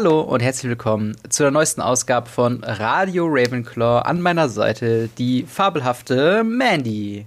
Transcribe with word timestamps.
Hallo 0.00 0.20
und 0.20 0.40
herzlich 0.40 0.70
willkommen 0.70 1.16
zu 1.28 1.42
der 1.42 1.50
neuesten 1.50 1.80
Ausgabe 1.80 2.28
von 2.28 2.62
Radio 2.62 3.26
Ravenclaw. 3.28 4.02
An 4.02 4.20
meiner 4.20 4.48
Seite 4.48 5.08
die 5.18 5.42
fabelhafte 5.42 6.44
Mandy. 6.44 7.26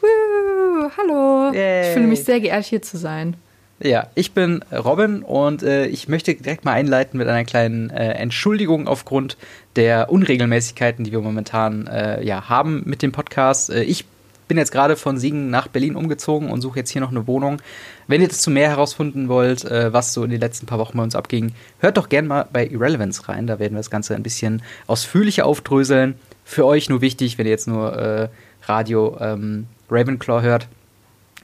Woo, 0.00 0.90
hallo. 0.96 1.52
Yay. 1.52 1.88
Ich 1.88 1.92
fühle 1.92 2.06
mich 2.06 2.24
sehr 2.24 2.40
geehrt, 2.40 2.64
hier 2.64 2.80
zu 2.80 2.96
sein. 2.96 3.36
Ja, 3.80 4.06
ich 4.14 4.32
bin 4.32 4.64
Robin 4.72 5.22
und 5.24 5.62
äh, 5.62 5.88
ich 5.88 6.08
möchte 6.08 6.34
direkt 6.34 6.64
mal 6.64 6.72
einleiten 6.72 7.18
mit 7.18 7.28
einer 7.28 7.44
kleinen 7.44 7.90
äh, 7.90 8.12
Entschuldigung 8.12 8.88
aufgrund 8.88 9.36
der 9.76 10.10
Unregelmäßigkeiten, 10.10 11.04
die 11.04 11.12
wir 11.12 11.20
momentan 11.20 11.86
äh, 11.86 12.24
ja, 12.24 12.48
haben 12.48 12.82
mit 12.86 13.02
dem 13.02 13.12
Podcast. 13.12 13.68
Äh, 13.68 13.82
ich 13.82 14.06
bin 14.48 14.58
jetzt 14.58 14.72
gerade 14.72 14.96
von 14.96 15.18
Siegen 15.18 15.50
nach 15.50 15.68
Berlin 15.68 15.96
umgezogen 15.96 16.50
und 16.50 16.60
suche 16.60 16.80
jetzt 16.80 16.90
hier 16.90 17.00
noch 17.00 17.10
eine 17.10 17.26
Wohnung. 17.26 17.60
Wenn 18.06 18.20
ihr 18.20 18.28
dazu 18.28 18.50
mehr 18.50 18.68
herausfinden 18.68 19.28
wollt, 19.28 19.64
äh, 19.64 19.92
was 19.92 20.12
so 20.12 20.24
in 20.24 20.30
den 20.30 20.40
letzten 20.40 20.66
paar 20.66 20.78
Wochen 20.78 20.96
bei 20.96 21.02
uns 21.02 21.16
abging, 21.16 21.52
hört 21.80 21.96
doch 21.96 22.08
gerne 22.08 22.28
mal 22.28 22.48
bei 22.52 22.66
Irrelevance 22.66 23.28
rein. 23.28 23.46
Da 23.46 23.58
werden 23.58 23.74
wir 23.74 23.80
das 23.80 23.90
Ganze 23.90 24.14
ein 24.14 24.22
bisschen 24.22 24.62
ausführlicher 24.86 25.46
aufdröseln. 25.46 26.14
Für 26.44 26.64
euch 26.64 26.88
nur 26.88 27.00
wichtig, 27.00 27.38
wenn 27.38 27.46
ihr 27.46 27.50
jetzt 27.50 27.66
nur 27.66 27.96
äh, 27.96 28.28
Radio 28.66 29.16
ähm, 29.20 29.66
Ravenclaw 29.90 30.42
hört. 30.42 30.68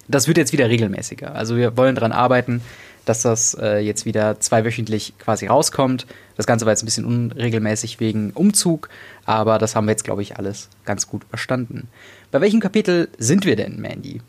Das 0.09 0.29
wird 0.29 0.37
jetzt 0.37 0.53
wieder 0.53 0.69
regelmäßiger. 0.69 1.35
Also 1.35 1.57
wir 1.57 1.77
wollen 1.77 1.95
daran 1.95 2.13
arbeiten, 2.13 2.61
dass 3.05 3.23
das 3.23 3.55
äh, 3.61 3.79
jetzt 3.79 4.07
wieder 4.07 4.41
zweiwöchentlich 4.41 5.15
quasi 5.19 5.47
rauskommt. 5.47 6.07
Das 6.37 6.47
Ganze 6.47 6.67
war 6.67 6.73
jetzt 6.73 6.83
ein 6.83 6.87
bisschen 6.87 7.05
unregelmäßig 7.05 8.01
wegen 8.01 8.31
Umzug, 8.33 8.89
aber 9.25 9.59
das 9.59 9.75
haben 9.75 9.87
wir 9.87 9.93
jetzt, 9.93 10.05
glaube 10.05 10.23
ich, 10.23 10.37
alles 10.37 10.69
ganz 10.85 11.09
gut 11.09 11.25
verstanden. 11.25 11.89
Bei 12.31 12.41
welchem 12.41 12.61
Kapitel 12.61 13.09
sind 13.19 13.45
wir 13.45 13.57
denn, 13.57 13.81
Mandy? 13.81 14.21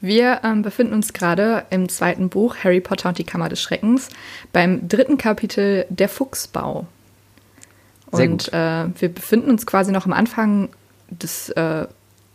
Wir 0.00 0.40
ähm, 0.44 0.62
befinden 0.62 0.94
uns 0.94 1.12
gerade 1.12 1.64
im 1.70 1.88
zweiten 1.88 2.30
Buch 2.30 2.56
Harry 2.64 2.80
Potter 2.80 3.10
und 3.10 3.18
die 3.18 3.24
Kammer 3.24 3.48
des 3.48 3.60
Schreckens 3.60 4.08
beim 4.52 4.88
dritten 4.88 5.18
Kapitel 5.18 5.84
Der 5.90 6.08
Fuchsbau. 6.08 6.86
Und 8.10 8.52
äh, 8.52 8.86
wir 8.98 9.08
befinden 9.08 9.50
uns 9.50 9.66
quasi 9.66 9.92
noch 9.92 10.06
am 10.06 10.12
Anfang 10.12 10.70
des 11.10 11.50
äh, 11.50 11.86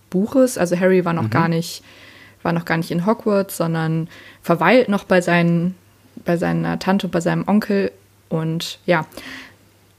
Buches. 0.09 0.57
Also 0.57 0.79
Harry 0.79 1.03
war 1.05 1.13
noch 1.13 1.23
mhm. 1.23 1.29
gar 1.31 1.47
nicht 1.47 1.83
war 2.45 2.53
noch 2.53 2.65
gar 2.65 2.77
nicht 2.77 2.91
in 2.91 3.05
Hogwarts, 3.05 3.57
sondern 3.57 4.07
verweilt 4.41 4.87
noch 4.87 5.03
bei, 5.03 5.19
seinen, 5.19 5.75
bei 6.23 6.37
seiner 6.37 6.79
Tante 6.79 7.07
und 7.07 7.11
bei 7.11 7.19
seinem 7.19 7.47
Onkel. 7.47 7.91
Und 8.29 8.79
ja, 8.85 9.05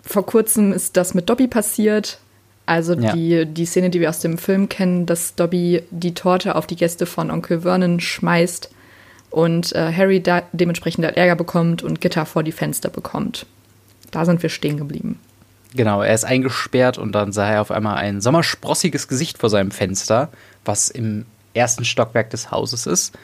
vor 0.00 0.24
kurzem 0.24 0.72
ist 0.72 0.96
das 0.96 1.12
mit 1.12 1.28
Dobby 1.28 1.48
passiert. 1.48 2.18
Also 2.64 2.94
ja. 2.94 3.12
die, 3.12 3.46
die 3.46 3.66
Szene, 3.66 3.90
die 3.90 4.00
wir 4.00 4.08
aus 4.08 4.20
dem 4.20 4.38
Film 4.38 4.68
kennen, 4.68 5.06
dass 5.06 5.34
Dobby 5.34 5.82
die 5.90 6.14
Torte 6.14 6.56
auf 6.56 6.66
die 6.66 6.76
Gäste 6.76 7.06
von 7.06 7.30
Onkel 7.30 7.60
Vernon 7.60 8.00
schmeißt 8.00 8.70
und 9.30 9.72
äh, 9.74 9.92
Harry 9.92 10.20
da 10.20 10.42
dementsprechend 10.52 11.04
halt 11.04 11.16
Ärger 11.16 11.36
bekommt 11.36 11.82
und 11.82 12.00
Gitter 12.00 12.26
vor 12.26 12.42
die 12.42 12.52
Fenster 12.52 12.88
bekommt. 12.88 13.46
Da 14.10 14.24
sind 14.24 14.42
wir 14.42 14.50
stehen 14.50 14.78
geblieben. 14.78 15.20
Genau, 15.74 16.02
er 16.02 16.14
ist 16.14 16.24
eingesperrt 16.24 16.96
und 16.96 17.12
dann 17.12 17.32
sah 17.32 17.50
er 17.50 17.60
auf 17.60 17.70
einmal 17.70 17.96
ein 17.96 18.20
sommersprossiges 18.20 19.08
Gesicht 19.08 19.38
vor 19.38 19.50
seinem 19.50 19.70
Fenster, 19.70 20.30
was 20.64 20.88
im 20.88 21.26
ersten 21.56 21.84
Stockwerk 21.84 22.30
des 22.30 22.50
Hauses 22.50 22.86
ist. 22.86 23.16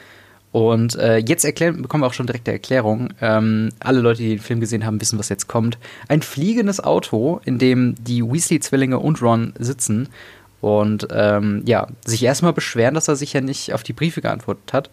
Und 0.51 0.95
äh, 0.95 1.17
jetzt 1.17 1.43
erklären, 1.43 1.81
bekommen 1.81 2.03
wir 2.03 2.07
auch 2.07 2.13
schon 2.13 2.27
direkte 2.27 2.51
Erklärung. 2.51 3.09
Ähm, 3.21 3.69
alle 3.79 4.01
Leute, 4.01 4.21
die 4.21 4.29
den 4.29 4.39
Film 4.39 4.59
gesehen 4.59 4.85
haben, 4.85 5.01
wissen, 5.01 5.17
was 5.17 5.29
jetzt 5.29 5.47
kommt. 5.47 5.79
Ein 6.07 6.21
fliegendes 6.21 6.79
Auto, 6.79 7.41
in 7.43 7.57
dem 7.57 7.95
die 7.99 8.23
Weasley-Zwillinge 8.23 8.99
und 8.99 9.21
Ron 9.23 9.53
sitzen 9.57 10.09
und 10.61 11.07
ähm, 11.11 11.63
ja, 11.65 11.87
sich 12.05 12.23
erstmal 12.23 12.53
beschweren, 12.53 12.93
dass 12.93 13.07
er 13.07 13.15
sich 13.15 13.33
ja 13.33 13.41
nicht 13.41 13.73
auf 13.73 13.81
die 13.81 13.93
Briefe 13.93 14.21
geantwortet 14.21 14.73
hat. 14.73 14.89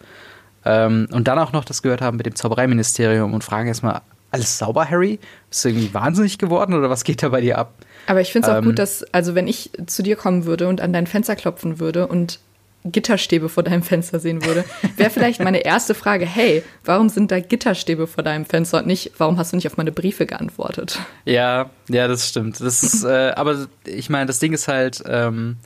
Ähm, 0.65 1.07
und 1.11 1.27
dann 1.27 1.37
auch 1.37 1.53
noch 1.53 1.63
das 1.63 1.83
gehört 1.83 2.01
haben 2.01 2.17
mit 2.17 2.25
dem 2.25 2.35
Zaubereiministerium 2.35 3.33
und 3.33 3.43
fragen 3.43 3.67
erstmal, 3.67 4.01
alles 4.31 4.57
sauber, 4.57 4.89
Harry? 4.89 5.19
Bist 5.49 5.63
du 5.63 5.69
irgendwie 5.69 5.93
wahnsinnig 5.93 6.37
geworden 6.37 6.73
oder 6.73 6.89
was 6.89 7.03
geht 7.03 7.21
da 7.21 7.29
bei 7.29 7.41
dir 7.41 7.57
ab? 7.57 7.73
Aber 8.07 8.21
ich 8.21 8.31
finde 8.31 8.47
es 8.47 8.53
auch 8.53 8.57
ähm, 8.57 8.65
gut, 8.65 8.79
dass, 8.79 9.03
also 9.13 9.35
wenn 9.35 9.47
ich 9.47 9.71
zu 9.85 10.01
dir 10.03 10.15
kommen 10.15 10.45
würde 10.45 10.67
und 10.67 10.81
an 10.81 10.91
dein 10.91 11.05
Fenster 11.05 11.35
klopfen 11.35 11.79
würde 11.79 12.07
und 12.07 12.39
Gitterstäbe 12.83 13.49
vor 13.49 13.63
deinem 13.63 13.83
Fenster 13.83 14.19
sehen 14.19 14.43
würde, 14.45 14.63
wäre 14.97 15.09
vielleicht 15.09 15.43
meine 15.43 15.59
erste 15.59 15.93
Frage, 15.93 16.25
hey, 16.25 16.63
warum 16.83 17.09
sind 17.09 17.31
da 17.31 17.39
Gitterstäbe 17.39 18.07
vor 18.07 18.23
deinem 18.23 18.45
Fenster 18.45 18.79
und 18.79 18.87
nicht, 18.87 19.11
warum 19.17 19.37
hast 19.37 19.51
du 19.51 19.55
nicht 19.55 19.67
auf 19.67 19.77
meine 19.77 19.91
Briefe 19.91 20.25
geantwortet? 20.25 20.99
Ja, 21.25 21.69
ja, 21.89 22.07
das 22.07 22.27
stimmt. 22.27 22.59
Das 22.59 22.83
ist, 22.83 23.03
äh, 23.03 23.33
aber 23.35 23.67
ich 23.85 24.09
meine, 24.09 24.25
das 24.25 24.39
Ding 24.39 24.53
ist 24.53 24.67
halt, 24.67 25.03
ähm, 25.05 25.57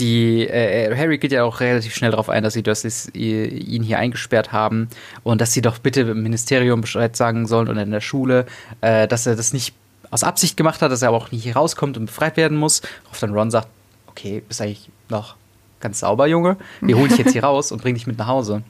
die 0.00 0.46
äh, 0.48 0.96
Harry 0.96 1.18
geht 1.18 1.32
ja 1.32 1.44
auch 1.44 1.60
relativ 1.60 1.94
schnell 1.94 2.10
darauf 2.10 2.28
ein, 2.28 2.42
dass 2.42 2.54
sie 2.54 2.62
Dursleys 2.62 3.10
ihn 3.14 3.82
hier 3.82 3.98
eingesperrt 3.98 4.52
haben 4.52 4.88
und 5.22 5.40
dass 5.40 5.52
sie 5.52 5.62
doch 5.62 5.78
bitte 5.78 6.00
im 6.00 6.22
Ministerium 6.22 6.80
Bescheid 6.80 7.14
sagen 7.16 7.46
sollen 7.46 7.68
und 7.68 7.76
in 7.76 7.90
der 7.90 8.00
Schule, 8.00 8.46
äh, 8.80 9.06
dass 9.06 9.26
er 9.26 9.36
das 9.36 9.52
nicht 9.52 9.74
aus 10.10 10.24
Absicht 10.24 10.56
gemacht 10.56 10.82
hat, 10.82 10.90
dass 10.90 11.02
er 11.02 11.08
aber 11.08 11.16
auch 11.16 11.30
nicht 11.30 11.44
hier 11.44 11.56
rauskommt 11.56 11.96
und 11.96 12.06
befreit 12.06 12.36
werden 12.36 12.56
muss. 12.56 12.82
Worauf 13.04 13.20
dann 13.20 13.34
Ron 13.34 13.50
sagt, 13.50 13.68
okay, 14.06 14.42
bist 14.46 14.60
eigentlich 14.60 14.90
noch 15.08 15.36
ganz 15.84 16.00
sauber, 16.00 16.26
Junge. 16.26 16.56
Wir 16.80 16.96
holen 16.96 17.08
dich 17.08 17.18
jetzt 17.18 17.32
hier 17.32 17.44
raus 17.44 17.70
und 17.70 17.80
bringen 17.80 17.94
dich 17.94 18.08
mit 18.08 18.18
nach 18.18 18.26
Hause. 18.26 18.62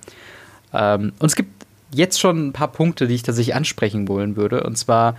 Ähm, 0.75 1.12
und 1.19 1.26
es 1.26 1.36
gibt 1.36 1.64
jetzt 1.94 2.20
schon 2.20 2.48
ein 2.48 2.52
paar 2.52 2.69
Punkte, 2.69 3.06
die 3.06 3.14
ich 3.14 3.22
tatsächlich 3.22 3.54
ansprechen 3.54 4.08
wollen 4.08 4.36
würde. 4.36 4.64
Und 4.64 4.76
zwar 4.76 5.16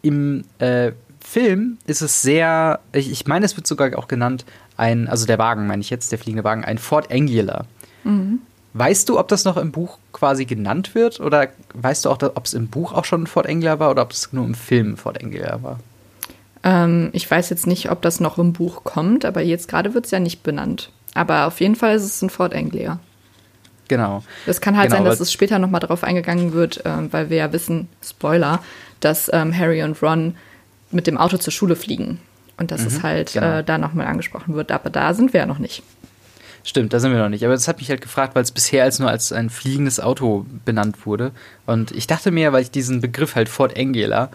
im 0.00 0.44
äh, 0.58 0.92
Film 1.20 1.78
ist 1.86 2.00
es 2.00 2.22
sehr, 2.22 2.80
ich, 2.92 3.10
ich 3.10 3.26
meine, 3.26 3.44
es 3.44 3.56
wird 3.56 3.66
sogar 3.66 3.98
auch 3.98 4.08
genannt, 4.08 4.44
ein, 4.76 5.08
also 5.08 5.26
der 5.26 5.38
Wagen, 5.38 5.66
meine 5.66 5.82
ich 5.82 5.90
jetzt, 5.90 6.12
der 6.12 6.18
fliegende 6.18 6.44
Wagen, 6.44 6.64
ein 6.64 6.78
Ford 6.78 7.12
Angular. 7.12 7.66
Mhm. 8.04 8.40
Weißt 8.74 9.08
du, 9.08 9.18
ob 9.18 9.28
das 9.28 9.44
noch 9.44 9.58
im 9.58 9.70
Buch 9.70 9.98
quasi 10.12 10.46
genannt 10.46 10.94
wird? 10.94 11.20
Oder 11.20 11.48
weißt 11.74 12.04
du 12.04 12.10
auch, 12.10 12.22
ob 12.22 12.46
es 12.46 12.54
im 12.54 12.68
Buch 12.68 12.92
auch 12.92 13.04
schon 13.04 13.24
ein 13.24 13.26
Ford 13.26 13.46
Angular 13.48 13.78
war 13.80 13.90
oder 13.90 14.02
ob 14.02 14.12
es 14.12 14.32
nur 14.32 14.46
im 14.46 14.54
Film 14.54 14.92
ein 14.92 14.96
Ford 14.96 15.22
Angular 15.22 15.62
war? 15.62 15.78
Ähm, 16.64 17.10
ich 17.12 17.28
weiß 17.30 17.50
jetzt 17.50 17.66
nicht, 17.66 17.90
ob 17.90 18.02
das 18.02 18.20
noch 18.20 18.38
im 18.38 18.52
Buch 18.52 18.84
kommt, 18.84 19.24
aber 19.24 19.42
jetzt 19.42 19.68
gerade 19.68 19.94
wird 19.94 20.06
es 20.06 20.10
ja 20.10 20.20
nicht 20.20 20.42
benannt. 20.42 20.90
Aber 21.14 21.46
auf 21.46 21.60
jeden 21.60 21.76
Fall 21.76 21.94
ist 21.94 22.04
es 22.04 22.22
ein 22.22 22.30
Fort 22.30 22.54
Anglia. 22.54 23.00
Genau. 23.88 24.22
Es 24.46 24.60
kann 24.60 24.76
halt 24.76 24.90
genau, 24.90 25.02
sein, 25.02 25.04
dass 25.04 25.20
es 25.20 25.32
später 25.32 25.58
nochmal 25.58 25.80
drauf 25.80 26.04
eingegangen 26.04 26.52
wird, 26.52 26.84
äh, 26.86 27.12
weil 27.12 27.30
wir 27.30 27.36
ja 27.36 27.52
wissen, 27.52 27.88
Spoiler, 28.02 28.62
dass 29.00 29.30
ähm, 29.32 29.56
Harry 29.56 29.82
und 29.82 30.00
Ron 30.02 30.36
mit 30.90 31.06
dem 31.06 31.18
Auto 31.18 31.36
zur 31.36 31.52
Schule 31.52 31.76
fliegen. 31.76 32.18
Und 32.56 32.70
dass 32.70 32.82
mhm, 32.82 32.86
es 32.86 33.02
halt 33.02 33.32
genau. 33.32 33.58
äh, 33.58 33.64
da 33.64 33.78
nochmal 33.78 34.06
angesprochen 34.06 34.54
wird. 34.54 34.70
Aber 34.72 34.88
da 34.88 35.14
sind 35.14 35.32
wir 35.32 35.40
ja 35.40 35.46
noch 35.46 35.58
nicht. 35.58 35.82
Stimmt, 36.64 36.92
da 36.92 37.00
sind 37.00 37.12
wir 37.12 37.18
noch 37.18 37.28
nicht. 37.28 37.44
Aber 37.44 37.54
das 37.54 37.66
hat 37.66 37.78
mich 37.78 37.90
halt 37.90 38.00
gefragt, 38.00 38.34
weil 38.34 38.42
es 38.42 38.52
bisher 38.52 38.84
als 38.84 38.98
nur 38.98 39.10
als 39.10 39.32
ein 39.32 39.50
fliegendes 39.50 39.98
Auto 39.98 40.46
benannt 40.64 41.04
wurde. 41.06 41.32
Und 41.66 41.90
ich 41.90 42.06
dachte 42.06 42.30
mir, 42.30 42.52
weil 42.52 42.62
ich 42.62 42.70
diesen 42.70 43.00
Begriff 43.00 43.34
halt 43.34 43.48
Fort 43.48 43.76
Angela 43.76 44.30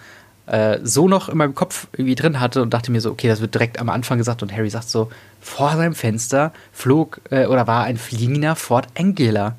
äh, 0.48 0.80
so 0.82 1.08
noch 1.08 1.30
in 1.30 1.38
meinem 1.38 1.56
Kopf 1.56 1.88
irgendwie 1.94 2.16
drin 2.16 2.40
hatte 2.40 2.62
und 2.62 2.74
dachte 2.74 2.92
mir 2.92 3.02
so, 3.02 3.12
okay, 3.12 3.28
das 3.28 3.42
wird 3.42 3.54
direkt 3.54 3.80
am 3.80 3.90
Anfang 3.90 4.18
gesagt 4.18 4.42
und 4.42 4.52
Harry 4.52 4.70
sagt 4.70 4.90
so, 4.90 5.10
vor 5.42 5.76
seinem 5.76 5.94
Fenster 5.94 6.54
flog 6.72 7.22
äh, 7.30 7.46
oder 7.46 7.68
war 7.68 7.84
ein 7.84 7.98
fliegender 7.98 8.56
Ford 8.56 8.88
Angela. 8.98 9.56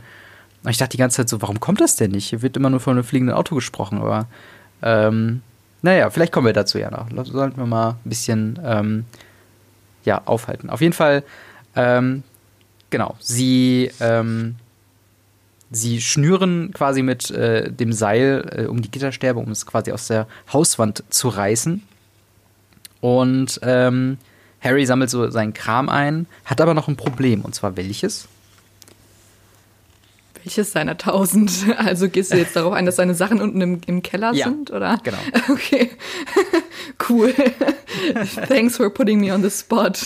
Und 0.64 0.70
ich 0.70 0.78
dachte 0.78 0.92
die 0.92 0.96
ganze 0.96 1.18
Zeit 1.18 1.28
so, 1.28 1.40
warum 1.40 1.60
kommt 1.60 1.80
das 1.80 1.96
denn 1.96 2.10
nicht? 2.10 2.30
Hier 2.30 2.42
wird 2.42 2.56
immer 2.56 2.70
nur 2.70 2.80
von 2.80 2.94
einem 2.94 3.04
fliegenden 3.04 3.36
Auto 3.36 3.54
gesprochen, 3.54 3.98
aber 3.98 4.26
ähm, 4.82 5.42
naja, 5.82 6.10
vielleicht 6.10 6.32
kommen 6.32 6.46
wir 6.46 6.52
dazu 6.52 6.78
ja 6.78 6.90
noch. 6.90 7.06
Sollten 7.26 7.58
wir 7.58 7.66
mal 7.66 7.90
ein 7.90 8.08
bisschen 8.08 8.58
ähm, 8.64 9.04
ja, 10.04 10.22
aufhalten. 10.24 10.70
Auf 10.70 10.80
jeden 10.80 10.94
Fall, 10.94 11.22
ähm, 11.76 12.22
genau, 12.90 13.14
sie 13.20 13.90
ähm, 14.00 14.56
Sie 15.70 16.00
schnüren 16.00 16.72
quasi 16.72 17.02
mit 17.02 17.30
äh, 17.30 17.70
dem 17.70 17.92
Seil 17.92 18.50
äh, 18.56 18.66
um 18.66 18.80
die 18.80 18.90
Gitterstäbe, 18.90 19.38
um 19.38 19.50
es 19.50 19.66
quasi 19.66 19.92
aus 19.92 20.06
der 20.06 20.26
Hauswand 20.52 21.04
zu 21.10 21.28
reißen. 21.28 21.82
Und 23.00 23.60
ähm, 23.62 24.18
Harry 24.60 24.86
sammelt 24.86 25.10
so 25.10 25.30
seinen 25.30 25.52
Kram 25.52 25.88
ein, 25.88 26.26
hat 26.44 26.60
aber 26.60 26.74
noch 26.74 26.88
ein 26.88 26.96
Problem. 26.96 27.42
Und 27.42 27.54
zwar 27.54 27.76
welches? 27.76 28.28
Welches 30.42 30.72
seiner 30.72 30.96
tausend? 30.96 31.52
Also 31.76 32.08
gehst 32.08 32.32
du 32.32 32.38
jetzt 32.38 32.56
darauf 32.56 32.72
ein, 32.72 32.86
dass 32.86 32.96
seine 32.96 33.14
Sachen 33.14 33.40
unten 33.40 33.60
im, 33.60 33.80
im 33.86 34.02
Keller 34.02 34.32
ja, 34.32 34.46
sind, 34.46 34.70
oder? 34.70 34.98
Genau. 35.02 35.18
Okay. 35.50 35.90
cool. 37.08 37.34
Thanks 38.48 38.76
for 38.76 38.88
putting 38.92 39.20
me 39.20 39.32
on 39.32 39.42
the 39.42 39.50
spot. 39.50 39.98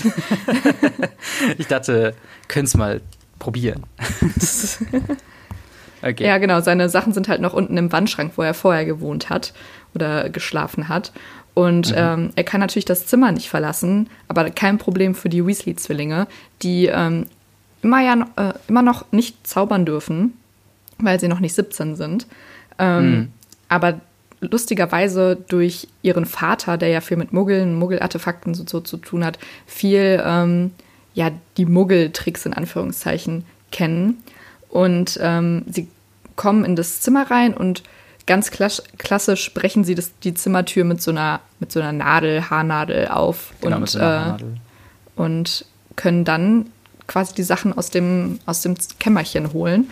ich 1.56 1.66
dachte, 1.66 2.14
könnt's 2.48 2.76
mal 2.76 3.00
probieren. 3.38 3.84
Okay. 6.02 6.26
Ja, 6.26 6.38
genau. 6.38 6.60
Seine 6.60 6.88
Sachen 6.88 7.12
sind 7.12 7.28
halt 7.28 7.40
noch 7.40 7.52
unten 7.52 7.76
im 7.76 7.92
Wandschrank, 7.92 8.32
wo 8.36 8.42
er 8.42 8.54
vorher 8.54 8.84
gewohnt 8.84 9.30
hat 9.30 9.52
oder 9.94 10.28
geschlafen 10.28 10.88
hat. 10.88 11.12
Und 11.54 11.90
mhm. 11.90 11.96
ähm, 11.96 12.30
er 12.34 12.44
kann 12.44 12.60
natürlich 12.60 12.86
das 12.86 13.06
Zimmer 13.06 13.30
nicht 13.30 13.48
verlassen, 13.48 14.08
aber 14.28 14.48
kein 14.50 14.78
Problem 14.78 15.14
für 15.14 15.28
die 15.28 15.46
Weasley-Zwillinge, 15.46 16.26
die 16.62 16.86
ähm, 16.86 17.26
immer, 17.82 18.00
ja, 18.00 18.26
äh, 18.36 18.54
immer 18.68 18.82
noch 18.82 19.04
nicht 19.12 19.46
zaubern 19.46 19.84
dürfen, 19.84 20.32
weil 20.98 21.20
sie 21.20 21.28
noch 21.28 21.40
nicht 21.40 21.54
17 21.54 21.96
sind. 21.96 22.26
Ähm, 22.78 23.10
mhm. 23.10 23.28
Aber 23.68 24.00
lustigerweise 24.40 25.36
durch 25.48 25.88
ihren 26.02 26.26
Vater, 26.26 26.78
der 26.78 26.88
ja 26.88 27.00
viel 27.00 27.16
mit 27.16 27.32
Muggeln, 27.32 27.78
Muggelartefakten 27.78 28.54
so, 28.54 28.64
so 28.66 28.80
zu 28.80 28.96
tun 28.96 29.24
hat, 29.24 29.38
viel 29.66 30.22
ähm, 30.24 30.72
ja, 31.14 31.30
die 31.56 31.66
Muggeltricks 31.66 32.46
in 32.46 32.54
Anführungszeichen 32.54 33.44
kennen. 33.70 34.22
Und 34.72 35.18
ähm, 35.20 35.66
sie 35.68 35.86
kommen 36.34 36.64
in 36.64 36.76
das 36.76 37.02
Zimmer 37.02 37.30
rein 37.30 37.52
und 37.52 37.82
ganz 38.26 38.50
klassisch 38.50 39.52
brechen 39.52 39.84
sie 39.84 39.94
das, 39.94 40.18
die 40.20 40.32
Zimmertür 40.32 40.84
mit 40.84 41.02
so 41.02 41.10
einer, 41.10 41.40
mit 41.60 41.70
so 41.70 41.80
einer 41.80 41.92
Nadel, 41.92 42.48
Haarnadel 42.48 43.08
auf 43.08 43.52
genau, 43.60 43.76
und, 43.76 43.90
so 43.90 43.98
äh, 43.98 44.32
und 45.14 45.66
können 45.94 46.24
dann 46.24 46.70
quasi 47.06 47.34
die 47.34 47.42
Sachen 47.42 47.76
aus 47.76 47.90
dem, 47.90 48.38
aus 48.46 48.62
dem 48.62 48.76
Kämmerchen 48.98 49.52
holen, 49.52 49.90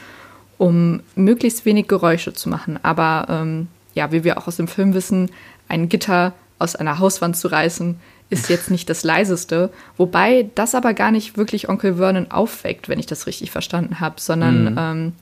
um 0.57 1.03
möglichst 1.15 1.67
wenig 1.67 1.87
Geräusche 1.87 2.33
zu 2.33 2.49
machen. 2.49 2.79
Aber 2.83 3.27
ähm, 3.29 3.69
ja, 3.93 4.13
wie 4.13 4.25
wir 4.25 4.39
auch 4.39 4.47
aus 4.47 4.57
dem 4.57 4.69
Film 4.69 4.95
wissen, 4.95 5.31
ein 5.69 5.91
Gitter 5.91 6.33
aus 6.59 6.75
einer 6.75 6.99
Hauswand 6.99 7.37
zu 7.37 7.49
reißen, 7.49 8.01
ist 8.31 8.49
jetzt 8.49 8.71
nicht 8.71 8.89
das 8.89 9.05
leiseste. 9.05 9.71
Wobei 9.97 10.49
das 10.55 10.75
aber 10.75 10.95
gar 10.95 11.11
nicht 11.11 11.37
wirklich 11.37 11.69
Onkel 11.69 11.97
Vernon 11.97 12.31
aufweckt, 12.31 12.89
wenn 12.89 12.99
ich 12.99 13.07
das 13.07 13.27
richtig 13.27 13.51
verstanden 13.51 14.01
habe, 14.01 14.21
sondern, 14.21 14.73
mhm. 14.73 14.79
ähm, 14.79 15.13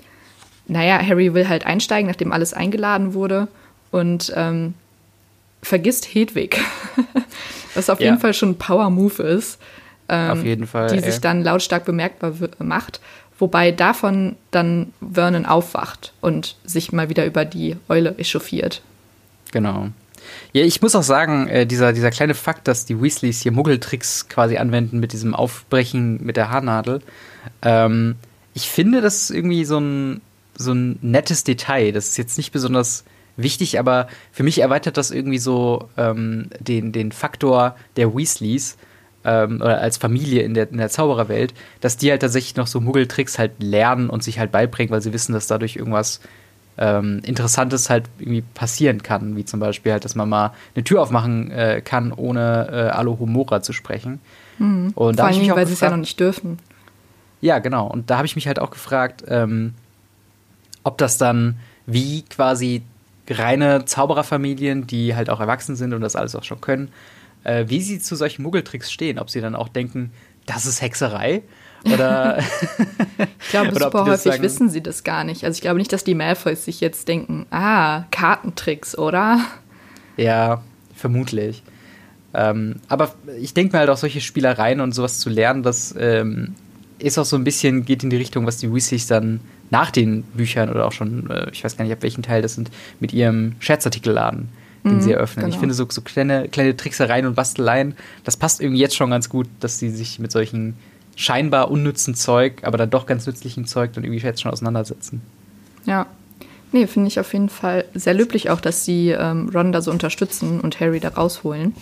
naja, 0.69 1.01
Harry 1.01 1.33
will 1.33 1.49
halt 1.49 1.65
einsteigen, 1.65 2.09
nachdem 2.09 2.33
alles 2.33 2.53
eingeladen 2.53 3.15
wurde 3.15 3.49
und 3.91 4.33
ähm, 4.37 4.75
vergisst 5.63 6.15
Hedwig. 6.15 6.61
Was 7.75 7.91
auf 7.91 8.01
ja. 8.01 8.07
jeden 8.07 8.19
Fall 8.19 8.35
schon 8.35 8.51
ein 8.51 8.59
Power-Move 8.59 9.23
ist. 9.23 9.59
Ähm, 10.09 10.31
auf 10.31 10.45
jeden 10.45 10.67
Fall. 10.67 10.89
Die 10.89 10.97
ey. 10.97 11.11
sich 11.11 11.21
dann 11.21 11.43
lautstark 11.43 11.85
bemerkbar 11.85 12.33
macht. 12.59 13.01
Wobei 13.39 13.71
davon 13.71 14.37
dann 14.51 14.93
Vernon 15.01 15.47
aufwacht 15.47 16.13
und 16.21 16.57
sich 16.65 16.93
mal 16.93 17.09
wieder 17.09 17.25
über 17.25 17.45
die 17.45 17.77
Eule 17.89 18.17
echauffiert. 18.19 18.83
Genau. 19.53 19.89
Ja, 20.53 20.63
ich 20.65 20.81
muss 20.83 20.95
auch 20.95 21.03
sagen, 21.03 21.49
äh, 21.49 21.67
dieser, 21.67 21.93
dieser 21.93 22.11
kleine 22.11 22.35
Fakt, 22.35 22.69
dass 22.69 22.85
die 22.85 23.01
Weasleys 23.01 23.43
hier 23.43 23.53
Muggeltricks 23.53 24.29
quasi 24.29 24.57
anwenden 24.57 25.01
mit 25.01 25.13
diesem 25.13 25.35
Aufbrechen 25.35 26.25
mit 26.25 26.37
der 26.37 26.51
Haarnadel, 26.51 27.01
ähm, 27.63 28.17
ich 28.55 28.69
finde, 28.71 29.01
das 29.01 29.23
ist 29.23 29.31
irgendwie 29.31 29.65
so 29.65 29.79
ein, 29.79 30.21
so 30.57 30.73
ein 30.73 30.99
nettes 31.01 31.45
Detail. 31.45 31.93
Das 31.93 32.09
ist 32.09 32.17
jetzt 32.19 32.39
nicht 32.39 32.51
besonders 32.51 33.05
wichtig, 33.37 33.79
aber 33.79 34.09
für 34.33 34.43
mich 34.43 34.61
erweitert 34.61 34.97
das 34.97 35.11
irgendwie 35.11 35.39
so 35.39 35.89
ähm, 35.97 36.51
den, 36.59 36.91
den 36.91 37.13
Faktor 37.13 37.77
der 37.97 38.15
Weasleys 38.17 38.77
ähm, 39.25 39.61
oder 39.61 39.81
als 39.81 39.97
Familie 39.97 40.43
in 40.43 40.55
der, 40.55 40.71
in 40.71 40.79
der 40.79 40.91
Zaubererwelt, 40.91 41.55
dass 41.81 41.97
die 41.97 42.11
halt 42.11 42.23
tatsächlich 42.23 42.57
noch 42.57 42.67
so 42.67 42.81
Muggeltricks 42.81 43.39
halt 43.39 43.63
lernen 43.63 44.11
und 44.11 44.25
sich 44.25 44.39
halt 44.39 44.51
beibringen, 44.51 44.91
weil 44.91 45.03
sie 45.03 45.13
wissen, 45.13 45.33
dass 45.33 45.47
dadurch 45.47 45.77
irgendwas 45.77 46.21
ähm, 46.79 47.21
Interessantes 47.25 47.91
halt 47.91 48.05
irgendwie 48.19 48.43
passieren 48.43 49.03
kann, 49.03 49.37
wie 49.37 49.45
zum 49.45 49.61
Beispiel 49.61 49.93
halt, 49.93 50.05
dass 50.05 50.15
man 50.15 50.29
mal 50.29 50.53
eine 50.75 50.85
Tür 50.85 51.03
aufmachen 51.03 51.51
äh, 51.51 51.83
kann, 51.85 52.13
ohne 52.13 52.69
äh, 52.71 52.75
Alohomora 52.91 53.63
zu 53.63 53.73
sprechen. 53.73 54.21
Mhm. 54.59 54.93
Und 54.95 55.17
Vor 55.17 55.27
allem, 55.27 55.51
weil 55.51 55.67
sie 55.67 55.73
es 55.75 55.81
ja 55.81 55.91
noch 55.91 55.97
nicht 55.97 56.19
dürfen. 56.19 56.59
Ja, 57.41 57.59
genau. 57.59 57.87
Und 57.87 58.11
da 58.11 58.17
habe 58.17 58.27
ich 58.27 58.37
mich 58.37 58.47
halt 58.47 58.59
auch 58.59 58.71
gefragt, 58.71 59.25
ähm, 59.29 59.75
ob 60.83 60.99
das 60.99 61.19
dann 61.19 61.59
wie 61.87 62.23
quasi 62.23 62.83
reine 63.29 63.85
Zaubererfamilien, 63.85 64.87
die 64.87 65.15
halt 65.15 65.31
auch 65.31 65.41
erwachsen 65.41 65.77
sind 65.77 65.93
und 65.93 66.01
das 66.01 66.17
alles 66.17 66.35
auch 66.35 66.45
schon 66.45 66.61
können, 66.61 66.91
äh, 67.45 67.65
wie 67.69 67.81
sie 67.81 67.99
zu 67.99 68.17
solchen 68.17 68.43
Muggeltricks 68.43 68.91
stehen. 68.91 69.19
Ob 69.19 69.31
sie 69.31 69.41
dann 69.41 69.55
auch 69.55 69.69
denken, 69.69 70.13
das 70.47 70.67
ist 70.67 70.81
Hexerei 70.81 71.43
oder 71.85 72.39
ich 73.41 73.49
glaube, 73.51 73.79
super 73.79 74.05
häufig 74.05 74.33
sagen, 74.33 74.43
wissen 74.43 74.69
sie 74.69 74.83
das 74.83 75.05
gar 75.05 75.25
nicht. 75.25 75.45
Also 75.45 75.57
ich 75.57 75.61
glaube 75.61 75.79
nicht, 75.79 75.93
dass 75.93 76.05
die 76.05 76.15
Malfoys 76.15 76.65
sich 76.65 76.81
jetzt 76.81 77.09
denken, 77.09 77.47
ah, 77.51 78.05
Kartentricks, 78.11 78.97
oder? 78.97 79.41
Ja, 80.17 80.63
vermutlich. 80.95 81.63
Ähm, 82.35 82.77
aber 82.89 83.15
ich 83.41 83.55
denke 83.55 83.75
mir 83.75 83.81
halt 83.81 83.91
auch 83.91 83.97
solche 83.97 84.21
Spielereien 84.21 84.81
und 84.81 84.93
sowas 84.95 85.19
zu 85.19 85.31
lernen, 85.31 85.63
das 85.63 85.95
ähm, 85.99 86.55
ist 86.99 87.19
auch 87.19 87.25
so 87.25 87.37
ein 87.37 87.45
bisschen, 87.45 87.85
geht 87.85 88.03
in 88.03 88.11
die 88.11 88.17
Richtung, 88.17 88.47
was 88.47 88.59
die 88.59 88.73
Weasleys 88.73 89.07
dann 89.07 89.41
nach 89.71 89.91
den 89.91 90.23
Büchern 90.23 90.69
oder 90.69 90.87
auch 90.87 90.93
schon, 90.93 91.31
äh, 91.31 91.51
ich 91.53 91.65
weiß 91.65 91.77
gar 91.77 91.85
nicht, 91.85 91.93
ab 91.93 92.03
welchen 92.03 92.23
Teil 92.23 92.43
das 92.43 92.55
sind, 92.55 92.71
mit 93.01 93.13
ihrem 93.13 93.55
Scherzartikel 93.61 94.13
laden, 94.13 94.49
den 94.85 94.97
mhm, 94.97 95.01
sie 95.01 95.13
eröffnen. 95.13 95.45
Genau. 95.45 95.55
Ich 95.55 95.61
finde 95.61 95.75
so, 95.75 95.87
so 95.89 96.01
kleine, 96.03 96.49
kleine 96.49 96.77
Tricksereien 96.77 97.27
und 97.27 97.35
Basteleien, 97.35 97.95
das 98.25 98.37
passt 98.37 98.61
irgendwie 98.61 98.81
jetzt 98.81 98.97
schon 98.97 99.11
ganz 99.11 99.29
gut, 99.29 99.47
dass 99.61 99.79
sie 99.79 99.91
sich 99.91 100.19
mit 100.19 100.33
solchen 100.33 100.75
scheinbar 101.19 101.73
unnützen 101.73 102.15
Zeug, 102.15 102.63
aber 102.63 102.79
dann 102.79 102.91
doch 102.91 103.05
ganz 103.05 103.27
nützlichen 103.27 103.67
Zeug 103.67 103.93
dann 103.93 104.05
irgendwie 104.05 104.25
jetzt 104.25 104.41
schon 104.41 104.53
auseinandersetzen. 104.53 105.21
Ja. 105.85 106.07
Nee, 106.71 106.87
finde 106.87 107.09
ich 107.09 107.19
auf 107.19 107.33
jeden 107.33 107.49
Fall 107.49 107.87
sehr 107.95 108.15
löblich 108.15 108.51
auch, 108.51 108.61
dass 108.61 108.85
sie 108.85 109.11
ähm, 109.11 109.51
Ron 109.53 109.73
da 109.73 109.81
so 109.81 109.91
unterstützen 109.91 110.61
und 110.61 110.79
Harry 110.79 111.01
da 111.01 111.09
rausholen. 111.09 111.75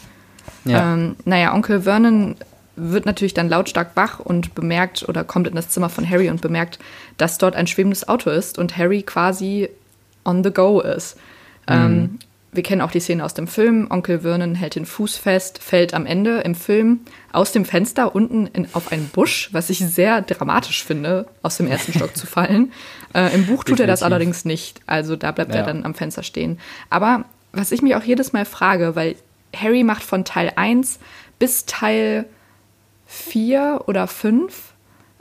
Ja. 0.64 0.94
Ähm, 0.94 1.16
naja, 1.26 1.52
Onkel 1.52 1.82
Vernon 1.82 2.36
wird 2.76 3.04
natürlich 3.04 3.34
dann 3.34 3.50
lautstark 3.50 3.90
wach 3.94 4.20
und 4.20 4.54
bemerkt 4.54 5.06
oder 5.06 5.22
kommt 5.22 5.48
in 5.48 5.54
das 5.54 5.68
Zimmer 5.68 5.90
von 5.90 6.08
Harry 6.08 6.30
und 6.30 6.40
bemerkt, 6.40 6.78
dass 7.18 7.36
dort 7.36 7.56
ein 7.56 7.66
schwebendes 7.66 8.08
Auto 8.08 8.30
ist 8.30 8.58
und 8.58 8.78
Harry 8.78 9.02
quasi 9.02 9.68
on 10.24 10.44
the 10.44 10.50
go 10.50 10.80
ist. 10.80 11.16
Mhm. 11.68 11.74
Ähm, 11.74 12.18
wir 12.56 12.62
kennen 12.62 12.80
auch 12.80 12.90
die 12.90 13.00
Szene 13.00 13.24
aus 13.24 13.34
dem 13.34 13.46
Film. 13.46 13.86
Onkel 13.90 14.20
Vernon 14.20 14.54
hält 14.54 14.74
den 14.74 14.86
Fuß 14.86 15.16
fest, 15.16 15.62
fällt 15.62 15.94
am 15.94 16.06
Ende 16.06 16.40
im 16.40 16.54
Film 16.54 17.00
aus 17.32 17.52
dem 17.52 17.64
Fenster 17.64 18.14
unten 18.14 18.46
in, 18.46 18.66
auf 18.72 18.90
einen 18.90 19.08
Busch, 19.08 19.50
was 19.52 19.70
ich 19.70 19.78
sehr 19.78 20.22
dramatisch 20.22 20.84
finde, 20.84 21.26
aus 21.42 21.58
dem 21.58 21.66
ersten 21.66 21.92
Stock 21.92 22.16
zu 22.16 22.26
fallen. 22.26 22.72
Äh, 23.14 23.34
Im 23.34 23.46
Buch 23.46 23.64
tut 23.64 23.80
er 23.80 23.86
das 23.86 24.02
allerdings 24.02 24.44
nicht. 24.44 24.80
Also 24.84 25.16
da 25.16 25.30
bleibt 25.30 25.54
ja. 25.54 25.60
er 25.60 25.66
dann 25.66 25.86
am 25.86 25.94
Fenster 25.94 26.22
stehen. 26.22 26.58
Aber 26.90 27.24
was 27.52 27.72
ich 27.72 27.80
mich 27.80 27.94
auch 27.94 28.02
jedes 28.02 28.34
Mal 28.34 28.44
frage, 28.44 28.94
weil 28.94 29.16
Harry 29.54 29.84
macht 29.84 30.02
von 30.02 30.26
Teil 30.26 30.52
1 30.54 30.98
bis 31.38 31.64
Teil 31.64 32.26
4 33.06 33.84
oder 33.86 34.06
5 34.06 34.74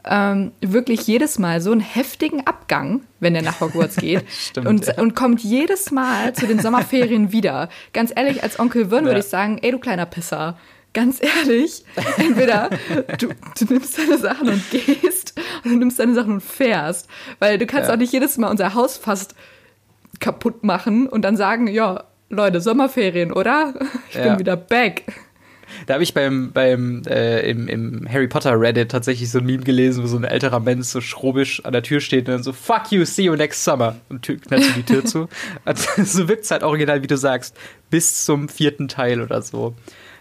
ähm, 0.07 0.51
wirklich 0.61 1.07
jedes 1.07 1.39
Mal 1.39 1.61
so 1.61 1.71
einen 1.71 1.81
heftigen 1.81 2.45
Abgang, 2.45 3.01
wenn 3.19 3.35
er 3.35 3.41
nach 3.41 3.59
Hogwarts 3.61 3.95
geht. 3.97 4.23
Stimmt, 4.29 4.67
und, 4.67 4.85
ja. 4.87 4.97
und 4.97 5.15
kommt 5.15 5.41
jedes 5.41 5.91
Mal 5.91 6.33
zu 6.33 6.47
den 6.47 6.59
Sommerferien 6.59 7.31
wieder. 7.31 7.69
Ganz 7.93 8.11
ehrlich, 8.15 8.43
als 8.43 8.59
Onkel 8.59 8.89
Vern 8.89 9.05
ja. 9.05 9.09
würde 9.09 9.19
ich 9.19 9.27
sagen, 9.27 9.59
ey 9.61 9.71
du 9.71 9.79
kleiner 9.79 10.05
Pisser. 10.05 10.57
Ganz 10.93 11.21
ehrlich, 11.21 11.83
entweder 12.17 12.69
du, 13.17 13.27
du, 13.27 13.73
nimmst 13.73 13.97
deine 13.97 14.17
Sachen 14.17 14.47
und 14.47 14.71
gehst 14.71 15.33
oder 15.61 15.73
du 15.73 15.77
nimmst 15.77 15.99
deine 15.99 16.13
Sachen 16.13 16.35
und 16.35 16.41
fährst. 16.41 17.09
Weil 17.39 17.57
du 17.57 17.65
kannst 17.65 17.89
ja. 17.89 17.93
auch 17.93 17.99
nicht 17.99 18.13
jedes 18.13 18.37
Mal 18.37 18.49
unser 18.49 18.75
Haus 18.75 18.95
fast 18.95 19.35
kaputt 20.21 20.63
machen 20.63 21.07
und 21.07 21.23
dann 21.23 21.35
sagen, 21.35 21.67
ja, 21.67 22.05
Leute, 22.29 22.61
Sommerferien, 22.61 23.31
oder? 23.31 23.73
Ich 24.09 24.21
bin 24.21 24.39
wieder 24.39 24.55
back. 24.55 25.03
Da 25.85 25.95
habe 25.95 26.03
ich 26.03 26.13
beim, 26.13 26.51
beim 26.51 27.03
äh, 27.07 27.49
im, 27.49 27.67
im 27.67 28.07
Harry 28.11 28.27
Potter 28.27 28.59
Reddit 28.59 28.91
tatsächlich 28.91 29.29
so 29.29 29.39
ein 29.39 29.45
Meme 29.45 29.63
gelesen, 29.63 30.03
wo 30.03 30.07
so 30.07 30.17
ein 30.17 30.23
älterer 30.23 30.59
Mensch 30.59 30.87
so 30.87 31.01
schrobisch 31.01 31.63
an 31.65 31.73
der 31.73 31.83
Tür 31.83 31.99
steht 31.99 32.27
und 32.27 32.33
dann 32.33 32.43
so, 32.43 32.53
fuck 32.53 32.91
you, 32.91 33.05
see 33.05 33.23
you 33.23 33.35
next 33.35 33.63
summer. 33.63 33.95
Und 34.09 34.25
knallt 34.25 34.63
so 34.63 34.73
die 34.73 34.83
Tür 34.83 35.05
zu. 35.05 35.27
Also, 35.65 36.03
so 36.03 36.27
wirkt 36.27 36.45
es 36.45 36.51
halt 36.51 36.63
original, 36.63 37.01
wie 37.01 37.07
du 37.07 37.17
sagst, 37.17 37.55
bis 37.89 38.25
zum 38.25 38.49
vierten 38.49 38.87
Teil 38.87 39.21
oder 39.21 39.41
so. 39.41 39.73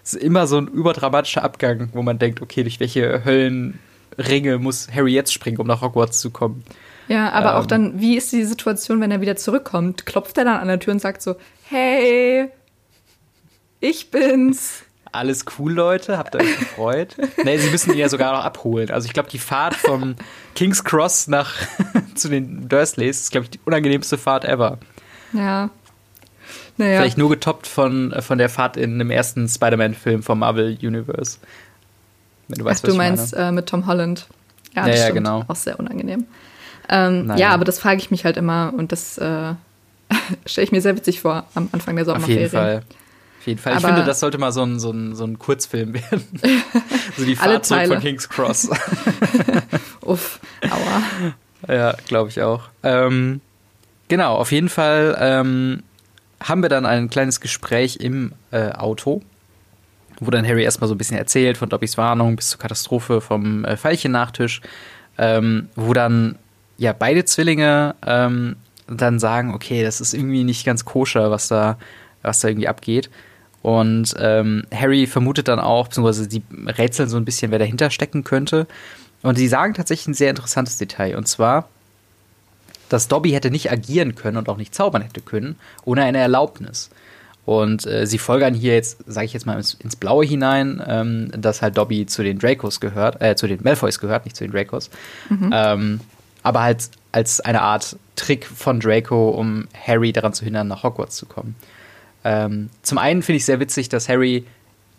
Es 0.02 0.14
ist 0.14 0.22
immer 0.22 0.46
so 0.46 0.58
ein 0.58 0.68
überdramatischer 0.68 1.42
Abgang, 1.42 1.88
wo 1.92 2.02
man 2.02 2.18
denkt, 2.18 2.42
okay, 2.42 2.62
durch 2.62 2.80
welche 2.80 3.24
Höllenringe 3.24 4.58
muss 4.58 4.88
Harry 4.92 5.12
jetzt 5.12 5.32
springen, 5.32 5.58
um 5.58 5.66
nach 5.66 5.80
Hogwarts 5.80 6.20
zu 6.20 6.30
kommen. 6.30 6.64
Ja, 7.08 7.30
aber 7.32 7.50
ähm, 7.50 7.56
auch 7.56 7.66
dann, 7.66 8.00
wie 8.00 8.16
ist 8.16 8.32
die 8.32 8.44
Situation, 8.44 9.00
wenn 9.00 9.10
er 9.10 9.20
wieder 9.20 9.36
zurückkommt? 9.36 10.06
Klopft 10.06 10.38
er 10.38 10.44
dann 10.44 10.56
an 10.56 10.68
der 10.68 10.78
Tür 10.78 10.94
und 10.94 11.00
sagt 11.00 11.22
so, 11.22 11.36
hey, 11.68 12.48
ich 13.80 14.10
bin's 14.10 14.84
alles 15.14 15.44
cool, 15.58 15.72
Leute, 15.72 16.18
habt 16.18 16.34
ihr 16.34 16.40
euch 16.40 16.58
gefreut? 16.58 17.16
nee, 17.44 17.58
sie 17.58 17.70
müssen 17.70 17.92
ihn 17.92 17.98
ja 17.98 18.08
sogar 18.08 18.32
noch 18.32 18.44
abholen. 18.44 18.90
Also 18.90 19.06
ich 19.06 19.12
glaube, 19.12 19.30
die 19.30 19.38
Fahrt 19.38 19.74
vom 19.74 20.16
King's 20.54 20.84
Cross 20.84 21.28
nach 21.28 21.54
zu 22.14 22.28
den 22.28 22.68
Dursleys 22.68 23.20
ist, 23.20 23.30
glaube 23.30 23.44
ich, 23.44 23.50
die 23.50 23.60
unangenehmste 23.64 24.18
Fahrt 24.18 24.44
ever. 24.44 24.78
Ja. 25.32 25.70
Naja. 26.76 27.00
Vielleicht 27.00 27.18
nur 27.18 27.30
getoppt 27.30 27.66
von, 27.66 28.14
von 28.20 28.38
der 28.38 28.48
Fahrt 28.48 28.76
in 28.76 28.98
dem 28.98 29.10
ersten 29.10 29.48
Spider-Man-Film 29.48 30.22
vom 30.22 30.40
Marvel 30.40 30.76
Universe. 30.82 31.38
Wenn 32.48 32.58
du 32.58 32.64
weißt, 32.64 32.84
Ach, 32.84 32.88
was 32.88 32.92
du 32.92 32.96
meinst 32.96 33.34
äh, 33.34 33.52
mit 33.52 33.66
Tom 33.66 33.86
Holland. 33.86 34.26
Ja, 34.74 34.88
ja, 34.88 34.94
ja 34.94 35.10
genau. 35.10 35.44
Auch 35.46 35.56
sehr 35.56 35.78
unangenehm. 35.78 36.26
Ähm, 36.88 37.32
ja, 37.36 37.50
aber 37.50 37.64
das 37.64 37.78
frage 37.78 37.98
ich 37.98 38.10
mich 38.10 38.24
halt 38.24 38.36
immer 38.36 38.72
und 38.76 38.92
das 38.92 39.16
äh, 39.18 39.54
stelle 40.46 40.64
ich 40.64 40.72
mir 40.72 40.82
sehr 40.82 40.96
witzig 40.96 41.20
vor 41.20 41.44
am 41.54 41.68
Anfang 41.72 41.96
der 41.96 42.04
Sommerferien. 42.04 42.46
Auf 42.46 42.52
jeden 42.52 42.62
Fall. 42.62 42.82
Auf 43.44 43.48
jeden 43.48 43.60
Fall. 43.60 43.74
Aber 43.74 43.80
ich 43.80 43.86
finde, 43.86 44.06
das 44.06 44.20
sollte 44.20 44.38
mal 44.38 44.52
so 44.52 44.62
ein, 44.62 44.80
so 44.80 44.90
ein, 44.90 45.14
so 45.14 45.24
ein 45.24 45.38
Kurzfilm 45.38 45.92
werden. 45.92 46.24
so 47.18 47.26
die 47.26 47.36
Fahrt 47.36 47.66
zurück 47.66 47.88
von 47.88 48.00
King's 48.00 48.26
Cross. 48.26 48.70
Uff, 50.00 50.40
aua. 50.62 51.34
Ja, 51.68 51.94
glaube 52.06 52.30
ich 52.30 52.40
auch. 52.40 52.62
Ähm, 52.82 53.42
genau, 54.08 54.36
auf 54.36 54.50
jeden 54.50 54.70
Fall 54.70 55.14
ähm, 55.20 55.82
haben 56.42 56.62
wir 56.62 56.70
dann 56.70 56.86
ein 56.86 57.10
kleines 57.10 57.42
Gespräch 57.42 57.96
im 58.00 58.32
äh, 58.50 58.70
Auto, 58.70 59.20
wo 60.20 60.30
dann 60.30 60.46
Harry 60.48 60.64
erstmal 60.64 60.88
so 60.88 60.94
ein 60.94 60.98
bisschen 60.98 61.18
erzählt, 61.18 61.58
von 61.58 61.68
Dobbys 61.68 61.98
Warnung 61.98 62.36
bis 62.36 62.48
zur 62.48 62.58
Katastrophe 62.58 63.20
vom 63.20 63.66
äh, 63.66 63.76
Veilchen-Nachtisch, 63.76 64.62
ähm, 65.18 65.68
wo 65.76 65.92
dann 65.92 66.38
ja 66.78 66.94
beide 66.94 67.26
Zwillinge 67.26 67.94
ähm, 68.06 68.56
dann 68.86 69.18
sagen, 69.18 69.52
okay, 69.52 69.82
das 69.82 70.00
ist 70.00 70.14
irgendwie 70.14 70.44
nicht 70.44 70.64
ganz 70.64 70.86
koscher, 70.86 71.30
was 71.30 71.48
da, 71.48 71.76
was 72.22 72.40
da 72.40 72.48
irgendwie 72.48 72.68
abgeht. 72.68 73.10
Und 73.64 74.14
ähm, 74.18 74.64
Harry 74.74 75.06
vermutet 75.06 75.48
dann 75.48 75.58
auch, 75.58 75.88
beziehungsweise 75.88 76.28
die 76.28 76.42
rätseln 76.66 77.08
so 77.08 77.16
ein 77.16 77.24
bisschen, 77.24 77.50
wer 77.50 77.58
dahinter 77.58 77.88
stecken 77.88 78.22
könnte. 78.22 78.66
Und 79.22 79.36
sie 79.36 79.48
sagen 79.48 79.72
tatsächlich 79.72 80.08
ein 80.08 80.12
sehr 80.12 80.28
interessantes 80.28 80.76
Detail. 80.76 81.16
Und 81.16 81.26
zwar, 81.28 81.70
dass 82.90 83.08
Dobby 83.08 83.30
hätte 83.30 83.50
nicht 83.50 83.72
agieren 83.72 84.16
können 84.16 84.36
und 84.36 84.50
auch 84.50 84.58
nicht 84.58 84.74
zaubern 84.74 85.00
hätte 85.00 85.22
können, 85.22 85.56
ohne 85.86 86.02
eine 86.02 86.18
Erlaubnis. 86.18 86.90
Und 87.46 87.86
äh, 87.86 88.06
sie 88.06 88.18
folgern 88.18 88.52
hier 88.52 88.74
jetzt, 88.74 88.98
sage 89.06 89.24
ich 89.24 89.32
jetzt 89.32 89.46
mal, 89.46 89.56
ins, 89.56 89.72
ins 89.72 89.96
Blaue 89.96 90.26
hinein, 90.26 90.82
ähm, 90.86 91.30
dass 91.34 91.62
halt 91.62 91.78
Dobby 91.78 92.04
zu 92.04 92.22
den 92.22 92.38
Dracos 92.38 92.80
gehört, 92.80 93.22
äh, 93.22 93.34
zu 93.34 93.46
den 93.46 93.62
Malfoys 93.62 93.98
gehört, 93.98 94.26
nicht 94.26 94.36
zu 94.36 94.44
den 94.44 94.52
Dracos. 94.52 94.90
Mhm. 95.30 95.50
Ähm, 95.54 96.00
aber 96.42 96.60
halt 96.60 96.90
als 97.12 97.40
eine 97.40 97.62
Art 97.62 97.96
Trick 98.14 98.44
von 98.44 98.78
Draco, 98.78 99.30
um 99.30 99.68
Harry 99.86 100.12
daran 100.12 100.34
zu 100.34 100.44
hindern, 100.44 100.68
nach 100.68 100.82
Hogwarts 100.82 101.16
zu 101.16 101.24
kommen. 101.24 101.56
Ähm, 102.24 102.70
zum 102.82 102.98
einen 102.98 103.22
finde 103.22 103.36
ich 103.36 103.44
sehr 103.44 103.60
witzig, 103.60 103.88
dass 103.88 104.08
Harry 104.08 104.44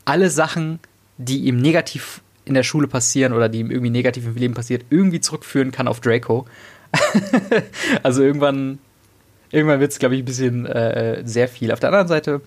alle 0.06 0.30
Sachen, 0.30 0.80
die 1.18 1.40
ihm 1.46 1.58
negativ 1.58 2.22
in 2.46 2.54
der 2.54 2.64
Schule 2.64 2.88
passieren 2.88 3.34
oder 3.34 3.50
die 3.50 3.60
ihm 3.60 3.72
irgendwie 3.72 3.90
negativ 3.90 4.26
im 4.26 4.36
Leben 4.36 4.54
passiert, 4.54 4.86
irgendwie 4.90 5.20
zurückführen 5.20 5.72
kann 5.72 5.88
auf 5.88 6.00
Draco. 6.00 6.46
also 8.04 8.22
irgendwann, 8.24 8.78
irgendwann 9.52 9.80
wird 9.80 9.92
es, 9.92 10.00
glaube 10.00 10.16
ich, 10.16 10.22
ein 10.22 10.26
bisschen 10.26 10.66
äh, 10.68 11.24
sehr 11.26 11.48
viel. 11.48 11.72
Auf 11.72 11.80
der 11.80 11.90
anderen 11.90 12.08
Seite, 12.08 12.42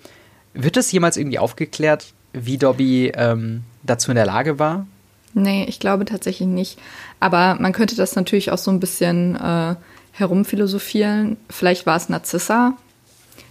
wird 0.54 0.76
es 0.76 0.90
jemals 0.92 1.16
irgendwie 1.16 1.38
aufgeklärt, 1.38 2.12
wie 2.32 2.58
Dobby 2.58 3.12
ähm, 3.14 3.62
dazu 3.82 4.10
in 4.10 4.16
der 4.16 4.26
Lage 4.26 4.58
war? 4.58 4.86
Nee, 5.34 5.64
ich 5.68 5.78
glaube 5.78 6.04
tatsächlich 6.04 6.48
nicht. 6.48 6.78
Aber 7.20 7.56
man 7.60 7.72
könnte 7.72 7.96
das 7.96 8.16
natürlich 8.16 8.50
auch 8.50 8.58
so 8.58 8.70
ein 8.70 8.80
bisschen 8.80 9.36
äh, 9.36 9.74
herumphilosophieren. 10.12 11.36
Vielleicht 11.50 11.86
war 11.86 11.96
es 11.96 12.08
Narzissa, 12.08 12.76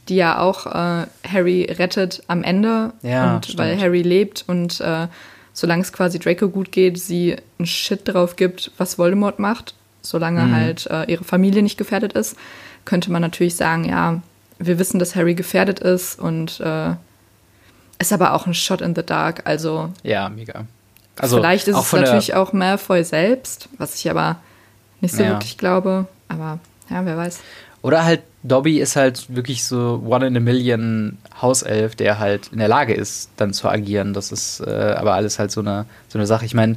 die 0.10 0.16
ja 0.16 0.40
auch 0.40 0.66
äh, 0.66 1.06
Harry 1.28 1.64
rettet 1.78 2.24
am 2.28 2.44
Ende. 2.44 2.94
Ja, 3.02 3.36
und 3.36 3.46
stimmt. 3.46 3.60
weil 3.60 3.80
Harry 3.80 4.02
lebt 4.02 4.46
und 4.48 4.80
äh, 4.82 5.08
solange 5.54 5.82
es 5.82 5.92
quasi 5.92 6.20
Draco 6.20 6.50
gut 6.50 6.72
geht, 6.72 7.00
sie 7.00 7.36
einen 7.58 7.66
Shit 7.66 8.02
drauf 8.08 8.36
gibt, 8.36 8.72
was 8.78 8.98
Voldemort 8.98 9.40
macht, 9.40 9.74
solange 10.02 10.42
mhm. 10.42 10.56
halt 10.56 10.86
äh, 10.88 11.06
ihre 11.06 11.24
Familie 11.24 11.64
nicht 11.64 11.78
gefährdet 11.78 12.14
ist, 12.14 12.36
könnte 12.86 13.12
man 13.12 13.22
natürlich 13.22 13.56
sagen, 13.56 13.86
ja, 13.86 14.22
wir 14.60 14.80
wissen, 14.80 15.00
dass 15.00 15.16
Harry 15.16 15.36
gefährdet 15.36 15.80
ist 15.80 16.20
und 16.20 16.60
äh, 16.60 16.92
ist 18.00 18.14
aber 18.14 18.34
auch 18.34 18.46
ein 18.46 18.54
Shot 18.54 18.82
in 18.82 18.96
the 18.96 19.04
Dark, 19.04 19.42
also. 19.46 19.92
Ja, 20.04 20.30
mega. 20.30 20.66
Also 21.20 21.38
vielleicht 21.38 21.68
ist 21.68 21.78
es 21.78 21.92
natürlich 21.92 22.36
auch 22.36 22.54
Malfoy 22.54 23.04
selbst, 23.04 23.70
was 23.78 23.96
ich 23.96 24.10
aber 24.10 24.38
nicht 25.02 25.16
so 25.16 25.24
ja. 25.24 25.30
wirklich 25.30 25.58
glaube, 25.58 26.08
aber 26.28 26.60
ja, 26.90 27.06
wer 27.06 27.18
weiß. 27.18 27.40
Oder 27.88 28.04
halt, 28.04 28.24
Dobby 28.44 28.82
ist 28.82 28.98
halt 28.98 29.34
wirklich 29.34 29.64
so 29.64 30.04
One 30.06 30.28
in 30.28 30.36
a 30.36 30.42
Million 30.42 31.18
Hauself, 31.42 31.96
der 31.96 32.20
halt 32.20 32.50
in 32.52 32.58
der 32.58 32.68
Lage 32.68 32.94
ist, 32.94 33.30
dann 33.38 33.54
zu 33.54 33.70
agieren. 33.70 34.14
Das 34.14 34.34
ist 34.34 34.60
äh, 34.60 34.94
aber 34.98 35.14
alles 35.14 35.40
halt 35.40 35.52
so 35.52 35.62
eine, 35.62 35.86
so 36.10 36.20
eine 36.20 36.28
Sache. 36.28 36.44
Ich 36.44 36.54
meine, 36.54 36.76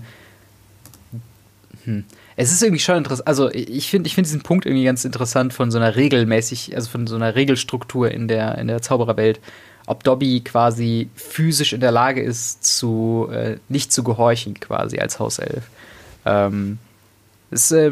hm. 1.82 2.04
es 2.36 2.52
ist 2.52 2.62
irgendwie 2.62 2.78
schon 2.78 2.98
interessant. 2.98 3.26
Also, 3.26 3.50
ich 3.50 3.90
finde 3.90 4.06
ich 4.06 4.14
find 4.14 4.28
diesen 4.28 4.42
Punkt 4.42 4.66
irgendwie 4.66 4.84
ganz 4.84 5.04
interessant 5.04 5.52
von 5.52 5.72
so 5.72 5.78
einer 5.78 5.96
regelmäßig, 5.96 6.76
also 6.76 6.88
von 6.88 7.08
so 7.08 7.16
einer 7.16 7.34
Regelstruktur 7.34 8.08
in 8.08 8.28
der, 8.28 8.58
in 8.58 8.68
der 8.68 8.80
Zaubererwelt. 8.80 9.40
Ob 9.86 10.04
Dobby 10.04 10.42
quasi 10.42 11.10
physisch 11.16 11.72
in 11.72 11.80
der 11.80 11.90
Lage 11.90 12.22
ist, 12.22 12.62
zu, 12.62 13.28
äh, 13.32 13.56
nicht 13.68 13.92
zu 13.92 14.04
gehorchen, 14.04 14.60
quasi 14.60 15.00
als 15.00 15.18
Hauself. 15.18 15.64
Ähm, 16.24 16.78
es, 17.50 17.70
äh, 17.70 17.90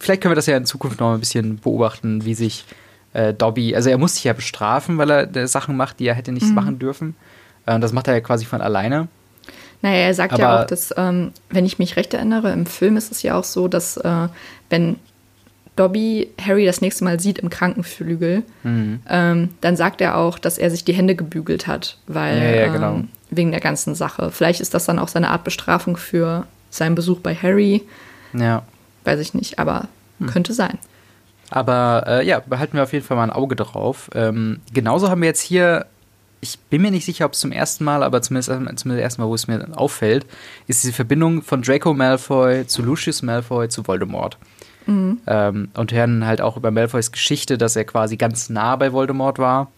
vielleicht 0.00 0.22
können 0.22 0.32
wir 0.32 0.36
das 0.36 0.46
ja 0.46 0.56
in 0.56 0.66
Zukunft 0.66 1.00
noch 1.00 1.12
ein 1.12 1.20
bisschen 1.20 1.58
beobachten, 1.58 2.24
wie 2.24 2.34
sich 2.34 2.64
äh, 3.12 3.32
Dobby, 3.34 3.74
also 3.74 3.90
er 3.90 3.98
muss 3.98 4.14
sich 4.14 4.24
ja 4.24 4.32
bestrafen, 4.32 4.98
weil 4.98 5.10
er 5.10 5.36
äh, 5.36 5.46
Sachen 5.46 5.76
macht, 5.76 6.00
die 6.00 6.06
er 6.06 6.14
hätte 6.14 6.32
nicht 6.32 6.46
mhm. 6.46 6.54
machen 6.54 6.78
dürfen. 6.78 7.14
Äh, 7.66 7.78
das 7.80 7.92
macht 7.92 8.08
er 8.08 8.14
ja 8.14 8.20
quasi 8.20 8.44
von 8.44 8.60
alleine. 8.60 9.08
Naja, 9.82 9.98
er 9.98 10.14
sagt 10.14 10.34
Aber 10.34 10.42
ja 10.42 10.62
auch, 10.62 10.66
dass, 10.66 10.94
ähm, 10.96 11.32
wenn 11.50 11.66
ich 11.66 11.78
mich 11.78 11.96
recht 11.96 12.14
erinnere, 12.14 12.52
im 12.52 12.66
Film 12.66 12.96
ist 12.96 13.12
es 13.12 13.22
ja 13.22 13.38
auch 13.38 13.44
so, 13.44 13.68
dass 13.68 13.96
äh, 13.98 14.28
wenn 14.70 14.96
Dobby 15.76 16.30
Harry 16.40 16.64
das 16.64 16.80
nächste 16.80 17.04
Mal 17.04 17.20
sieht 17.20 17.38
im 17.38 17.50
Krankenflügel, 17.50 18.42
mhm. 18.62 19.00
ähm, 19.08 19.50
dann 19.60 19.76
sagt 19.76 20.00
er 20.00 20.16
auch, 20.16 20.38
dass 20.38 20.56
er 20.58 20.70
sich 20.70 20.84
die 20.84 20.94
Hände 20.94 21.14
gebügelt 21.14 21.66
hat, 21.66 21.98
weil 22.06 22.38
ja, 22.38 22.50
ja, 22.50 22.72
genau. 22.72 22.94
ähm, 22.94 23.08
wegen 23.30 23.50
der 23.50 23.60
ganzen 23.60 23.94
Sache. 23.94 24.30
Vielleicht 24.30 24.60
ist 24.60 24.72
das 24.72 24.86
dann 24.86 24.98
auch 24.98 25.08
seine 25.08 25.30
Art 25.30 25.44
Bestrafung 25.44 25.96
für 25.96 26.46
seinen 26.70 26.94
Besuch 26.94 27.20
bei 27.20 27.34
Harry. 27.34 27.82
Ja. 28.32 28.62
Weiß 29.06 29.20
ich 29.20 29.34
nicht, 29.34 29.58
aber 29.58 29.88
hm. 30.18 30.26
könnte 30.26 30.52
sein. 30.52 30.78
Aber 31.50 32.04
äh, 32.06 32.26
ja, 32.26 32.40
behalten 32.40 32.74
wir 32.74 32.82
auf 32.82 32.92
jeden 32.92 33.04
Fall 33.04 33.16
mal 33.16 33.24
ein 33.24 33.30
Auge 33.30 33.56
drauf. 33.56 34.10
Ähm, 34.14 34.60
genauso 34.72 35.08
haben 35.08 35.20
wir 35.20 35.28
jetzt 35.28 35.40
hier, 35.40 35.86
ich 36.40 36.58
bin 36.58 36.82
mir 36.82 36.90
nicht 36.90 37.04
sicher, 37.04 37.24
ob 37.24 37.34
es 37.34 37.40
zum 37.40 37.52
ersten 37.52 37.84
Mal, 37.84 38.02
aber 38.02 38.20
zumindest, 38.20 38.48
zumindest 38.48 38.86
das 38.86 38.96
erste 38.96 39.20
Mal, 39.20 39.28
wo 39.28 39.34
es 39.34 39.46
mir 39.46 39.66
auffällt, 39.76 40.26
ist 40.66 40.82
diese 40.82 40.92
Verbindung 40.92 41.42
von 41.42 41.62
Draco 41.62 41.94
Malfoy 41.94 42.66
zu 42.66 42.82
Lucius 42.82 43.22
Malfoy 43.22 43.68
zu 43.68 43.86
Voldemort. 43.86 44.38
Mhm. 44.86 45.20
Ähm, 45.26 45.68
und 45.74 45.92
hören 45.92 46.26
halt 46.26 46.40
auch 46.40 46.56
über 46.56 46.70
Malfoys 46.70 47.12
Geschichte, 47.12 47.58
dass 47.58 47.76
er 47.76 47.84
quasi 47.84 48.16
ganz 48.16 48.50
nah 48.50 48.76
bei 48.76 48.92
Voldemort 48.92 49.38
war. 49.38 49.70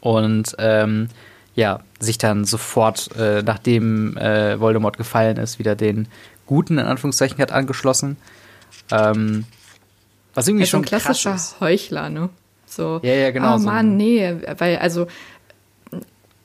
Und 0.00 0.54
ähm, 0.58 1.08
ja, 1.54 1.80
sich 1.98 2.18
dann 2.18 2.44
sofort, 2.44 3.10
äh, 3.16 3.42
nachdem 3.42 4.16
äh, 4.18 4.60
Voldemort 4.60 4.98
gefallen 4.98 5.38
ist, 5.38 5.58
wieder 5.58 5.74
den 5.74 6.06
Guten, 6.46 6.78
in 6.78 6.86
Anführungszeichen, 6.86 7.38
hat 7.38 7.52
angeschlossen. 7.52 8.16
Ähm, 8.90 9.44
was 10.34 10.48
irgendwie 10.48 10.66
schon 10.66 10.80
ein 10.80 10.86
klassischer 10.86 11.30
krass 11.30 11.52
ist. 11.52 11.60
Heuchler, 11.60 12.10
ne? 12.10 12.28
So, 12.66 13.00
ja, 13.02 13.14
ja, 13.14 13.30
genau. 13.30 13.56
Oh 13.56 13.58
Mann, 13.58 13.96
nee, 13.96 14.34
weil 14.58 14.76
also 14.78 15.06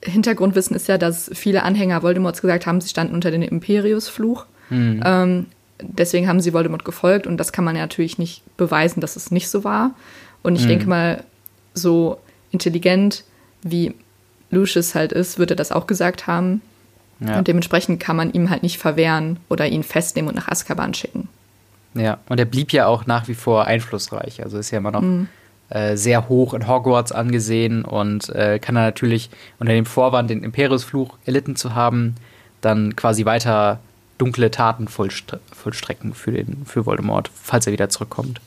Hintergrundwissen 0.04 0.76
ist 0.76 0.88
ja, 0.88 0.98
dass 0.98 1.30
viele 1.34 1.64
Anhänger 1.64 2.02
Voldemorts 2.04 2.42
gesagt 2.42 2.66
haben, 2.66 2.82
sie 2.82 2.90
standen 2.90 3.14
unter 3.14 3.32
dem 3.32 3.42
Imperiusfluch. 3.42 4.46
Mhm. 4.70 5.02
Ähm, 5.06 5.46
deswegen 5.82 6.28
haben 6.28 6.40
sie 6.40 6.54
Voldemort 6.54 6.86
gefolgt 6.86 7.28
und 7.28 7.38
das 7.38 7.52
kann 7.52 7.66
man 7.66 7.76
ja 7.76 7.82
natürlich 7.82 8.18
nicht 8.18 8.44
beweisen, 8.58 9.02
dass 9.02 9.16
es 9.16 9.32
nicht 9.32 9.50
so 9.50 9.64
war. 9.64 9.94
Und 10.44 10.56
ich 10.56 10.64
mhm. 10.64 10.70
denke 10.70 10.88
mal, 10.88 11.24
so 11.74 12.20
intelligent 12.52 13.24
wie 13.62 13.94
Lucius 14.50 14.96
halt 14.96 15.12
ist, 15.12 15.40
würde 15.40 15.54
er 15.54 15.58
das 15.58 15.72
auch 15.72 15.88
gesagt 15.88 16.28
haben. 16.28 16.62
Ja. 17.26 17.38
Und 17.38 17.48
dementsprechend 17.48 18.00
kann 18.00 18.16
man 18.16 18.34
ihm 18.34 18.50
halt 18.50 18.64
nicht 18.64 18.80
verwehren 18.80 19.38
oder 19.48 19.68
ihn 19.68 19.84
festnehmen 19.84 20.30
und 20.30 20.36
nach 20.36 20.48
Azkaban 20.48 20.94
schicken. 20.94 21.30
Ja, 21.94 22.18
und 22.30 22.40
er 22.40 22.46
blieb 22.46 22.72
ja 22.72 22.88
auch 22.88 23.06
nach 23.06 23.28
wie 23.28 23.36
vor 23.36 23.66
einflussreich. 23.66 24.42
Also 24.44 24.58
ist 24.58 24.72
ja 24.72 24.80
immer 24.80 24.92
noch 24.92 25.02
mhm. 25.02 25.28
äh, 25.70 25.96
sehr 25.98 26.30
hoch 26.30 26.54
in 26.54 26.68
Hogwarts 26.68 27.12
angesehen 27.12 27.86
und 27.86 28.30
äh, 28.30 28.60
kann 28.60 28.76
er 28.76 28.84
natürlich 28.84 29.30
unter 29.60 29.74
dem 29.74 29.86
Vorwand, 29.86 30.30
den 30.30 30.44
Imperiusfluch 30.44 31.18
erlitten 31.26 31.56
zu 31.56 31.76
haben, 31.76 32.16
dann 32.62 32.96
quasi 32.96 33.26
weiter 33.26 33.80
dunkle 34.18 34.52
Taten 34.52 34.88
vollstre 34.88 35.40
vollstrecken 35.52 36.14
für, 36.14 36.32
den, 36.32 36.66
für 36.66 36.86
Voldemort, 36.86 37.30
falls 37.34 37.68
er 37.68 37.74
wieder 37.74 37.90
zurückkommt. 37.90 38.40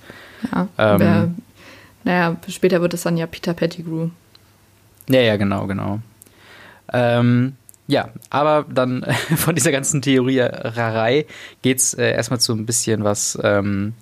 Ja, 0.53 0.69
ähm, 0.79 1.01
wer, 1.01 1.31
naja, 2.05 2.37
später 2.49 2.81
wird 2.81 2.95
es 2.95 3.03
dann 3.03 3.17
ja 3.17 3.27
Peter 3.27 3.55
Pettigrew. 3.55 4.09
Ja, 5.09 5.21
ja, 5.21 5.37
genau, 5.37 5.67
genau. 5.67 6.01
Ähm, 6.93 7.57
ja, 7.87 8.09
aber 8.31 8.65
dann 8.69 9.07
von 9.37 9.55
dieser 9.55 9.71
ganzen 9.73 10.03
Theoriererei 10.03 11.27
geht 11.63 11.79
es 11.79 11.95
äh, 11.95 12.13
erstmal 12.13 12.41
zu 12.41 12.53
ein 12.53 12.67
bisschen 12.67 13.05
was 13.05 13.39
ähm, 13.43 13.95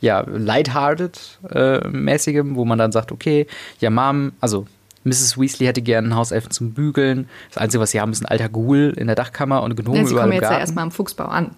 ja, 0.00 0.20
lighthearted-mäßigem, 0.20 2.52
äh, 2.52 2.56
wo 2.56 2.64
man 2.64 2.78
dann 2.78 2.92
sagt, 2.92 3.10
okay, 3.12 3.46
ja, 3.80 3.90
Mom, 3.90 4.32
also 4.40 4.64
Mrs. 5.04 5.38
Weasley 5.38 5.66
hätte 5.66 5.82
gerne 5.82 6.08
einen 6.08 6.16
Hauselfen 6.16 6.50
zum 6.50 6.72
Bügeln. 6.72 7.28
Das 7.48 7.58
Einzige, 7.58 7.82
was 7.82 7.90
sie 7.90 8.00
haben, 8.00 8.12
ist 8.12 8.22
ein 8.22 8.26
alter 8.26 8.48
Ghoul 8.48 8.94
in 8.96 9.06
der 9.06 9.16
Dachkammer 9.16 9.62
und 9.62 9.76
Gnome 9.76 9.98
ja, 9.98 10.06
sie 10.06 10.14
kommen 10.14 10.32
jetzt 10.32 10.50
ja 10.50 10.58
erstmal 10.58 10.84
am 10.84 10.90
Fuchsbau 10.90 11.26
an. 11.26 11.54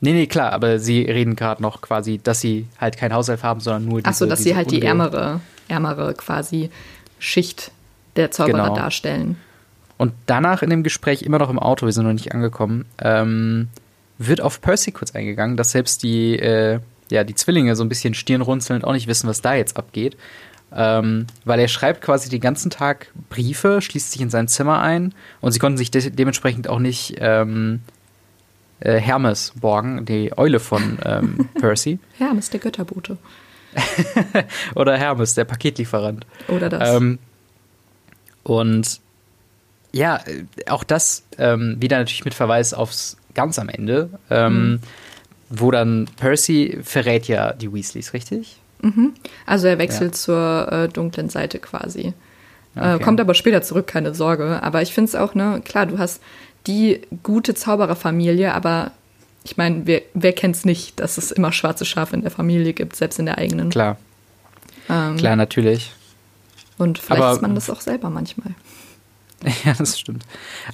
Nee, 0.00 0.12
nee, 0.12 0.26
klar, 0.26 0.52
aber 0.52 0.80
sie 0.80 1.02
reden 1.02 1.36
gerade 1.36 1.62
noch 1.62 1.80
quasi, 1.80 2.20
dass 2.22 2.40
sie 2.40 2.66
halt 2.80 2.96
kein 2.96 3.14
Hauself 3.14 3.44
haben, 3.44 3.60
sondern 3.60 3.84
nur 3.84 4.00
diese 4.00 4.10
Ach 4.10 4.14
so, 4.14 4.26
dass 4.26 4.42
sie 4.42 4.56
halt 4.56 4.72
die 4.72 4.82
ärmere, 4.82 5.38
ärmere 5.68 6.14
quasi 6.14 6.70
Schicht 7.20 7.70
der 8.16 8.32
Zauberer 8.32 8.64
genau. 8.64 8.74
darstellen. 8.74 9.36
Und 10.02 10.14
danach 10.26 10.62
in 10.62 10.70
dem 10.70 10.82
Gespräch, 10.82 11.22
immer 11.22 11.38
noch 11.38 11.48
im 11.48 11.60
Auto, 11.60 11.86
wir 11.86 11.92
sind 11.92 12.04
noch 12.04 12.12
nicht 12.12 12.34
angekommen, 12.34 12.86
ähm, 13.00 13.68
wird 14.18 14.40
auf 14.40 14.60
Percy 14.60 14.90
kurz 14.90 15.14
eingegangen, 15.14 15.56
dass 15.56 15.70
selbst 15.70 16.02
die, 16.02 16.36
äh, 16.40 16.80
ja, 17.08 17.22
die 17.22 17.36
Zwillinge 17.36 17.76
so 17.76 17.84
ein 17.84 17.88
bisschen 17.88 18.12
stirnrunzelnd 18.12 18.82
auch 18.82 18.94
nicht 18.94 19.06
wissen, 19.06 19.28
was 19.28 19.42
da 19.42 19.54
jetzt 19.54 19.76
abgeht. 19.76 20.16
Ähm, 20.74 21.28
weil 21.44 21.60
er 21.60 21.68
schreibt 21.68 22.02
quasi 22.02 22.28
den 22.28 22.40
ganzen 22.40 22.68
Tag 22.68 23.12
Briefe, 23.30 23.80
schließt 23.80 24.10
sich 24.10 24.20
in 24.20 24.28
sein 24.28 24.48
Zimmer 24.48 24.80
ein 24.80 25.14
und 25.40 25.52
sie 25.52 25.60
konnten 25.60 25.78
sich 25.78 25.92
de 25.92 26.10
dementsprechend 26.10 26.66
auch 26.66 26.80
nicht 26.80 27.18
ähm, 27.18 27.78
äh, 28.80 28.98
Hermes 28.98 29.52
borgen, 29.54 30.04
die 30.04 30.36
Eule 30.36 30.58
von 30.58 30.98
ähm, 31.04 31.48
Percy. 31.60 32.00
Hermes, 32.18 32.50
der 32.50 32.58
Götterbote. 32.58 33.18
Oder 34.74 34.98
Hermes, 34.98 35.34
der 35.34 35.44
Paketlieferant. 35.44 36.26
Oder 36.48 36.68
das. 36.68 36.96
Ähm, 36.96 37.20
und 38.42 39.01
ja, 39.92 40.16
äh, 40.16 40.44
auch 40.68 40.84
das 40.84 41.24
ähm, 41.38 41.76
wieder 41.80 41.98
natürlich 41.98 42.24
mit 42.24 42.34
Verweis 42.34 42.74
aufs 42.74 43.16
ganz 43.34 43.58
am 43.58 43.68
Ende, 43.68 44.10
ähm, 44.30 44.72
mhm. 44.72 44.80
wo 45.48 45.70
dann 45.70 46.08
Percy 46.16 46.78
verrät 46.82 47.28
ja 47.28 47.52
die 47.52 47.72
Weasleys, 47.72 48.12
richtig? 48.12 48.56
Mhm. 48.82 49.14
Also 49.46 49.68
er 49.68 49.78
wechselt 49.78 50.12
ja. 50.12 50.18
zur 50.18 50.72
äh, 50.72 50.88
dunklen 50.88 51.28
Seite 51.28 51.58
quasi. 51.58 52.14
Äh, 52.74 52.78
okay. 52.78 52.96
Äh, 52.96 52.98
kommt 52.98 53.20
aber 53.20 53.34
später 53.34 53.62
zurück, 53.62 53.86
keine 53.86 54.14
Sorge. 54.14 54.62
Aber 54.62 54.82
ich 54.82 54.92
finde 54.92 55.08
es 55.08 55.14
auch, 55.14 55.34
ne, 55.34 55.62
klar, 55.64 55.86
du 55.86 55.98
hast 55.98 56.20
die 56.66 57.00
gute 57.22 57.54
Zaubererfamilie, 57.54 58.52
aber 58.52 58.92
ich 59.44 59.56
meine, 59.56 59.86
wer, 59.86 60.02
wer 60.14 60.32
kennt 60.32 60.56
es 60.56 60.64
nicht, 60.64 61.00
dass 61.00 61.18
es 61.18 61.30
immer 61.32 61.52
schwarze 61.52 61.84
Schafe 61.84 62.14
in 62.14 62.22
der 62.22 62.30
Familie 62.30 62.72
gibt, 62.72 62.96
selbst 62.96 63.18
in 63.18 63.26
der 63.26 63.38
eigenen. 63.38 63.70
Klar. 63.70 63.96
Ähm, 64.88 65.16
Klar, 65.16 65.36
natürlich. 65.36 65.92
Und 66.78 66.98
vielleicht 66.98 67.22
Aber, 67.22 67.32
ist 67.32 67.42
man 67.42 67.54
das 67.54 67.70
auch 67.70 67.80
selber 67.80 68.10
manchmal. 68.10 68.54
Ja, 69.64 69.74
das 69.74 69.98
stimmt. 69.98 70.24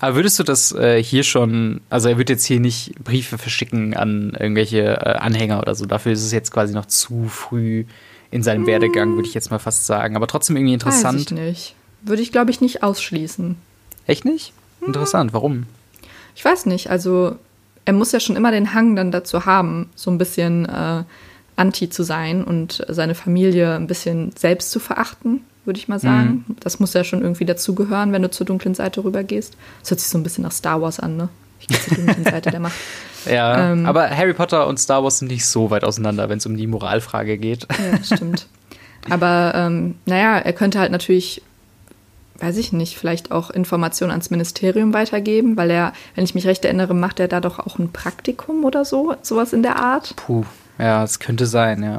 Aber 0.00 0.16
würdest 0.16 0.38
du 0.38 0.42
das 0.42 0.72
äh, 0.72 1.02
hier 1.02 1.22
schon, 1.22 1.80
also 1.90 2.08
er 2.08 2.18
wird 2.18 2.30
jetzt 2.30 2.44
hier 2.44 2.60
nicht 2.60 2.94
Briefe 3.02 3.38
verschicken 3.38 3.94
an 3.94 4.36
irgendwelche 4.38 4.80
äh, 4.80 5.18
Anhänger 5.18 5.60
oder 5.60 5.74
so, 5.74 5.86
dafür 5.86 6.12
ist 6.12 6.24
es 6.24 6.32
jetzt 6.32 6.50
quasi 6.50 6.74
noch 6.74 6.86
zu 6.86 7.28
früh 7.28 7.84
in 8.30 8.42
seinem 8.42 8.62
hm. 8.62 8.66
Werdegang, 8.66 9.14
würde 9.14 9.28
ich 9.28 9.34
jetzt 9.34 9.50
mal 9.50 9.58
fast 9.58 9.86
sagen. 9.86 10.16
Aber 10.16 10.26
trotzdem 10.26 10.56
irgendwie 10.56 10.74
interessant. 10.74 11.18
Weiß 11.18 11.26
ich 11.26 11.30
nicht. 11.32 11.74
Würde 12.02 12.22
ich, 12.22 12.30
glaube 12.30 12.50
ich, 12.50 12.60
nicht 12.60 12.82
ausschließen. 12.82 13.56
Echt 14.06 14.24
nicht? 14.24 14.52
Hm. 14.80 14.88
Interessant, 14.88 15.32
warum? 15.32 15.64
Ich 16.36 16.44
weiß 16.44 16.66
nicht, 16.66 16.90
also 16.90 17.36
er 17.84 17.94
muss 17.94 18.12
ja 18.12 18.20
schon 18.20 18.36
immer 18.36 18.50
den 18.50 18.74
Hang 18.74 18.96
dann 18.96 19.10
dazu 19.10 19.46
haben, 19.46 19.88
so 19.96 20.10
ein 20.10 20.18
bisschen 20.18 20.66
äh, 20.66 21.04
anti 21.56 21.88
zu 21.88 22.02
sein 22.02 22.44
und 22.44 22.84
seine 22.88 23.14
Familie 23.14 23.74
ein 23.74 23.86
bisschen 23.86 24.32
selbst 24.36 24.70
zu 24.70 24.78
verachten 24.78 25.40
würde 25.68 25.78
ich 25.78 25.86
mal 25.86 26.00
sagen. 26.00 26.44
Mhm. 26.48 26.56
Das 26.58 26.80
muss 26.80 26.94
ja 26.94 27.04
schon 27.04 27.22
irgendwie 27.22 27.44
dazugehören, 27.44 28.10
wenn 28.10 28.22
du 28.22 28.30
zur 28.30 28.46
dunklen 28.46 28.74
Seite 28.74 29.04
rübergehst. 29.04 29.56
Das 29.80 29.90
hört 29.92 30.00
sich 30.00 30.08
so 30.08 30.18
ein 30.18 30.24
bisschen 30.24 30.42
nach 30.42 30.50
Star 30.50 30.82
Wars 30.82 30.98
an, 30.98 31.16
ne? 31.16 31.28
Ich 31.60 31.68
gehe 31.68 31.78
zur 31.78 31.96
dunklen 31.96 32.24
Seite 32.24 32.50
der 32.50 32.58
Macht. 32.58 32.74
Ja, 33.26 33.72
ähm, 33.72 33.86
aber 33.86 34.10
Harry 34.10 34.32
Potter 34.32 34.66
und 34.66 34.80
Star 34.80 35.04
Wars 35.04 35.18
sind 35.18 35.28
nicht 35.28 35.46
so 35.46 35.70
weit 35.70 35.84
auseinander, 35.84 36.28
wenn 36.28 36.38
es 36.38 36.46
um 36.46 36.56
die 36.56 36.66
Moralfrage 36.66 37.38
geht. 37.38 37.66
Ja, 37.70 38.02
stimmt. 38.02 38.48
Aber 39.10 39.52
ähm, 39.54 39.96
naja, 40.06 40.38
er 40.38 40.52
könnte 40.52 40.78
halt 40.78 40.92
natürlich, 40.92 41.42
weiß 42.38 42.56
ich 42.56 42.72
nicht, 42.72 42.98
vielleicht 42.98 43.30
auch 43.30 43.50
Informationen 43.50 44.10
ans 44.10 44.30
Ministerium 44.30 44.92
weitergeben, 44.92 45.56
weil 45.56 45.70
er, 45.70 45.92
wenn 46.14 46.24
ich 46.24 46.34
mich 46.34 46.46
recht 46.46 46.64
erinnere, 46.64 46.94
macht 46.94 47.20
er 47.20 47.28
da 47.28 47.40
doch 47.40 47.58
auch 47.58 47.78
ein 47.78 47.92
Praktikum 47.92 48.64
oder 48.64 48.84
so, 48.84 49.14
sowas 49.22 49.52
in 49.52 49.62
der 49.62 49.76
Art. 49.76 50.14
Puh, 50.16 50.44
ja, 50.78 51.04
es 51.04 51.18
könnte 51.18 51.46
sein, 51.46 51.82
ja. 51.82 51.98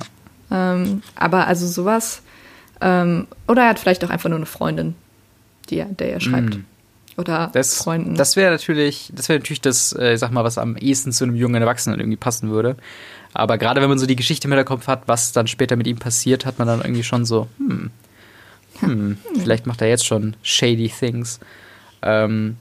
Ähm, 0.51 1.03
aber 1.15 1.47
also 1.47 1.67
sowas 1.67 2.21
ähm, 2.81 3.27
oder 3.47 3.63
er 3.63 3.69
hat 3.69 3.79
vielleicht 3.79 4.03
auch 4.03 4.09
einfach 4.09 4.29
nur 4.29 4.37
eine 4.37 4.45
Freundin, 4.45 4.95
die 5.69 5.79
er, 5.79 5.85
der 5.85 6.13
er 6.13 6.19
schreibt. 6.19 6.57
Mm. 6.57 6.65
Oder 7.17 7.49
das, 7.53 7.77
Freunden. 7.77 8.15
Das 8.15 8.37
wäre 8.37 8.51
natürlich, 8.51 9.11
das 9.13 9.27
wäre 9.27 9.39
natürlich 9.39 9.59
das, 9.59 9.91
äh, 9.93 10.15
sag 10.17 10.31
mal, 10.31 10.45
was 10.45 10.57
am 10.57 10.77
ehesten 10.77 11.11
zu 11.11 11.25
einem 11.25 11.35
jungen 11.35 11.61
Erwachsenen 11.61 11.99
irgendwie 11.99 12.17
passen 12.17 12.49
würde. 12.49 12.77
Aber 13.33 13.57
gerade 13.57 13.81
wenn 13.81 13.89
man 13.89 13.99
so 13.99 14.05
die 14.05 14.15
Geschichte 14.15 14.47
mit 14.47 14.57
der 14.57 14.63
Kopf 14.63 14.87
hat, 14.87 15.03
was 15.07 15.33
dann 15.33 15.47
später 15.47 15.75
mit 15.75 15.85
ihm 15.85 15.97
passiert, 15.97 16.45
hat 16.45 16.59
man 16.59 16.67
dann 16.67 16.79
irgendwie 16.79 17.03
schon 17.03 17.25
so, 17.25 17.47
hm, 17.57 17.91
hm, 18.79 18.89
hm. 18.89 19.17
vielleicht 19.37 19.67
macht 19.67 19.81
er 19.81 19.89
jetzt 19.89 20.05
schon 20.05 20.35
shady 20.43 20.89
things. 20.89 21.41
Ähm, 22.01 22.55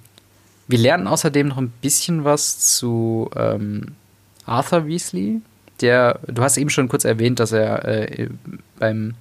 wir 0.67 0.79
lernen 0.79 1.07
außerdem 1.07 1.49
noch 1.49 1.59
ein 1.59 1.71
bisschen 1.81 2.25
was 2.25 2.59
zu 2.59 3.31
ähm, 3.37 3.95
Arthur 4.45 4.87
Weasley. 4.87 5.41
Der, 5.81 6.19
du 6.27 6.43
hast 6.43 6.57
eben 6.57 6.71
schon 6.71 6.89
kurz 6.89 7.05
erwähnt, 7.05 7.39
dass 7.39 7.53
er 7.53 7.85
äh, 7.85 8.29
beim 8.79 9.15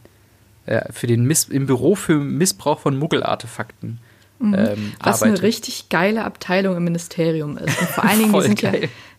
äh, 0.68 0.92
für 0.92 1.08
den 1.08 1.24
Miss 1.24 1.46
im 1.46 1.66
Büro 1.66 1.96
für 1.96 2.16
Missbrauch 2.16 2.80
von 2.80 2.98
Muggelartefakten. 2.98 4.00
Mhm. 4.40 4.54
Ähm, 4.54 4.94
Was 5.02 5.22
arbeitet. 5.22 5.40
eine 5.40 5.48
richtig 5.48 5.90
geile 5.90 6.24
Abteilung 6.24 6.78
im 6.78 6.84
Ministerium 6.84 7.58
ist. 7.58 7.80
Und 7.80 7.90
vor 7.90 8.04
allen 8.04 8.20
Dingen, 8.32 8.34
die 8.34 8.42
sind, 8.42 8.62
ja, 8.62 8.72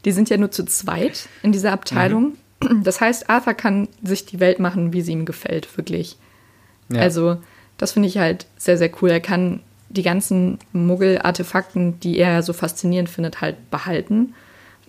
die 0.05 0.13
sind 0.13 0.31
ja 0.31 0.37
nur 0.37 0.51
zu 0.51 0.65
zweit 0.65 1.29
in 1.43 1.53
dieser 1.53 1.73
Abteilung. 1.73 2.35
Mhm. 2.63 2.85
Das 2.85 3.01
heißt, 3.01 3.29
Arthur 3.29 3.55
kann 3.55 3.89
sich 4.03 4.27
die 4.27 4.41
Welt 4.41 4.61
machen, 4.61 4.93
wie 4.93 5.03
sie 5.03 5.13
ihm 5.13 5.25
gefällt, 5.25 5.77
wirklich. 5.77 6.17
Ja. 6.89 7.01
Also, 7.01 7.39
das 7.77 7.93
finde 7.93 8.09
ich 8.09 8.19
halt 8.19 8.47
sehr, 8.57 8.79
sehr 8.79 8.91
cool. 9.01 9.11
Er 9.11 9.21
kann 9.21 9.61
die 9.89 10.03
ganzen 10.03 10.59
Muggel-Artefakten, 10.73 11.99
die 12.01 12.19
er 12.19 12.43
so 12.43 12.53
faszinierend 12.53 13.09
findet, 13.09 13.41
halt 13.41 13.71
behalten. 13.71 14.35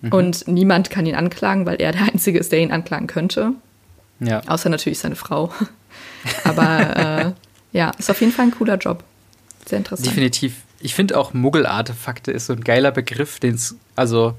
Mhm. 0.00 0.12
Und 0.12 0.48
niemand 0.48 0.90
kann 0.90 1.06
ihn 1.06 1.14
anklagen, 1.14 1.66
weil 1.66 1.80
er 1.80 1.92
der 1.92 2.02
Einzige 2.12 2.38
ist, 2.38 2.52
der 2.52 2.60
ihn 2.60 2.72
anklagen 2.72 3.06
könnte. 3.06 3.52
Ja. 4.20 4.42
Außer 4.46 4.68
natürlich 4.68 4.98
seine 4.98 5.16
Frau. 5.16 5.52
Aber 6.44 6.96
äh, 6.96 7.32
ja, 7.72 7.90
ist 7.98 8.10
auf 8.10 8.20
jeden 8.20 8.32
Fall 8.32 8.46
ein 8.46 8.50
cooler 8.50 8.76
Job. 8.76 9.04
Sehr 9.66 9.78
interessant. 9.78 10.06
Definitiv. 10.06 10.56
Ich 10.80 10.94
finde 10.94 11.18
auch 11.18 11.34
Muggel-Artefakte 11.34 12.32
ist 12.32 12.46
so 12.46 12.52
ein 12.52 12.64
geiler 12.64 12.90
Begriff, 12.90 13.38
den 13.38 13.54
es, 13.54 13.76
also, 13.96 14.34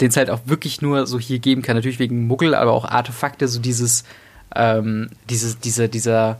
den 0.00 0.08
es 0.08 0.16
halt 0.16 0.30
auch 0.30 0.40
wirklich 0.46 0.82
nur 0.82 1.06
so 1.06 1.18
hier 1.18 1.38
geben 1.38 1.62
kann. 1.62 1.76
Natürlich 1.76 1.98
wegen 1.98 2.26
Muggel, 2.26 2.54
aber 2.54 2.72
auch 2.72 2.84
Artefakte, 2.84 3.48
so 3.48 3.60
dieses, 3.60 4.04
ähm, 4.54 5.10
dieses, 5.30 5.60
dieser, 5.60 5.88
dieser 5.88 6.38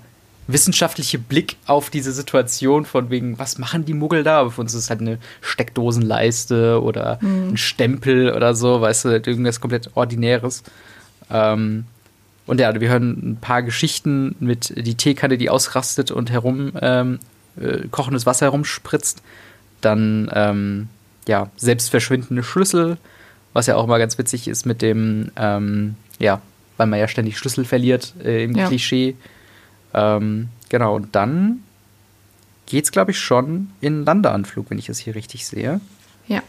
wissenschaftliche 0.48 1.18
Blick 1.18 1.56
auf 1.66 1.88
diese 1.88 2.12
Situation 2.12 2.84
von 2.84 3.10
wegen, 3.10 3.38
was 3.38 3.58
machen 3.58 3.84
die 3.84 3.94
Muggel 3.94 4.24
da? 4.24 4.40
Aber 4.40 4.50
für 4.50 4.60
uns 4.60 4.74
ist 4.74 4.84
es 4.84 4.90
halt 4.90 5.00
eine 5.00 5.18
Steckdosenleiste 5.40 6.82
oder 6.82 7.18
mhm. 7.20 7.50
ein 7.50 7.56
Stempel 7.56 8.32
oder 8.32 8.54
so, 8.54 8.80
weißt 8.80 9.04
du, 9.04 9.08
irgendwas 9.10 9.60
komplett 9.60 9.90
Ordinäres. 9.94 10.62
Ähm, 11.30 11.84
und 12.46 12.60
ja, 12.60 12.80
wir 12.80 12.88
hören 12.88 13.32
ein 13.32 13.38
paar 13.40 13.62
Geschichten 13.62 14.34
mit 14.40 14.72
die 14.76 14.96
Teekanne, 14.96 15.38
die 15.38 15.50
ausrastet 15.50 16.10
und 16.10 16.30
herum 16.30 16.72
ähm, 16.80 17.20
äh, 17.60 17.86
kochendes 17.90 18.26
Wasser 18.26 18.46
herumspritzt. 18.46 19.22
Dann 19.80 20.30
ähm, 20.34 20.88
ja, 21.28 21.50
selbstverschwindende 21.56 22.42
Schlüssel, 22.42 22.98
was 23.52 23.66
ja 23.66 23.76
auch 23.76 23.86
mal 23.86 23.98
ganz 23.98 24.18
witzig 24.18 24.48
ist 24.48 24.66
mit 24.66 24.82
dem, 24.82 25.30
ähm, 25.36 25.94
ja, 26.18 26.40
weil 26.76 26.86
man 26.86 26.98
ja 26.98 27.06
ständig 27.06 27.38
Schlüssel 27.38 27.64
verliert 27.64 28.14
äh, 28.24 28.44
im 28.44 28.56
ja. 28.56 28.66
Klischee. 28.66 29.16
Ähm, 29.94 30.48
genau, 30.68 30.96
und 30.96 31.14
dann 31.14 31.62
geht 32.66 32.84
es, 32.84 32.92
glaube 32.92 33.10
ich, 33.12 33.18
schon 33.18 33.70
in 33.80 34.04
Landeanflug, 34.04 34.70
wenn 34.70 34.78
ich 34.78 34.88
es 34.88 34.98
hier 34.98 35.14
richtig 35.14 35.46
sehe. 35.46 35.80
Ja. 36.26 36.42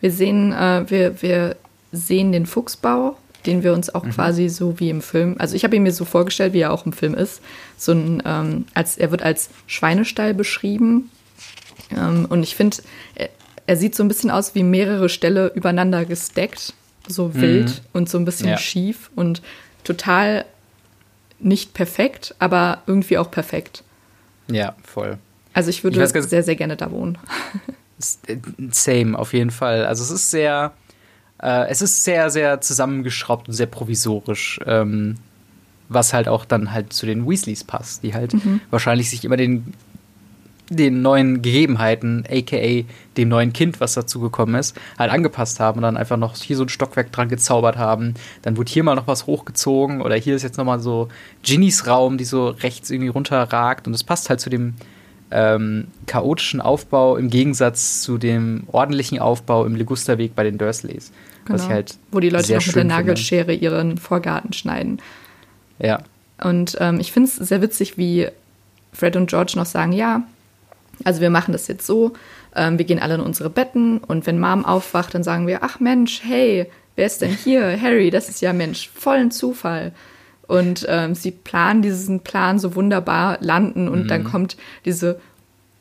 Wir 0.00 0.10
sehen, 0.10 0.52
äh, 0.52 0.84
wir, 0.88 1.22
wir 1.22 1.56
sehen 1.92 2.32
den 2.32 2.46
Fuchsbau 2.46 3.16
den 3.46 3.62
wir 3.62 3.72
uns 3.72 3.94
auch 3.94 4.04
mhm. 4.04 4.10
quasi 4.10 4.48
so 4.48 4.78
wie 4.80 4.90
im 4.90 5.02
Film, 5.02 5.36
also 5.38 5.56
ich 5.56 5.64
habe 5.64 5.76
ihn 5.76 5.82
mir 5.82 5.92
so 5.92 6.04
vorgestellt, 6.04 6.52
wie 6.52 6.60
er 6.60 6.72
auch 6.72 6.86
im 6.86 6.92
Film 6.92 7.14
ist. 7.14 7.40
So 7.76 7.92
ein, 7.92 8.22
ähm, 8.24 8.66
als, 8.74 8.96
er 8.98 9.10
wird 9.10 9.22
als 9.22 9.50
Schweinestall 9.66 10.34
beschrieben. 10.34 11.10
Ähm, 11.90 12.26
und 12.28 12.42
ich 12.42 12.56
finde, 12.56 12.78
er, 13.14 13.28
er, 13.66 13.76
sieht 13.76 13.94
so 13.94 14.02
ein 14.02 14.08
bisschen 14.08 14.30
aus 14.30 14.54
wie 14.54 14.62
mehrere 14.62 15.08
Ställe 15.08 15.52
übereinander 15.54 16.04
gesteckt, 16.04 16.74
so 17.08 17.28
mhm. 17.28 17.40
wild 17.40 17.82
und 17.92 18.08
so 18.08 18.18
ein 18.18 18.24
bisschen 18.24 18.48
ja. 18.48 18.58
schief 18.58 19.10
und 19.14 19.42
total 19.84 20.44
nicht 21.38 21.74
perfekt, 21.74 22.34
aber 22.38 22.82
irgendwie 22.86 23.18
auch 23.18 23.30
perfekt. 23.30 23.82
Ja, 24.48 24.76
voll. 24.84 25.18
Also 25.52 25.70
ich 25.70 25.82
würde 25.84 26.02
ich 26.02 26.10
sehr, 26.10 26.42
sehr 26.42 26.56
gerne 26.56 26.76
da 26.76 26.90
wohnen. 26.90 27.18
Äh, 28.26 28.38
same, 28.72 29.16
auf 29.16 29.32
jeden 29.32 29.52
Fall. 29.52 29.86
Also 29.86 30.02
es 30.02 30.10
ist 30.10 30.32
sehr, 30.32 30.72
äh, 31.42 31.68
es 31.68 31.82
ist 31.82 32.04
sehr, 32.04 32.30
sehr 32.30 32.60
zusammengeschraubt 32.60 33.48
und 33.48 33.54
sehr 33.54 33.66
provisorisch. 33.66 34.60
Ähm, 34.66 35.16
was 35.94 36.12
halt 36.12 36.28
auch 36.28 36.44
dann 36.44 36.72
halt 36.72 36.92
zu 36.92 37.06
den 37.06 37.28
Weasleys 37.28 37.64
passt, 37.64 38.02
die 38.02 38.14
halt 38.14 38.34
mhm. 38.34 38.60
wahrscheinlich 38.70 39.10
sich 39.10 39.24
immer 39.24 39.36
den, 39.36 39.74
den 40.70 41.02
neuen 41.02 41.42
Gegebenheiten, 41.42 42.24
aka 42.30 42.84
dem 43.16 43.28
neuen 43.28 43.52
Kind, 43.52 43.80
was 43.80 43.94
dazugekommen 43.94 44.54
ist, 44.54 44.76
halt 44.98 45.10
angepasst 45.10 45.60
haben 45.60 45.78
und 45.78 45.82
dann 45.82 45.96
einfach 45.96 46.16
noch 46.16 46.36
hier 46.36 46.56
so 46.56 46.64
ein 46.64 46.68
Stockwerk 46.68 47.12
dran 47.12 47.28
gezaubert 47.28 47.76
haben. 47.76 48.14
Dann 48.42 48.56
wurde 48.56 48.72
hier 48.72 48.84
mal 48.84 48.94
noch 48.94 49.06
was 49.06 49.26
hochgezogen 49.26 50.00
oder 50.00 50.16
hier 50.16 50.34
ist 50.34 50.42
jetzt 50.42 50.56
noch 50.56 50.64
mal 50.64 50.80
so 50.80 51.08
Ginnys 51.42 51.86
Raum, 51.86 52.16
die 52.16 52.24
so 52.24 52.48
rechts 52.48 52.90
irgendwie 52.90 53.10
runterragt 53.10 53.86
und 53.86 53.94
es 53.94 54.04
passt 54.04 54.30
halt 54.30 54.40
zu 54.40 54.50
dem 54.50 54.74
ähm, 55.30 55.88
chaotischen 56.06 56.60
Aufbau 56.60 57.16
im 57.16 57.30
Gegensatz 57.30 58.02
zu 58.02 58.18
dem 58.18 58.64
ordentlichen 58.70 59.18
Aufbau 59.18 59.64
im 59.64 59.74
Ligusterweg 59.74 60.34
bei 60.34 60.44
den 60.44 60.58
Dursleys. 60.58 61.10
Genau. 61.44 61.58
Was 61.58 61.64
ich 61.64 61.70
halt 61.70 61.98
Wo 62.10 62.20
die 62.20 62.30
Leute 62.30 62.54
noch 62.54 62.66
mit 62.66 62.76
der 62.76 62.84
Nagelschere 62.84 63.46
finde. 63.46 63.64
ihren 63.64 63.98
Vorgarten 63.98 64.52
schneiden. 64.52 65.00
Ja. 65.78 66.00
Und 66.42 66.76
ähm, 66.80 67.00
ich 67.00 67.12
finde 67.12 67.28
es 67.28 67.36
sehr 67.36 67.62
witzig, 67.62 67.98
wie 67.98 68.28
Fred 68.92 69.16
und 69.16 69.28
George 69.28 69.52
noch 69.56 69.66
sagen, 69.66 69.92
ja, 69.92 70.22
also 71.04 71.20
wir 71.20 71.30
machen 71.30 71.52
das 71.52 71.68
jetzt 71.68 71.86
so, 71.86 72.12
ähm, 72.54 72.78
wir 72.78 72.84
gehen 72.84 72.98
alle 72.98 73.14
in 73.14 73.20
unsere 73.20 73.50
Betten 73.50 73.98
und 73.98 74.26
wenn 74.26 74.38
Mom 74.38 74.64
aufwacht, 74.64 75.14
dann 75.14 75.22
sagen 75.22 75.46
wir, 75.46 75.62
ach 75.62 75.80
Mensch, 75.80 76.20
hey, 76.24 76.66
wer 76.96 77.06
ist 77.06 77.22
denn 77.22 77.32
hier? 77.32 77.78
Harry, 77.82 78.10
das 78.10 78.28
ist 78.28 78.40
ja 78.42 78.52
Mensch, 78.52 78.90
vollen 78.94 79.30
Zufall. 79.30 79.92
Und 80.46 80.84
ähm, 80.88 81.14
sie 81.14 81.30
planen 81.30 81.82
diesen 81.82 82.20
Plan 82.20 82.58
so 82.58 82.74
wunderbar 82.74 83.38
landen 83.40 83.88
und 83.88 84.04
mhm. 84.04 84.08
dann 84.08 84.24
kommt 84.24 84.56
diese 84.84 85.18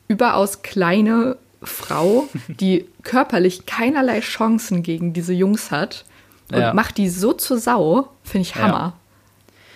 überaus 0.08 0.62
kleine 0.62 1.38
Frau, 1.64 2.28
die 2.48 2.86
körperlich 3.04 3.66
keinerlei 3.66 4.20
Chancen 4.22 4.84
gegen 4.84 5.14
diese 5.14 5.34
Jungs 5.34 5.72
hat 5.72 6.06
und 6.52 6.60
ja. 6.60 6.74
macht 6.74 6.98
die 6.98 7.10
so 7.10 7.34
zur 7.34 7.58
Sau, 7.60 8.10
finde 8.24 8.44
ich 8.44 8.56
Hammer. 8.56 8.78
Ja. 8.78 8.94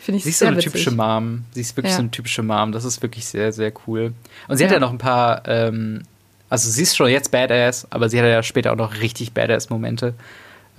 Finde 0.01 0.17
ich 0.19 0.23
Sie 0.23 0.29
ist 0.29 0.39
so 0.39 0.45
eine 0.45 0.57
witzig. 0.57 0.71
typische 0.71 0.91
Mom. 0.91 1.45
Sie 1.51 1.61
ist 1.61 1.75
wirklich 1.75 1.91
ja. 1.91 1.97
so 1.97 2.01
eine 2.01 2.11
typische 2.11 2.43
Mom. 2.43 2.71
Das 2.71 2.85
ist 2.85 3.01
wirklich 3.01 3.25
sehr, 3.25 3.51
sehr 3.51 3.71
cool. 3.87 4.13
Und 4.47 4.57
sie 4.57 4.63
hat 4.63 4.71
ja 4.71 4.79
noch 4.79 4.91
ein 4.91 4.99
paar, 4.99 5.47
ähm, 5.47 6.03
also 6.47 6.69
sie 6.69 6.83
ist 6.83 6.95
schon 6.95 7.09
jetzt 7.09 7.31
Badass, 7.31 7.87
aber 7.89 8.07
sie 8.07 8.19
hat 8.19 8.27
ja 8.27 8.43
später 8.43 8.71
auch 8.71 8.77
noch 8.77 9.01
richtig 9.01 9.33
Badass-Momente. 9.33 10.13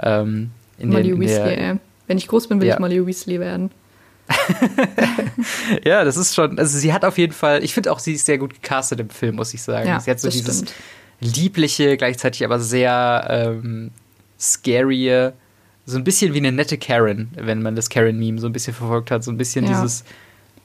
Ähm, 0.00 0.52
Molly 0.78 1.18
Weasley, 1.18 1.54
ey. 1.54 1.74
Wenn 2.06 2.18
ich 2.18 2.28
groß 2.28 2.46
bin, 2.46 2.60
will 2.60 2.68
ich 2.68 2.78
Molly 2.78 3.04
Weasley 3.04 3.40
werden. 3.40 3.70
ja, 5.84 6.04
das 6.04 6.16
ist 6.16 6.34
schon, 6.34 6.58
also 6.58 6.78
sie 6.78 6.92
hat 6.92 7.04
auf 7.04 7.18
jeden 7.18 7.32
Fall, 7.32 7.62
ich 7.62 7.74
finde 7.74 7.92
auch, 7.92 7.98
sie 7.98 8.14
ist 8.14 8.26
sehr 8.26 8.38
gut 8.38 8.54
gecastet 8.54 9.00
im 9.00 9.10
Film, 9.10 9.36
muss 9.36 9.54
ich 9.54 9.62
sagen. 9.62 9.88
Ja, 9.88 10.00
sie 10.00 10.10
hat 10.10 10.20
so 10.20 10.28
dieses 10.28 10.58
stimmt. 10.58 10.74
liebliche, 11.20 11.96
gleichzeitig 11.96 12.44
aber 12.44 12.58
sehr 12.58 13.26
ähm, 13.28 13.90
scary 14.38 15.32
so 15.86 15.96
ein 15.96 16.04
bisschen 16.04 16.34
wie 16.34 16.38
eine 16.38 16.52
nette 16.52 16.78
Karen, 16.78 17.30
wenn 17.36 17.62
man 17.62 17.76
das 17.76 17.88
Karen-Meme 17.88 18.40
so 18.40 18.48
ein 18.48 18.52
bisschen 18.52 18.74
verfolgt 18.74 19.12
hat. 19.12 19.22
So 19.22 19.30
ein 19.30 19.38
bisschen 19.38 19.64
ja. 19.64 19.70
dieses, 19.70 20.04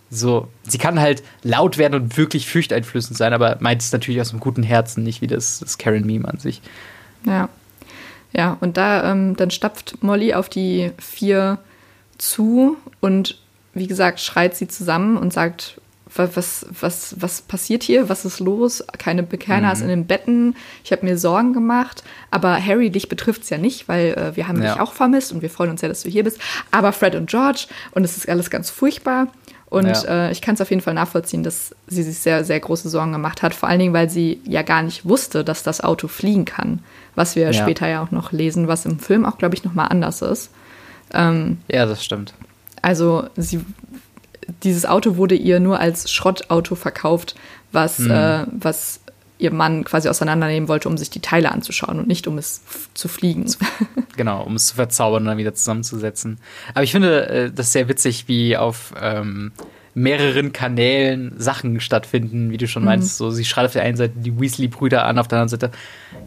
so, 0.09 0.47
sie 0.63 0.79
kann 0.79 0.99
halt 0.99 1.23
laut 1.43 1.77
werden 1.77 1.93
und 1.93 2.17
wirklich 2.17 2.47
fürchteinflößend 2.47 3.17
sein, 3.17 3.31
aber 3.31 3.57
meint 3.59 3.83
es 3.83 3.91
natürlich 3.91 4.19
aus 4.19 4.31
einem 4.31 4.39
guten 4.39 4.63
Herzen, 4.63 5.03
nicht 5.03 5.21
wie 5.21 5.27
das, 5.27 5.59
das 5.59 5.77
Karen-Meme 5.77 6.27
an 6.27 6.39
sich. 6.39 6.61
Ja. 7.25 7.49
Ja, 8.33 8.57
und 8.61 8.77
da, 8.77 9.11
ähm, 9.11 9.35
dann 9.35 9.51
stapft 9.51 10.01
Molly 10.01 10.33
auf 10.33 10.49
die 10.49 10.91
vier 10.97 11.59
zu 12.17 12.77
und 12.99 13.39
wie 13.73 13.87
gesagt, 13.87 14.19
schreit 14.19 14.55
sie 14.55 14.67
zusammen 14.67 15.17
und 15.17 15.33
sagt, 15.33 15.81
was, 16.13 16.65
was, 16.79 17.15
was 17.19 17.41
passiert 17.41 17.83
hier? 17.83 18.09
Was 18.09 18.25
ist 18.25 18.39
los? 18.39 18.83
Keine 18.97 19.23
Bekerner 19.23 19.73
mhm. 19.75 19.81
in 19.83 19.87
den 19.87 20.07
Betten. 20.07 20.55
Ich 20.83 20.91
habe 20.91 21.05
mir 21.05 21.17
Sorgen 21.17 21.53
gemacht. 21.53 22.03
Aber 22.31 22.63
Harry, 22.63 22.89
dich 22.89 23.07
betrifft 23.07 23.43
es 23.43 23.49
ja 23.49 23.57
nicht, 23.57 23.87
weil 23.87 24.13
äh, 24.13 24.35
wir 24.35 24.47
haben 24.47 24.61
ja. 24.61 24.73
dich 24.73 24.81
auch 24.81 24.93
vermisst 24.93 25.31
und 25.31 25.41
wir 25.41 25.49
freuen 25.49 25.69
uns 25.69 25.81
ja, 25.81 25.87
dass 25.87 26.03
du 26.03 26.09
hier 26.09 26.23
bist. 26.23 26.39
Aber 26.69 26.91
Fred 26.91 27.15
und 27.15 27.29
George 27.29 27.67
und 27.91 28.03
es 28.03 28.17
ist 28.17 28.27
alles 28.27 28.49
ganz 28.49 28.69
furchtbar. 28.69 29.27
Und 29.69 29.87
ja. 29.87 30.27
äh, 30.27 30.31
ich 30.33 30.41
kann 30.41 30.55
es 30.55 30.61
auf 30.61 30.69
jeden 30.69 30.81
Fall 30.81 30.93
nachvollziehen, 30.93 31.43
dass 31.43 31.73
sie 31.87 32.03
sich 32.03 32.19
sehr, 32.19 32.43
sehr 32.43 32.59
große 32.59 32.89
Sorgen 32.89 33.13
gemacht 33.13 33.41
hat. 33.41 33.55
Vor 33.55 33.69
allen 33.69 33.79
Dingen, 33.79 33.93
weil 33.93 34.09
sie 34.09 34.41
ja 34.43 34.63
gar 34.63 34.83
nicht 34.83 35.07
wusste, 35.07 35.45
dass 35.45 35.63
das 35.63 35.81
Auto 35.81 36.09
fliegen 36.09 36.43
kann. 36.43 36.79
Was 37.15 37.37
wir 37.37 37.45
ja. 37.45 37.53
später 37.53 37.87
ja 37.87 38.03
auch 38.03 38.11
noch 38.11 38.33
lesen, 38.33 38.67
was 38.67 38.85
im 38.85 38.99
Film 38.99 39.25
auch, 39.25 39.37
glaube 39.37 39.55
ich, 39.55 39.63
nochmal 39.63 39.87
anders 39.87 40.21
ist. 40.21 40.51
Ähm, 41.13 41.59
ja, 41.69 41.85
das 41.85 42.03
stimmt. 42.03 42.33
Also 42.81 43.27
sie 43.35 43.61
dieses 44.63 44.85
Auto 44.85 45.15
wurde 45.15 45.35
ihr 45.35 45.59
nur 45.59 45.79
als 45.79 46.11
Schrottauto 46.11 46.75
verkauft, 46.75 47.35
was, 47.71 47.99
mhm. 47.99 48.11
äh, 48.11 48.45
was 48.51 49.01
ihr 49.37 49.51
Mann 49.51 49.83
quasi 49.83 50.07
auseinandernehmen 50.07 50.69
wollte, 50.69 50.87
um 50.87 50.97
sich 50.97 51.09
die 51.09 51.19
Teile 51.19 51.51
anzuschauen 51.51 51.99
und 51.99 52.07
nicht 52.07 52.27
um 52.27 52.37
es 52.37 52.61
zu 52.93 53.07
fliegen. 53.07 53.45
Genau, 54.17 54.43
um 54.43 54.55
es 54.55 54.67
zu 54.67 54.75
verzaubern 54.75 55.23
und 55.23 55.29
dann 55.29 55.37
wieder 55.37 55.53
zusammenzusetzen. 55.53 56.37
Aber 56.73 56.83
ich 56.83 56.91
finde 56.91 57.29
äh, 57.29 57.51
das 57.51 57.71
sehr 57.71 57.87
witzig, 57.87 58.27
wie 58.27 58.57
auf 58.57 58.93
ähm, 59.01 59.53
mehreren 59.93 60.53
Kanälen 60.53 61.33
Sachen 61.37 61.79
stattfinden, 61.79 62.51
wie 62.51 62.57
du 62.57 62.67
schon 62.67 62.83
mhm. 62.83 62.87
meinst. 62.87 63.17
So, 63.17 63.29
sie 63.31 63.45
schreit 63.45 63.65
auf 63.65 63.73
der 63.73 63.83
einen 63.83 63.97
Seite 63.97 64.13
die 64.15 64.39
Weasley-Brüder 64.39 65.05
an, 65.05 65.19
auf 65.19 65.27
der 65.27 65.39
anderen 65.39 65.49
Seite, 65.49 65.71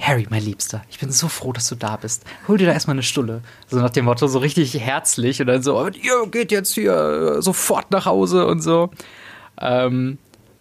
Harry, 0.01 0.27
mein 0.31 0.43
Liebster, 0.43 0.83
ich 0.91 0.99
bin 0.99 1.11
so 1.11 1.29
froh, 1.29 1.53
dass 1.53 1.69
du 1.69 1.75
da 1.75 1.97
bist. 1.97 2.25
Hol 2.49 2.59
dir 2.59 2.67
da 2.67 2.73
erstmal 2.73 2.95
eine 2.95 3.03
Stulle. 3.03 3.41
So 3.69 3.79
nach 3.79 3.91
dem 3.91 4.05
Motto, 4.05 4.27
so 4.27 4.39
richtig 4.39 4.79
herzlich 4.79 5.41
und 5.41 5.47
dann 5.47 5.63
so, 5.63 5.87
ihr 5.89 6.27
geht 6.31 6.53
jetzt 6.53 6.75
hier 6.75 7.41
sofort 7.41 7.91
nach 7.91 8.07
Hause 8.07 8.47
und 8.47 8.61
so. 8.61 8.91
Ähm, 9.61 10.19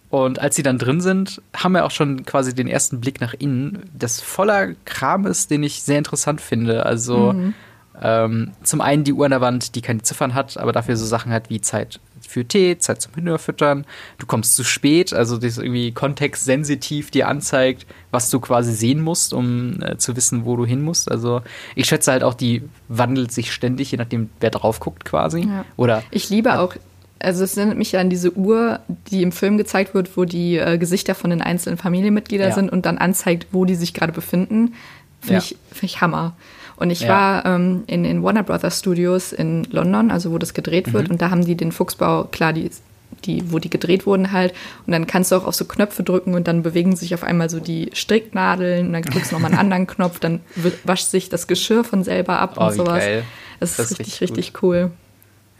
und 0.09 0.37
als 0.37 0.55
sie 0.55 0.61
dann 0.61 0.77
drin 0.77 1.01
sind, 1.01 1.41
haben 1.55 1.71
wir 1.71 1.85
auch 1.85 1.91
schon 1.91 2.23
quasi 2.23 2.53
den 2.53 2.67
ersten 2.67 3.01
Blick 3.01 3.19
nach 3.19 3.33
innen, 3.33 3.89
das 3.97 4.21
voller 4.21 4.75
Kram 4.85 5.25
ist, 5.25 5.49
den 5.49 5.63
ich 5.63 5.81
sehr 5.81 5.97
interessant 5.97 6.39
finde. 6.39 6.85
Also 6.85 7.33
mhm. 7.33 7.53
ähm, 7.99 8.51
zum 8.61 8.81
einen 8.81 9.03
die 9.03 9.13
Uhr 9.13 9.25
an 9.25 9.31
der 9.31 9.41
Wand, 9.41 9.73
die 9.73 9.81
keine 9.81 10.03
Ziffern 10.03 10.35
hat, 10.35 10.57
aber 10.57 10.71
dafür 10.71 10.95
so 10.97 11.05
Sachen 11.07 11.31
hat 11.31 11.49
wie 11.49 11.61
Zeit 11.61 11.99
für 12.27 12.45
Tee, 12.45 12.77
Zeit 12.77 13.01
zum 13.01 13.13
Hühnerfüttern, 13.15 13.85
du 14.17 14.25
kommst 14.25 14.55
zu 14.55 14.63
spät, 14.63 15.13
also 15.13 15.37
das 15.37 15.57
irgendwie 15.57 15.91
kontextsensitiv 15.91 17.11
dir 17.11 17.27
anzeigt, 17.27 17.85
was 18.11 18.29
du 18.29 18.39
quasi 18.39 18.73
sehen 18.73 19.01
musst, 19.01 19.33
um 19.33 19.81
äh, 19.81 19.97
zu 19.97 20.15
wissen, 20.15 20.45
wo 20.45 20.55
du 20.55 20.65
hin 20.65 20.81
musst. 20.81 21.11
Also 21.11 21.41
ich 21.75 21.87
schätze 21.87 22.11
halt 22.11 22.23
auch, 22.23 22.33
die 22.33 22.63
wandelt 22.87 23.31
sich 23.31 23.51
ständig, 23.51 23.91
je 23.91 23.97
nachdem, 23.97 24.29
wer 24.39 24.49
drauf 24.49 24.79
guckt 24.79 25.05
quasi. 25.05 25.41
Ja. 25.41 25.65
Oder 25.75 26.03
ich 26.11 26.29
liebe 26.29 26.59
auch 26.59 26.75
also 27.19 27.43
es 27.45 27.55
erinnert 27.55 27.77
mich 27.77 27.97
an 27.97 28.09
diese 28.09 28.35
Uhr, 28.35 28.81
die 29.09 29.23
im 29.23 29.31
Film 29.31 29.57
gezeigt 29.57 29.93
wird, 29.93 30.17
wo 30.17 30.25
die 30.25 30.57
äh, 30.57 30.77
Gesichter 30.77 31.15
von 31.15 31.29
den 31.29 31.41
einzelnen 31.41 31.77
Familienmitgliedern 31.77 32.49
ja. 32.49 32.55
sind 32.55 32.69
und 32.69 32.85
dann 32.85 32.97
anzeigt, 32.97 33.47
wo 33.51 33.63
die 33.63 33.75
sich 33.75 33.93
gerade 33.93 34.11
befinden. 34.11 34.73
Finde 35.21 35.35
ja. 35.35 35.39
ich, 35.39 35.55
find 35.71 35.83
ich 35.83 36.01
Hammer. 36.01 36.35
Und 36.83 36.89
ich 36.89 36.99
ja. 36.99 37.07
war 37.07 37.45
ähm, 37.45 37.85
in 37.87 38.03
den 38.03 38.23
Warner 38.23 38.43
Brothers 38.43 38.79
Studios 38.79 39.31
in 39.31 39.63
London, 39.71 40.11
also 40.11 40.33
wo 40.33 40.37
das 40.37 40.53
gedreht 40.53 40.91
wird, 40.91 41.05
mhm. 41.05 41.11
und 41.11 41.21
da 41.21 41.29
haben 41.29 41.45
die 41.45 41.55
den 41.55 41.71
Fuchsbau, 41.71 42.25
klar, 42.25 42.51
die, 42.51 42.69
die, 43.23 43.53
wo 43.53 43.59
die 43.59 43.69
gedreht 43.69 44.05
wurden 44.05 44.33
halt. 44.33 44.53
Und 44.85 44.91
dann 44.91 45.07
kannst 45.07 45.31
du 45.31 45.37
auch 45.37 45.45
auf 45.45 45.55
so 45.55 45.63
Knöpfe 45.63 46.03
drücken 46.03 46.33
und 46.33 46.45
dann 46.45 46.61
bewegen 46.61 46.97
sich 46.97 47.13
auf 47.13 47.23
einmal 47.23 47.49
so 47.49 47.61
die 47.61 47.89
Stricknadeln 47.93 48.87
und 48.87 48.91
dann 48.91 49.03
drückst 49.03 49.31
du 49.31 49.35
nochmal 49.35 49.51
einen 49.51 49.59
anderen 49.61 49.87
Knopf, 49.87 50.19
dann 50.19 50.41
wascht 50.83 51.05
sich 51.05 51.29
das 51.29 51.47
Geschirr 51.47 51.85
von 51.85 52.03
selber 52.03 52.39
ab 52.39 52.55
oh, 52.57 52.65
und 52.65 52.73
sowas. 52.73 52.99
Geil. 52.99 53.23
Das, 53.61 53.77
das 53.77 53.91
ist 53.91 53.99
richtig, 53.99 54.19
richtig, 54.19 54.37
richtig 54.37 54.61
cool. 54.61 54.91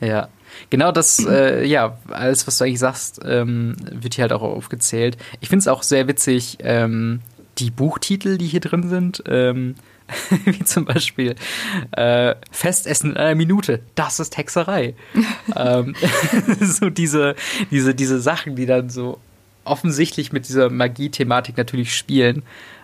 Ja. 0.02 0.28
Genau 0.68 0.92
das, 0.92 1.24
äh, 1.24 1.64
ja, 1.64 1.96
alles, 2.10 2.46
was 2.46 2.58
du 2.58 2.64
eigentlich 2.64 2.80
sagst, 2.80 3.22
ähm, 3.24 3.76
wird 3.90 4.12
hier 4.12 4.24
halt 4.24 4.34
auch 4.34 4.42
aufgezählt. 4.42 5.16
Ich 5.40 5.48
finde 5.48 5.60
es 5.60 5.68
auch 5.68 5.82
sehr 5.82 6.06
witzig, 6.06 6.58
ähm, 6.60 7.20
die 7.56 7.70
Buchtitel, 7.70 8.36
die 8.36 8.46
hier 8.46 8.60
drin 8.60 8.90
sind. 8.90 9.22
Ähm, 9.26 9.74
wie 10.44 10.64
zum 10.64 10.84
Beispiel 10.84 11.34
äh, 11.92 12.34
Festessen 12.50 13.12
in 13.12 13.16
einer 13.16 13.34
Minute, 13.34 13.80
das 13.94 14.20
ist 14.20 14.36
Hexerei. 14.36 14.94
ähm, 15.56 15.94
so 16.60 16.90
diese, 16.90 17.34
diese, 17.70 17.94
diese 17.94 18.20
Sachen, 18.20 18.56
die 18.56 18.66
dann 18.66 18.90
so 18.90 19.18
offensichtlich 19.64 20.32
mit 20.32 20.48
dieser 20.48 20.70
Magie-Thematik 20.70 21.56
natürlich 21.56 21.96
spielen, 21.96 22.42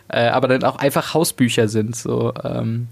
äh, 0.09 0.29
aber 0.29 0.49
dann 0.49 0.65
auch 0.65 0.77
einfach 0.77 1.15
Hausbücher 1.15 1.69
sind. 1.69 1.95
So, 1.95 2.33
ähm, 2.43 2.89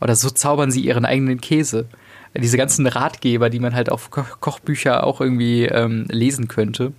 oder 0.00 0.16
so 0.16 0.30
zaubern 0.30 0.70
sie 0.70 0.80
ihren 0.80 1.04
eigenen 1.04 1.40
Käse. 1.40 1.86
Diese 2.34 2.56
ganzen 2.56 2.86
Ratgeber, 2.86 3.50
die 3.50 3.58
man 3.58 3.74
halt 3.74 3.90
auf 3.90 4.10
Ko 4.10 4.24
Kochbücher 4.40 5.04
auch 5.04 5.20
irgendwie 5.20 5.64
ähm, 5.64 6.06
lesen 6.08 6.46
könnte. 6.46 6.92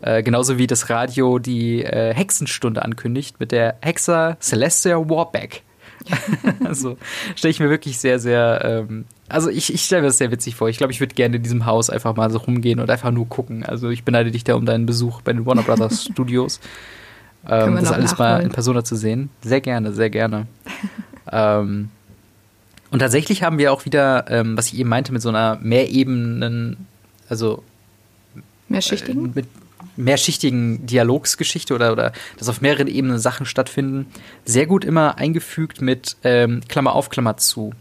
Äh, 0.00 0.22
genauso 0.22 0.58
wie 0.58 0.66
das 0.66 0.90
Radio 0.90 1.38
die 1.38 1.84
äh, 1.84 2.12
Hexenstunde 2.12 2.82
ankündigt 2.82 3.38
mit 3.38 3.52
der 3.52 3.76
Hexer 3.80 4.36
Celestia 4.40 4.98
Warbeck. 5.08 5.62
also 6.64 6.96
stelle 7.36 7.50
ich 7.50 7.60
mir 7.60 7.70
wirklich 7.70 7.98
sehr, 7.98 8.18
sehr. 8.18 8.60
Ähm, 8.64 9.04
also 9.28 9.48
ich, 9.50 9.72
ich 9.72 9.82
stelle 9.82 10.02
mir 10.02 10.08
das 10.08 10.18
sehr 10.18 10.30
witzig 10.30 10.54
vor. 10.54 10.68
Ich 10.68 10.78
glaube, 10.78 10.92
ich 10.92 11.00
würde 11.00 11.14
gerne 11.14 11.36
in 11.36 11.42
diesem 11.42 11.66
Haus 11.66 11.90
einfach 11.90 12.14
mal 12.16 12.30
so 12.30 12.38
rumgehen 12.38 12.80
und 12.80 12.90
einfach 12.90 13.10
nur 13.10 13.28
gucken. 13.28 13.64
Also 13.64 13.90
ich 13.90 14.04
beneide 14.04 14.30
dich 14.30 14.44
da 14.44 14.54
um 14.54 14.66
deinen 14.66 14.86
Besuch 14.86 15.22
bei 15.22 15.32
den 15.32 15.46
Warner 15.46 15.62
Brothers 15.62 16.04
Studios. 16.12 16.60
Ähm, 17.48 17.76
das 17.76 17.90
alles 17.90 18.12
nachholen. 18.12 18.32
mal 18.32 18.42
in 18.42 18.50
Persona 18.50 18.84
zu 18.84 18.96
sehen. 18.96 19.30
Sehr 19.42 19.60
gerne, 19.60 19.92
sehr 19.92 20.10
gerne. 20.10 20.46
ähm, 21.32 21.90
und 22.90 22.98
tatsächlich 22.98 23.42
haben 23.42 23.58
wir 23.58 23.72
auch 23.72 23.84
wieder, 23.84 24.26
ähm, 24.28 24.56
was 24.56 24.66
ich 24.66 24.78
eben 24.78 24.88
meinte, 24.88 25.12
mit 25.12 25.22
so 25.22 25.30
einer 25.30 25.58
mehrebenen, 25.62 26.76
also 27.28 27.62
mehrschichtigen? 28.68 29.26
Äh, 29.26 29.32
mit 29.34 29.46
mehrschichtigen 29.96 30.86
Dialogsgeschichte 30.86 31.74
oder, 31.74 31.92
oder 31.92 32.12
dass 32.38 32.48
auf 32.48 32.60
mehreren 32.60 32.88
Ebenen 32.88 33.18
Sachen 33.18 33.46
stattfinden, 33.46 34.06
sehr 34.44 34.66
gut 34.66 34.84
immer 34.84 35.18
eingefügt 35.18 35.80
mit 35.80 36.16
ähm, 36.24 36.60
Klammer 36.68 36.94
auf, 36.94 37.10
Klammer 37.10 37.36
zu. 37.36 37.72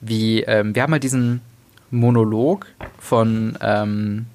Wie, 0.00 0.42
ähm, 0.42 0.74
wir 0.74 0.82
haben 0.82 0.92
halt 0.92 1.02
diesen 1.02 1.40
Monolog 1.90 2.66
von, 2.98 3.58
ähm, 3.60 4.26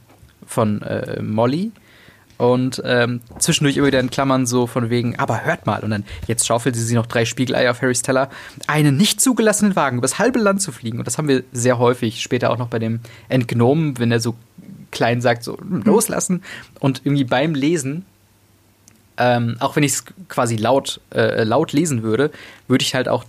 von 0.46 0.82
äh, 0.82 1.22
Molly, 1.22 1.72
und 2.38 2.82
ähm, 2.86 3.22
zwischendurch 3.40 3.78
immer 3.78 3.88
wieder 3.88 4.00
in 4.00 4.10
Klammern 4.10 4.46
so 4.46 4.68
von 4.68 4.90
wegen, 4.90 5.18
aber 5.18 5.46
hört 5.46 5.66
mal. 5.66 5.84
Und 5.84 5.92
dann, 5.92 6.04
jetzt 6.28 6.46
schaufelt 6.46 6.76
sie 6.76 6.84
sich 6.84 6.96
noch 6.96 7.06
drei 7.06 7.26
Spiegeleier 7.26 7.72
auf 7.72 7.82
Harrys 7.82 8.02
Teller, 8.02 8.30
einen 8.68 8.98
nicht 8.98 9.22
zugelassenen 9.22 9.76
Wagen 9.76 9.98
übers 10.00 10.20
halbe 10.20 10.40
Land 10.40 10.62
zu 10.62 10.72
fliegen. 10.72 11.00
Und 11.00 11.08
das 11.08 11.18
haben 11.18 11.28
wir 11.28 11.44
sehr 11.54 11.78
häufig, 11.78 12.22
später 12.22 12.52
auch 12.52 12.58
noch 12.58 12.68
bei 12.68 12.80
dem 12.80 13.00
Entgnomen, 13.30 13.98
wenn 14.00 14.12
er 14.12 14.20
so 14.20 14.36
klein 14.96 15.22
sagt, 15.22 15.44
so 15.44 15.58
hm, 15.58 15.84
loslassen. 15.84 16.42
Und 16.80 17.02
irgendwie 17.04 17.26
beim 17.26 17.54
Lesen, 17.54 18.06
ähm, 19.18 19.58
auch 19.60 19.76
wenn 19.76 19.84
ich 19.84 19.94
es 19.94 20.06
quasi 20.28 20.56
laut, 20.56 21.00
äh, 21.14 21.44
laut 21.44 21.72
lesen 21.72 22.02
würde, 22.02 22.32
würde 22.68 22.84
ich 22.84 22.96
halt 22.96 23.08
auch 23.08 23.26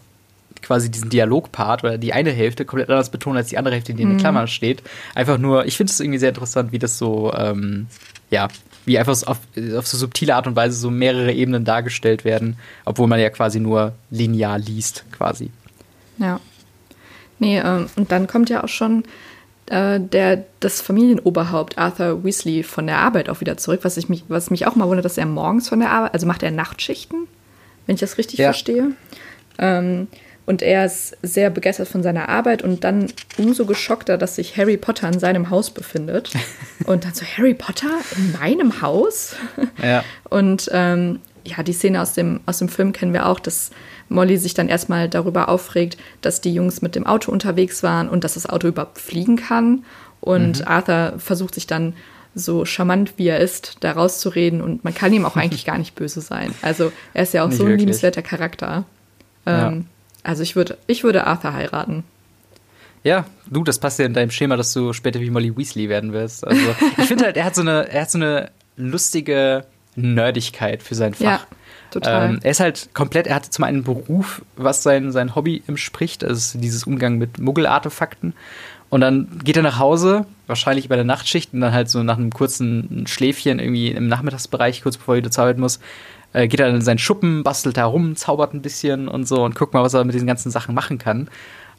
quasi 0.62 0.90
diesen 0.90 1.10
Dialogpart 1.10 1.84
oder 1.84 1.98
die 1.98 2.12
eine 2.12 2.32
Hälfte 2.32 2.64
komplett 2.64 2.88
anders 2.88 3.10
betonen 3.10 3.36
als 3.36 3.48
die 3.48 3.58
andere 3.58 3.74
Hälfte, 3.74 3.94
die 3.94 4.02
in 4.02 4.08
den 4.08 4.16
mhm. 4.16 4.20
Klammern 4.20 4.48
steht. 4.48 4.82
Einfach 5.14 5.38
nur, 5.38 5.66
ich 5.66 5.76
finde 5.76 5.92
es 5.92 6.00
irgendwie 6.00 6.18
sehr 6.18 6.30
interessant, 6.30 6.72
wie 6.72 6.78
das 6.78 6.98
so, 6.98 7.32
ähm, 7.34 7.86
ja, 8.30 8.48
wie 8.84 8.98
einfach 8.98 9.12
auf, 9.26 9.38
auf 9.76 9.86
so 9.86 9.96
subtile 9.96 10.34
Art 10.34 10.46
und 10.46 10.56
Weise 10.56 10.76
so 10.76 10.90
mehrere 10.90 11.32
Ebenen 11.32 11.64
dargestellt 11.64 12.24
werden, 12.24 12.56
obwohl 12.84 13.06
man 13.06 13.20
ja 13.20 13.30
quasi 13.30 13.60
nur 13.60 13.92
linear 14.10 14.58
liest, 14.58 15.04
quasi. 15.12 15.50
Ja. 16.18 16.40
Nee, 17.38 17.58
ähm, 17.58 17.88
und 17.96 18.10
dann 18.10 18.26
kommt 18.26 18.48
ja 18.48 18.64
auch 18.64 18.68
schon 18.68 19.04
äh, 19.70 20.00
der, 20.00 20.44
das 20.60 20.80
Familienoberhaupt 20.80 21.78
Arthur 21.78 22.24
Weasley 22.24 22.62
von 22.62 22.86
der 22.86 22.98
Arbeit 22.98 23.28
auch 23.28 23.40
wieder 23.40 23.56
zurück, 23.56 23.80
was, 23.82 23.96
ich 23.96 24.08
mich, 24.08 24.24
was 24.28 24.50
mich 24.50 24.66
auch 24.66 24.76
mal 24.76 24.88
wundert, 24.88 25.04
dass 25.04 25.18
er 25.18 25.26
morgens 25.26 25.68
von 25.68 25.80
der 25.80 25.90
Arbeit, 25.90 26.14
also 26.14 26.26
macht 26.26 26.42
er 26.42 26.50
Nachtschichten, 26.50 27.26
wenn 27.86 27.94
ich 27.94 28.00
das 28.00 28.18
richtig 28.18 28.38
ja. 28.38 28.48
verstehe. 28.48 28.92
Ähm, 29.58 30.08
und 30.46 30.62
er 30.62 30.86
ist 30.86 31.16
sehr 31.22 31.50
begeistert 31.50 31.88
von 31.88 32.04
seiner 32.04 32.28
Arbeit 32.28 32.62
und 32.62 32.84
dann 32.84 33.12
umso 33.36 33.66
geschockter, 33.66 34.16
dass 34.16 34.36
sich 34.36 34.56
Harry 34.56 34.76
Potter 34.76 35.08
in 35.08 35.18
seinem 35.18 35.50
Haus 35.50 35.70
befindet. 35.70 36.32
Und 36.86 37.04
dann 37.04 37.14
so, 37.14 37.26
Harry 37.26 37.54
Potter 37.54 37.90
in 38.16 38.32
meinem 38.32 38.80
Haus? 38.80 39.34
Ja. 39.82 40.04
Und 40.30 40.70
ähm, 40.72 41.18
ja, 41.44 41.64
die 41.64 41.72
Szene 41.72 42.00
aus 42.00 42.12
dem, 42.12 42.40
aus 42.46 42.58
dem 42.58 42.68
Film 42.68 42.92
kennen 42.92 43.12
wir 43.12 43.26
auch, 43.26 43.40
dass 43.40 43.70
Molly 44.08 44.36
sich 44.36 44.54
dann 44.54 44.68
erstmal 44.68 45.08
darüber 45.08 45.48
aufregt, 45.48 45.96
dass 46.20 46.40
die 46.40 46.54
Jungs 46.54 46.82
mit 46.82 46.94
dem 46.94 47.06
Auto 47.06 47.32
unterwegs 47.32 47.82
waren 47.82 48.08
und 48.08 48.24
dass 48.24 48.34
das 48.34 48.48
Auto 48.48 48.68
überhaupt 48.68 48.98
fliegen 48.98 49.36
kann. 49.36 49.84
Und 50.20 50.60
mhm. 50.60 50.66
Arthur 50.66 51.14
versucht 51.18 51.54
sich 51.54 51.66
dann 51.66 51.94
so 52.34 52.64
charmant 52.64 53.14
wie 53.16 53.28
er 53.28 53.40
ist, 53.40 53.78
da 53.80 53.92
rauszureden 53.92 54.60
und 54.60 54.84
man 54.84 54.94
kann 54.94 55.12
ihm 55.12 55.24
auch 55.24 55.36
eigentlich 55.36 55.64
gar 55.66 55.78
nicht 55.78 55.94
böse 55.94 56.20
sein. 56.20 56.54
Also 56.62 56.92
er 57.14 57.22
ist 57.22 57.34
ja 57.34 57.42
auch 57.42 57.48
nicht 57.48 57.56
so 57.56 57.64
ein 57.64 57.70
wirklich. 57.70 57.86
liebenswerter 57.86 58.22
Charakter. 58.22 58.84
Ähm, 59.46 59.54
ja. 59.56 59.72
Also 60.22 60.42
ich 60.42 60.54
würde, 60.54 60.76
ich 60.86 61.02
würde 61.02 61.26
Arthur 61.26 61.54
heiraten. 61.54 62.04
Ja, 63.04 63.24
du, 63.48 63.62
das 63.62 63.78
passt 63.78 64.00
ja 64.00 64.04
in 64.04 64.14
deinem 64.14 64.32
Schema, 64.32 64.56
dass 64.56 64.72
du 64.72 64.92
später 64.92 65.20
wie 65.20 65.30
Molly 65.30 65.56
Weasley 65.56 65.88
werden 65.88 66.12
wirst. 66.12 66.44
Also, 66.44 66.60
ich 66.98 67.04
finde 67.04 67.26
halt, 67.26 67.36
er 67.36 67.44
hat 67.44 67.54
so 67.54 67.60
eine, 67.60 67.88
er 67.88 68.02
hat 68.02 68.10
so 68.10 68.18
eine 68.18 68.50
lustige 68.76 69.64
Nerdigkeit 69.94 70.82
für 70.82 70.96
sein 70.96 71.14
Fach. 71.14 71.22
Ja, 71.22 71.40
total. 71.90 72.30
Ähm, 72.30 72.40
er 72.42 72.50
ist 72.50 72.60
halt 72.60 72.90
komplett, 72.94 73.26
er 73.26 73.36
hat 73.36 73.46
zum 73.46 73.64
einen 73.64 73.76
einen 73.76 73.84
Beruf, 73.84 74.42
was 74.56 74.82
sein, 74.82 75.12
sein 75.12 75.34
Hobby 75.34 75.62
entspricht, 75.66 76.24
also 76.24 76.58
dieses 76.58 76.84
Umgang 76.84 77.18
mit 77.18 77.38
Muggelartefakten. 77.38 78.34
Und 78.88 79.00
dann 79.00 79.40
geht 79.42 79.56
er 79.56 79.62
nach 79.62 79.78
Hause, 79.78 80.26
wahrscheinlich 80.46 80.88
bei 80.88 80.96
der 80.96 81.04
Nachtschicht, 81.04 81.52
und 81.52 81.60
dann 81.60 81.72
halt 81.72 81.90
so 81.90 82.02
nach 82.02 82.18
einem 82.18 82.32
kurzen 82.32 83.06
Schläfchen 83.06 83.58
irgendwie 83.58 83.90
im 83.90 84.08
Nachmittagsbereich, 84.08 84.82
kurz 84.82 84.96
bevor 84.96 85.14
er 85.14 85.18
wieder 85.18 85.30
zur 85.30 85.44
Arbeit 85.44 85.58
muss, 85.58 85.80
äh, 86.32 86.46
geht 86.48 86.60
er 86.60 86.68
in 86.68 86.80
seinen 86.82 86.98
Schuppen, 86.98 87.42
bastelt 87.42 87.76
da 87.76 87.86
rum, 87.86 88.14
zaubert 88.14 88.54
ein 88.54 88.62
bisschen 88.62 89.08
und 89.08 89.26
so 89.26 89.42
und 89.44 89.54
guckt 89.56 89.74
mal, 89.74 89.82
was 89.82 89.94
er 89.94 90.04
mit 90.04 90.14
diesen 90.14 90.26
ganzen 90.26 90.50
Sachen 90.50 90.74
machen 90.74 90.98
kann. 90.98 91.28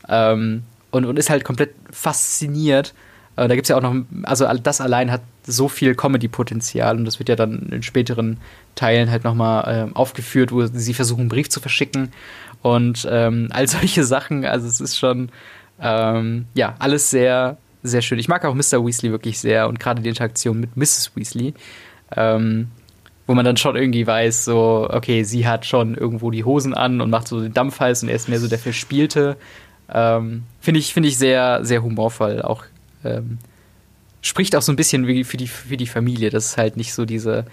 Ähm, 0.09 0.63
und, 0.91 1.05
und 1.05 1.17
ist 1.19 1.29
halt 1.29 1.43
komplett 1.43 1.75
fasziniert. 1.91 2.93
Äh, 3.35 3.47
da 3.47 3.55
gibt 3.55 3.65
es 3.65 3.69
ja 3.69 3.77
auch 3.77 3.81
noch, 3.81 3.95
also 4.23 4.45
das 4.61 4.81
allein 4.81 5.11
hat 5.11 5.21
so 5.47 5.69
viel 5.69 5.95
Comedy-Potenzial 5.95 6.97
und 6.97 7.05
das 7.05 7.19
wird 7.19 7.29
ja 7.29 7.35
dann 7.35 7.69
in 7.71 7.83
späteren 7.83 8.37
Teilen 8.75 9.09
halt 9.09 9.23
nochmal 9.23 9.89
äh, 9.89 9.95
aufgeführt, 9.95 10.51
wo 10.51 10.65
sie 10.65 10.93
versuchen, 10.93 11.21
einen 11.21 11.29
Brief 11.29 11.49
zu 11.49 11.59
verschicken 11.59 12.11
und 12.61 13.07
ähm, 13.09 13.47
all 13.51 13.67
solche 13.67 14.03
Sachen. 14.03 14.45
Also 14.45 14.67
es 14.67 14.81
ist 14.81 14.97
schon, 14.97 15.29
ähm, 15.81 16.45
ja, 16.53 16.75
alles 16.79 17.09
sehr, 17.09 17.57
sehr 17.83 18.01
schön. 18.01 18.19
Ich 18.19 18.27
mag 18.27 18.45
auch 18.45 18.53
Mr. 18.53 18.85
Weasley 18.85 19.11
wirklich 19.11 19.39
sehr 19.39 19.67
und 19.67 19.79
gerade 19.79 20.01
die 20.01 20.09
Interaktion 20.09 20.59
mit 20.59 20.75
Mrs. 20.75 21.11
Weasley. 21.15 21.53
Ähm, 22.15 22.69
wo 23.27 23.33
man 23.33 23.43
dann 23.43 23.57
schon 23.57 23.75
irgendwie 23.75 24.07
weiß, 24.07 24.45
so, 24.45 24.87
okay, 24.89 25.23
sie 25.23 25.45
hat 25.45 25.65
schon 25.65 25.95
irgendwo 25.95 26.31
die 26.31 26.45
Hosen 26.45 26.73
an 26.73 27.01
und 27.01 27.09
macht 27.09 27.27
so 27.27 27.41
den 27.41 27.53
Dampf 27.53 27.79
heiß 27.81 28.03
und 28.03 28.09
er 28.09 28.15
ist 28.15 28.29
mehr 28.29 28.39
so 28.39 28.47
der 28.47 28.57
Verspielte. 28.57 29.35
Ähm, 29.93 30.43
Finde 30.61 30.79
ich, 30.79 30.93
find 30.93 31.05
ich 31.05 31.17
sehr, 31.17 31.63
sehr 31.65 31.83
humorvoll. 31.83 32.41
Auch 32.41 32.63
ähm, 33.03 33.37
spricht 34.27 34.55
auch 34.55 34.61
so 34.61 34.71
ein 34.71 34.75
bisschen 34.75 35.07
wie 35.07 35.23
für 35.23 35.37
die, 35.37 35.47
für 35.47 35.77
die 35.77 35.87
Familie. 35.87 36.29
Das 36.29 36.45
ist 36.45 36.57
halt 36.57 36.77
nicht 36.77 36.93
so 36.93 37.05
diese 37.05 37.45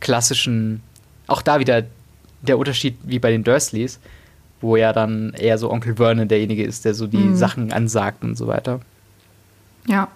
klassischen, 0.00 0.82
auch 1.26 1.42
da 1.42 1.60
wieder 1.60 1.84
der 2.42 2.58
Unterschied 2.58 2.96
wie 3.02 3.18
bei 3.18 3.30
den 3.30 3.44
Dursleys, 3.44 3.98
wo 4.60 4.76
ja 4.76 4.92
dann 4.92 5.32
eher 5.34 5.58
so 5.58 5.70
Onkel 5.70 5.96
Vernon 5.96 6.28
derjenige 6.28 6.64
ist, 6.64 6.84
der 6.84 6.94
so 6.94 7.06
die 7.06 7.18
mhm. 7.18 7.36
Sachen 7.36 7.72
ansagt 7.72 8.24
und 8.24 8.36
so 8.36 8.46
weiter. 8.46 8.80
Ja. 9.86 10.08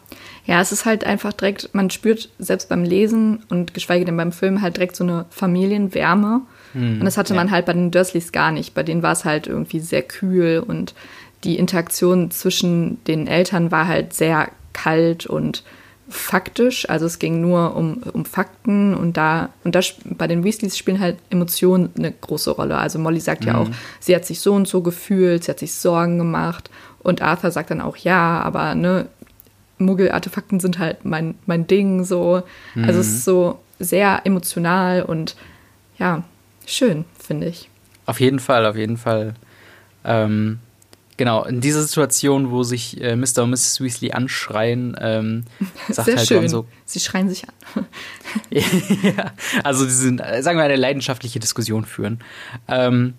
Ja, 0.47 0.61
es 0.61 0.73
ist 0.73 0.85
halt 0.85 1.05
einfach 1.05 1.33
direkt, 1.33 1.75
man 1.75 1.91
spürt 1.91 2.31
selbst 2.39 2.69
beim 2.69 2.83
Lesen 2.83 3.45
und 3.51 3.75
geschweige 3.75 4.05
denn 4.05 4.17
beim 4.17 4.33
Film 4.33 4.63
halt 4.63 4.77
direkt 4.77 4.97
so 4.97 5.05
eine 5.05 5.27
Familienwärme. 5.31 6.41
Mhm. 6.75 6.99
Und 6.99 7.05
das 7.05 7.17
hatte 7.17 7.35
ja. 7.35 7.41
man 7.41 7.51
halt 7.51 7.67
bei 7.67 7.73
den 7.73 7.91
Dursleys 7.91 8.33
gar 8.33 8.51
nicht. 8.51 8.75
Bei 8.75 8.83
denen 8.83 9.03
war 9.03 9.13
es 9.13 9.25
halt 9.25 9.47
irgendwie 9.47 9.81
sehr 9.81 10.03
kühl 10.03 10.65
und 10.67 10.95
die 11.45 11.57
Interaktion 11.57 12.31
zwischen 12.31 13.03
den 13.05 13.27
Eltern 13.27 13.71
war 13.71 13.87
halt 13.87 14.13
sehr 14.13 14.49
kalt 14.73 15.27
und 15.27 15.63
faktisch, 16.11 16.89
also 16.89 17.07
es 17.07 17.19
ging 17.19 17.41
nur 17.41 17.77
um, 17.77 18.03
um 18.13 18.25
Fakten 18.25 18.95
und 18.95 19.17
da, 19.17 19.51
und 19.65 19.75
da 19.75 19.81
bei 20.05 20.27
den 20.27 20.45
Weasleys 20.45 20.77
spielen 20.77 21.01
halt 21.01 21.19
Emotionen 21.31 21.91
eine 21.97 22.13
große 22.13 22.51
Rolle. 22.51 22.77
Also 22.77 22.99
Molly 22.99 23.21
sagt 23.21 23.43
mhm. 23.43 23.47
ja 23.49 23.59
auch, 23.59 23.69
sie 24.01 24.15
hat 24.15 24.27
sich 24.27 24.41
so 24.41 24.53
und 24.55 24.69
so 24.69 24.83
gefühlt, 24.83 25.45
sie 25.45 25.51
hat 25.51 25.61
sich 25.61 25.75
Sorgen 25.75 26.19
gemacht 26.19 26.71
und 26.99 27.23
Arthur 27.23 27.51
sagt 27.51 27.71
dann 27.71 27.81
auch, 27.81 27.97
ja, 27.97 28.41
aber 28.41 28.75
ne, 28.75 29.07
Muggel-Artefakten 29.79 30.61
sind 30.61 30.79
halt 30.79 31.05
mein, 31.05 31.35
mein 31.47 31.67
Ding, 31.67 32.05
so. 32.05 32.43
Mhm. 32.75 32.85
Also 32.85 33.01
es 33.01 33.09
ist 33.09 33.25
so 33.25 33.61
sehr 33.79 34.21
emotional 34.25 35.03
und 35.03 35.37
ja, 35.99 36.23
schön, 36.67 37.05
finde 37.19 37.47
ich. 37.47 37.69
Auf 38.07 38.21
jeden 38.21 38.39
Fall, 38.39 38.67
auf 38.67 38.77
jeden 38.77 38.97
Fall. 38.97 39.35
Ähm, 40.05 40.59
Genau, 41.21 41.45
in 41.45 41.61
dieser 41.61 41.83
Situation, 41.83 42.51
wo 42.51 42.63
sich 42.63 42.99
äh, 42.99 43.15
Mr. 43.15 43.43
und 43.43 43.51
Mrs. 43.51 43.83
Weasley 43.83 44.13
anschreien, 44.13 44.97
ähm, 44.99 45.45
sagt 45.91 46.07
Sehr 46.07 46.17
halt 46.17 46.27
schön. 46.27 46.49
so. 46.49 46.65
Sie 46.87 46.99
schreien 46.99 47.29
sich 47.29 47.45
an. 47.47 47.85
ja, 48.51 49.31
also 49.63 49.85
sie 49.85 49.97
sind, 49.97 50.21
äh, 50.21 50.43
sagen 50.43 50.57
wir, 50.57 50.65
eine 50.65 50.77
leidenschaftliche 50.77 51.39
Diskussion 51.39 51.85
führen. 51.85 52.21
Ähm, 52.69 53.13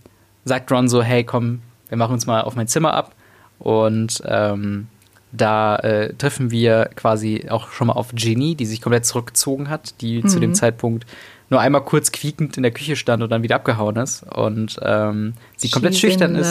sagt 0.46 0.72
Ron 0.72 0.90
so, 0.90 1.04
hey, 1.04 1.24
komm, 1.24 1.62
wir 1.90 1.98
machen 2.00 2.14
uns 2.14 2.26
mal 2.26 2.42
auf 2.42 2.56
mein 2.56 2.68
Zimmer 2.68 2.96
ab. 2.96 3.14
Und 3.60 4.24
ähm, 4.26 4.88
da 5.32 5.76
äh, 5.76 6.16
treffen 6.16 6.50
wir 6.50 6.90
quasi 6.96 7.50
auch 7.52 7.70
schon 7.70 7.86
mal 7.86 7.94
auf 7.94 8.16
Ginny, 8.16 8.56
die 8.56 8.66
sich 8.66 8.82
komplett 8.82 9.06
zurückgezogen 9.06 9.70
hat, 9.70 10.02
die 10.02 10.24
mhm. 10.24 10.28
zu 10.28 10.40
dem 10.40 10.50
mhm. 10.50 10.56
Zeitpunkt 10.56 11.06
nur 11.52 11.60
einmal 11.60 11.84
kurz 11.84 12.12
quiekend 12.12 12.58
in 12.58 12.64
der 12.64 12.72
Küche 12.72 12.96
stand 12.96 13.22
und 13.22 13.30
dann 13.30 13.44
wieder 13.44 13.58
abgehauen 13.58 13.98
ist. 13.98 14.24
Und 14.24 14.80
ähm, 14.82 15.34
sie 15.56 15.68
She's 15.68 15.74
komplett 15.74 15.98
schüchtern 15.98 16.36
ist. 16.36 16.50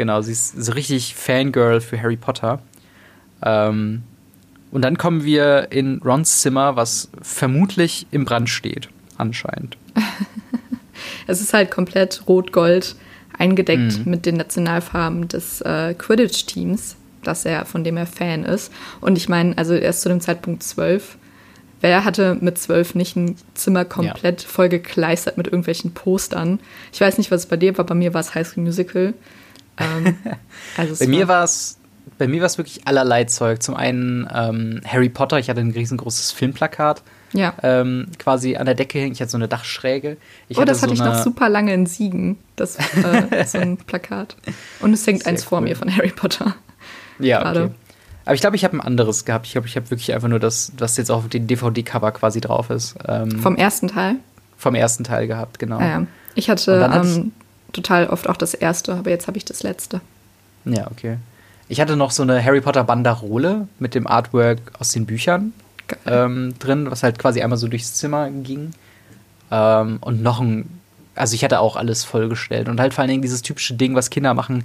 Genau, 0.00 0.22
sie 0.22 0.32
ist 0.32 0.64
so 0.64 0.72
richtig 0.72 1.14
Fangirl 1.14 1.82
für 1.82 2.00
Harry 2.00 2.16
Potter. 2.16 2.62
Ähm, 3.42 4.00
und 4.70 4.80
dann 4.80 4.96
kommen 4.96 5.24
wir 5.24 5.72
in 5.72 6.00
Rons 6.02 6.40
Zimmer, 6.40 6.74
was 6.74 7.10
vermutlich 7.20 8.06
im 8.10 8.24
Brand 8.24 8.48
steht, 8.48 8.88
anscheinend. 9.18 9.76
es 11.26 11.42
ist 11.42 11.52
halt 11.52 11.70
komplett 11.70 12.22
rot-gold 12.26 12.96
eingedeckt 13.36 13.98
mhm. 13.98 14.10
mit 14.10 14.24
den 14.24 14.38
Nationalfarben 14.38 15.28
des 15.28 15.60
äh, 15.60 15.92
Quidditch-Teams, 15.92 16.96
das 17.22 17.44
er, 17.44 17.66
von 17.66 17.84
dem 17.84 17.98
er 17.98 18.06
Fan 18.06 18.46
ist. 18.46 18.72
Und 19.02 19.18
ich 19.18 19.28
meine, 19.28 19.58
also 19.58 19.74
er 19.74 19.90
ist 19.90 20.00
zu 20.00 20.08
dem 20.08 20.22
Zeitpunkt 20.22 20.62
zwölf. 20.62 21.18
Wer 21.82 22.06
hatte 22.06 22.38
mit 22.40 22.56
zwölf 22.56 22.94
nicht 22.94 23.16
ein 23.16 23.36
Zimmer 23.52 23.84
komplett 23.84 24.44
ja. 24.44 24.48
voll 24.48 24.70
gekleistert 24.70 25.36
mit 25.36 25.48
irgendwelchen 25.48 25.92
Postern? 25.92 26.58
Ich 26.90 27.02
weiß 27.02 27.18
nicht, 27.18 27.30
was 27.30 27.42
es 27.42 27.46
bei 27.46 27.58
dir 27.58 27.76
war, 27.76 27.84
bei 27.84 27.94
mir 27.94 28.14
war 28.14 28.22
es 28.22 28.34
High 28.34 28.48
School 28.48 28.64
Musical. 28.64 29.12
Ähm, 29.80 30.16
also 30.76 31.04
bei, 31.04 31.10
mir 31.10 31.28
war 31.28 31.44
es, 31.44 31.78
bei 32.18 32.28
mir 32.28 32.40
war 32.40 32.46
es 32.46 32.58
wirklich 32.58 32.86
allerlei 32.86 33.24
Zeug. 33.24 33.62
Zum 33.62 33.74
einen 33.74 34.28
ähm, 34.32 34.80
Harry 34.86 35.08
Potter, 35.08 35.38
ich 35.38 35.50
hatte 35.50 35.60
ein 35.60 35.70
riesengroßes 35.70 36.32
Filmplakat. 36.32 37.02
Ja. 37.32 37.54
Ähm, 37.62 38.08
quasi 38.18 38.56
an 38.56 38.66
der 38.66 38.74
Decke 38.74 38.98
hängen. 38.98 39.12
Ich 39.12 39.20
hatte 39.20 39.30
so 39.30 39.38
eine 39.38 39.48
Dachschräge. 39.48 40.16
Ich 40.48 40.58
oh, 40.58 40.64
das 40.64 40.82
hatte 40.82 40.96
so 40.96 41.02
ich 41.02 41.08
noch 41.08 41.22
super 41.22 41.48
lange 41.48 41.72
in 41.72 41.86
Siegen, 41.86 42.38
das 42.56 42.76
äh, 42.76 43.44
so 43.46 43.58
ein 43.58 43.76
Plakat. 43.76 44.36
Und 44.80 44.92
es 44.92 45.06
hängt 45.06 45.22
Sehr 45.22 45.32
eins 45.32 45.42
cool. 45.42 45.48
vor 45.48 45.60
mir 45.60 45.76
von 45.76 45.94
Harry 45.94 46.10
Potter. 46.10 46.56
Ja, 47.18 47.42
Gerade. 47.42 47.64
okay. 47.64 47.74
Aber 48.24 48.34
ich 48.34 48.40
glaube, 48.40 48.56
ich 48.56 48.64
habe 48.64 48.76
ein 48.76 48.80
anderes 48.80 49.24
gehabt. 49.24 49.46
Ich 49.46 49.52
glaube, 49.52 49.66
ich 49.66 49.76
habe 49.76 49.90
wirklich 49.90 50.12
einfach 50.14 50.28
nur 50.28 50.38
das, 50.38 50.72
was 50.78 50.96
jetzt 50.96 51.10
auf 51.10 51.28
dem 51.28 51.46
DVD-Cover 51.46 52.12
quasi 52.12 52.40
drauf 52.40 52.70
ist. 52.70 52.96
Ähm, 53.08 53.38
vom 53.40 53.56
ersten 53.56 53.88
Teil? 53.88 54.16
Vom 54.56 54.74
ersten 54.74 55.04
Teil 55.04 55.26
gehabt, 55.26 55.58
genau. 55.58 55.78
Ah, 55.78 55.86
ja. 55.86 56.06
Ich 56.34 56.50
hatte 56.50 56.90
ähm, 56.92 57.32
total 57.72 58.08
oft 58.08 58.28
auch 58.28 58.36
das 58.36 58.54
erste, 58.54 58.94
aber 58.94 59.10
jetzt 59.10 59.26
habe 59.26 59.38
ich 59.38 59.44
das 59.44 59.62
letzte. 59.62 60.00
Ja, 60.64 60.90
okay. 60.90 61.18
Ich 61.68 61.80
hatte 61.80 61.96
noch 61.96 62.10
so 62.10 62.22
eine 62.22 62.44
Harry 62.44 62.60
Potter 62.60 62.84
Banderole 62.84 63.68
mit 63.78 63.94
dem 63.94 64.06
Artwork 64.06 64.58
aus 64.78 64.90
den 64.90 65.06
Büchern 65.06 65.52
ähm, 66.06 66.54
drin, 66.58 66.90
was 66.90 67.02
halt 67.02 67.18
quasi 67.18 67.42
einmal 67.42 67.58
so 67.58 67.68
durchs 67.68 67.94
Zimmer 67.94 68.30
ging. 68.30 68.72
Ähm, 69.50 69.98
und 70.00 70.22
noch 70.22 70.40
ein, 70.40 70.80
also 71.14 71.34
ich 71.34 71.44
hatte 71.44 71.60
auch 71.60 71.76
alles 71.76 72.04
vollgestellt 72.04 72.68
und 72.68 72.80
halt 72.80 72.94
vor 72.94 73.02
allen 73.02 73.10
Dingen 73.10 73.22
dieses 73.22 73.42
typische 73.42 73.74
Ding, 73.74 73.94
was 73.94 74.10
Kinder 74.10 74.34
machen, 74.34 74.64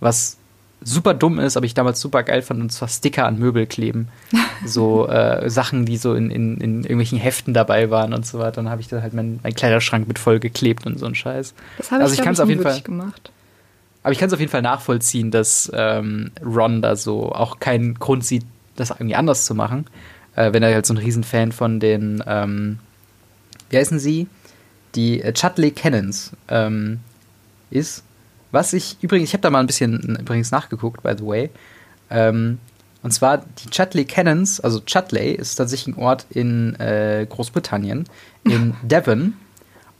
was 0.00 0.36
super 0.82 1.14
dumm 1.14 1.38
ist, 1.38 1.56
aber 1.56 1.66
ich 1.66 1.74
damals 1.74 2.00
super 2.00 2.22
geil 2.22 2.42
fand, 2.42 2.60
und 2.60 2.70
zwar 2.70 2.88
Sticker 2.88 3.26
an 3.26 3.38
Möbel 3.38 3.66
kleben. 3.66 4.08
so 4.64 5.08
äh, 5.08 5.48
Sachen, 5.50 5.86
die 5.86 5.96
so 5.96 6.14
in, 6.14 6.30
in, 6.30 6.58
in, 6.58 6.82
irgendwelchen 6.82 7.18
Heften 7.18 7.54
dabei 7.54 7.90
waren 7.90 8.14
und 8.14 8.26
so 8.26 8.38
weiter. 8.38 8.52
Dann 8.52 8.70
habe 8.70 8.80
ich 8.80 8.88
da 8.88 9.02
halt 9.02 9.12
meinen 9.12 9.40
mein 9.42 9.54
Kleiderschrank 9.54 10.08
mit 10.08 10.18
voll 10.18 10.40
geklebt 10.40 10.86
und 10.86 10.98
so 10.98 11.06
ein 11.06 11.14
Scheiß. 11.14 11.54
Das 11.78 11.90
habe 11.90 12.02
also 12.02 12.14
ich, 12.14 12.20
ich 12.20 12.40
auf 12.40 12.48
jeden 12.48 12.62
Fall 12.62 12.80
gemacht. 12.80 13.30
Aber 14.02 14.12
ich 14.12 14.18
kann 14.18 14.28
es 14.28 14.32
auf 14.32 14.40
jeden 14.40 14.50
Fall 14.50 14.62
nachvollziehen, 14.62 15.30
dass 15.30 15.70
ähm, 15.74 16.30
Ron 16.44 16.80
da 16.80 16.96
so 16.96 17.32
auch 17.32 17.60
keinen 17.60 17.94
Grund 17.94 18.24
sieht, 18.24 18.44
das 18.76 18.90
irgendwie 18.90 19.14
anders 19.14 19.44
zu 19.44 19.54
machen. 19.54 19.86
Äh, 20.36 20.52
wenn 20.52 20.62
er 20.62 20.72
halt 20.72 20.86
so 20.86 20.94
ein 20.94 20.98
Riesenfan 20.98 21.52
von 21.52 21.80
den, 21.80 22.22
ähm, 22.26 22.78
wie 23.68 23.76
heißen 23.76 23.98
sie? 23.98 24.26
Die 24.94 25.20
äh, 25.20 25.32
Chudley 25.34 25.70
Cannons 25.70 26.32
ähm, 26.48 27.00
ist. 27.70 28.04
Was 28.52 28.72
ich 28.72 28.96
übrigens, 29.00 29.28
ich 29.28 29.34
habe 29.34 29.42
da 29.42 29.50
mal 29.50 29.60
ein 29.60 29.66
bisschen 29.66 30.16
übrigens 30.20 30.50
nachgeguckt, 30.50 31.02
by 31.02 31.14
the 31.16 31.26
way. 31.26 31.50
Ähm, 32.10 32.58
und 33.02 33.12
zwar 33.12 33.38
die 33.38 33.70
Chudley 33.70 34.04
Cannons, 34.04 34.60
also 34.60 34.80
Chudley 34.80 35.32
ist 35.32 35.54
tatsächlich 35.54 35.96
ein 35.96 36.02
Ort 36.02 36.26
in 36.30 36.74
äh, 36.80 37.26
Großbritannien, 37.28 38.04
in 38.44 38.74
Devon. 38.82 39.34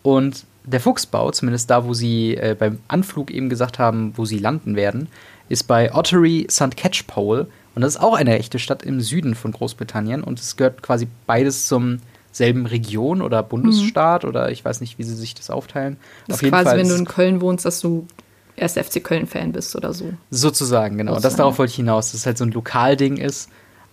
Und 0.02 0.44
der 0.64 0.80
Fuchsbau, 0.80 1.30
zumindest 1.30 1.70
da, 1.70 1.84
wo 1.86 1.94
sie 1.94 2.36
äh, 2.36 2.54
beim 2.58 2.78
Anflug 2.88 3.30
eben 3.30 3.48
gesagt 3.48 3.78
haben, 3.78 4.12
wo 4.16 4.24
sie 4.24 4.38
landen 4.38 4.76
werden, 4.76 5.08
ist 5.48 5.64
bei 5.64 5.94
Ottery 5.94 6.46
St. 6.50 6.76
Catchpole. 6.76 7.46
Und 7.74 7.82
das 7.82 7.94
ist 7.94 8.00
auch 8.00 8.14
eine 8.14 8.38
echte 8.38 8.58
Stadt 8.58 8.82
im 8.82 9.00
Süden 9.00 9.34
von 9.34 9.52
Großbritannien. 9.52 10.22
Und 10.22 10.38
es 10.38 10.56
gehört 10.56 10.82
quasi 10.82 11.08
beides 11.26 11.66
zum 11.66 12.00
selben 12.32 12.66
Region 12.66 13.22
oder 13.22 13.42
Bundesstaat 13.42 14.22
mhm. 14.22 14.28
oder 14.28 14.50
ich 14.50 14.64
weiß 14.64 14.80
nicht, 14.80 14.98
wie 14.98 15.02
sie 15.02 15.16
sich 15.16 15.34
das 15.34 15.50
aufteilen. 15.50 15.96
Das 16.28 16.36
Auf 16.36 16.42
ist 16.42 16.50
quasi, 16.50 16.64
Fall 16.64 16.78
wenn 16.78 16.88
du 16.88 16.94
in 16.94 17.04
Köln 17.04 17.40
wohnst, 17.40 17.64
dass 17.64 17.80
du 17.80 18.06
erst 18.60 18.78
FC 18.78 19.02
Köln-Fan 19.02 19.52
bist 19.52 19.74
oder 19.74 19.92
so. 19.92 20.12
Sozusagen, 20.30 20.98
genau. 20.98 21.18
Das 21.18 21.36
darauf 21.36 21.58
wollte 21.58 21.70
ich 21.70 21.76
hinaus, 21.76 22.12
dass 22.12 22.20
es 22.20 22.26
halt 22.26 22.38
so 22.38 22.44
ein 22.44 22.52
Lokalding 22.52 23.16
ist. 23.16 23.50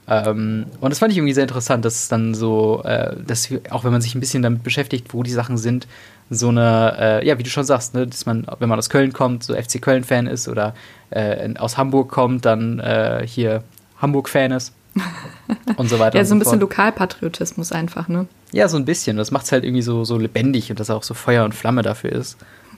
Ähm, 0.09 0.67
und 0.79 0.89
das 0.89 0.99
fand 0.99 1.11
ich 1.11 1.17
irgendwie 1.17 1.33
sehr 1.33 1.43
interessant, 1.43 1.83
dass 1.83 1.95
es 1.95 2.07
dann 2.07 2.33
so, 2.33 2.81
äh, 2.83 3.15
dass 3.25 3.49
auch 3.71 3.83
wenn 3.83 3.91
man 3.91 4.01
sich 4.01 4.15
ein 4.15 4.19
bisschen 4.19 4.41
damit 4.41 4.63
beschäftigt, 4.63 5.13
wo 5.13 5.23
die 5.23 5.31
Sachen 5.31 5.57
sind, 5.57 5.87
so 6.29 6.49
eine, 6.49 6.95
äh, 6.99 7.27
ja, 7.27 7.37
wie 7.37 7.43
du 7.43 7.49
schon 7.49 7.63
sagst, 7.63 7.93
ne, 7.93 8.07
dass 8.07 8.25
man, 8.25 8.45
wenn 8.59 8.69
man 8.69 8.79
aus 8.79 8.89
Köln 8.89 9.13
kommt, 9.13 9.43
so 9.43 9.53
FC 9.53 9.81
Köln-Fan 9.81 10.27
ist 10.27 10.47
oder 10.47 10.73
äh, 11.09 11.53
aus 11.57 11.77
Hamburg 11.77 12.09
kommt, 12.09 12.45
dann 12.45 12.79
äh, 12.79 13.25
hier 13.25 13.63
Hamburg-Fan 14.01 14.51
ist. 14.51 14.73
und 15.77 15.89
so 15.89 15.99
weiter. 15.99 16.17
ja, 16.17 16.25
so 16.25 16.33
ein 16.33 16.39
bisschen. 16.39 16.59
Lokalpatriotismus 16.59 17.71
einfach, 17.71 18.07
ne? 18.07 18.27
Ja, 18.51 18.67
so 18.67 18.77
ein 18.77 18.85
bisschen. 18.85 19.17
Das 19.17 19.29
macht 19.29 19.45
es 19.45 19.51
halt 19.51 19.63
irgendwie 19.63 19.83
so, 19.83 20.03
so 20.03 20.17
lebendig 20.17 20.71
und 20.71 20.79
dass 20.79 20.89
auch 20.89 21.03
so 21.03 21.13
Feuer 21.13 21.45
und 21.45 21.53
Flamme 21.53 21.83
dafür 21.83 22.13
ist. 22.13 22.37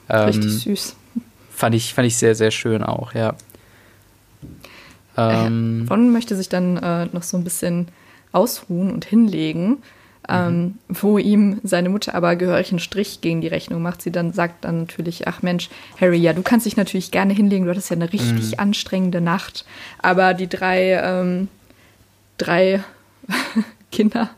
Ähm, 0.10 0.26
Richtig 0.26 0.60
süß. 0.60 0.96
Fand 1.60 1.76
ich, 1.76 1.94
fand 1.94 2.08
ich 2.08 2.16
sehr, 2.16 2.36
sehr 2.36 2.52
schön 2.52 2.84
auch, 2.84 3.14
ja. 3.14 3.36
Ähm, 5.18 5.88
Ron 5.90 6.10
möchte 6.10 6.38
sich 6.38 6.48
dann 6.48 6.78
äh, 6.78 7.08
noch 7.08 7.24
so 7.24 7.36
ein 7.36 7.44
bisschen 7.44 7.90
ausruhen 8.32 8.90
und 8.94 9.04
hinlegen, 9.04 9.80
ähm, 10.30 10.62
mhm. 10.62 10.76
wo 10.88 11.18
ihm 11.18 11.60
seine 11.64 11.90
Mutter 11.90 12.16
aber 12.16 12.38
gehörig 12.38 12.72
einen 12.72 12.80
Strich 12.80 13.20
gegen 13.20 13.42
die 13.42 13.50
Rechnung 13.50 13.82
macht. 13.82 14.02
Sie 14.02 14.10
dann 14.10 14.32
sagt 14.32 14.64
dann 14.64 14.84
natürlich, 14.84 15.28
ach 15.28 15.42
Mensch, 15.42 15.70
Harry, 16.00 16.16
ja, 16.20 16.32
du 16.32 16.44
kannst 16.44 16.66
dich 16.66 16.78
natürlich 16.78 17.12
gerne 17.12 17.34
hinlegen, 17.34 17.66
du 17.66 17.72
hattest 17.72 17.90
ja 17.90 17.98
eine 17.98 18.14
richtig 18.14 18.54
mhm. 18.54 18.60
anstrengende 18.60 19.20
Nacht. 19.20 19.66
Aber 20.02 20.34
die 20.34 20.48
drei, 20.48 20.94
ähm, 20.94 21.50
drei 22.38 22.86
Kinder 23.92 24.30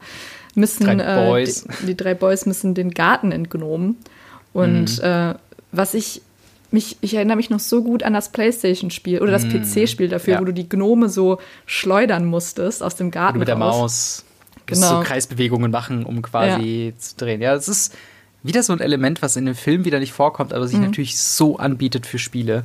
müssen, 0.55 0.85
drei 0.97 1.41
äh, 1.41 1.45
die, 1.45 1.85
die, 1.85 1.95
drei 1.95 2.15
Boys 2.15 2.47
müssen 2.47 2.73
den 2.73 2.89
Garten 2.89 3.31
entgnomen. 3.31 3.97
Und 4.53 4.97
mhm. 4.97 5.03
äh, 5.03 5.35
was 5.71 5.93
ich 5.93 6.23
mich, 6.71 6.97
ich 7.01 7.13
erinnere 7.13 7.37
mich 7.37 7.49
noch 7.49 7.59
so 7.59 7.83
gut 7.83 8.03
an 8.03 8.13
das 8.13 8.29
Playstation-Spiel 8.29 9.21
oder 9.21 9.31
das 9.31 9.45
mm, 9.45 9.49
PC-Spiel 9.49 10.09
dafür, 10.09 10.35
ja. 10.35 10.39
wo 10.39 10.45
du 10.45 10.53
die 10.53 10.67
Gnome 10.67 11.09
so 11.09 11.39
schleudern 11.65 12.25
musstest 12.25 12.81
aus 12.81 12.95
dem 12.95 13.11
Garten. 13.11 13.39
mit 13.39 13.47
der 13.47 13.57
Maus 13.57 14.23
genau. 14.65 14.99
so 14.99 15.03
Kreisbewegungen 15.03 15.71
machen, 15.71 16.05
um 16.05 16.21
quasi 16.21 16.93
ja. 16.93 16.99
zu 16.99 17.15
drehen. 17.17 17.41
Ja, 17.41 17.53
es 17.55 17.67
ist 17.67 17.95
wieder 18.43 18.63
so 18.63 18.73
ein 18.73 18.79
Element, 18.79 19.21
was 19.21 19.35
in 19.35 19.45
dem 19.45 19.55
Film 19.55 19.85
wieder 19.85 19.99
nicht 19.99 20.13
vorkommt, 20.13 20.53
aber 20.53 20.67
sich 20.67 20.77
mhm. 20.77 20.85
natürlich 20.85 21.19
so 21.19 21.57
anbietet 21.57 22.05
für 22.05 22.17
Spiele. 22.17 22.63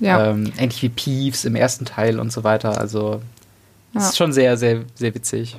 Ja. 0.00 0.30
Ähm, 0.30 0.52
ähnlich 0.58 0.82
wie 0.82 0.88
Peeves 0.88 1.44
im 1.44 1.56
ersten 1.56 1.84
Teil 1.84 2.20
und 2.20 2.32
so 2.32 2.44
weiter. 2.44 2.80
Also, 2.80 3.20
es 3.94 4.02
ja. 4.02 4.08
ist 4.08 4.16
schon 4.16 4.32
sehr, 4.32 4.56
sehr, 4.56 4.82
sehr 4.94 5.14
witzig. 5.14 5.56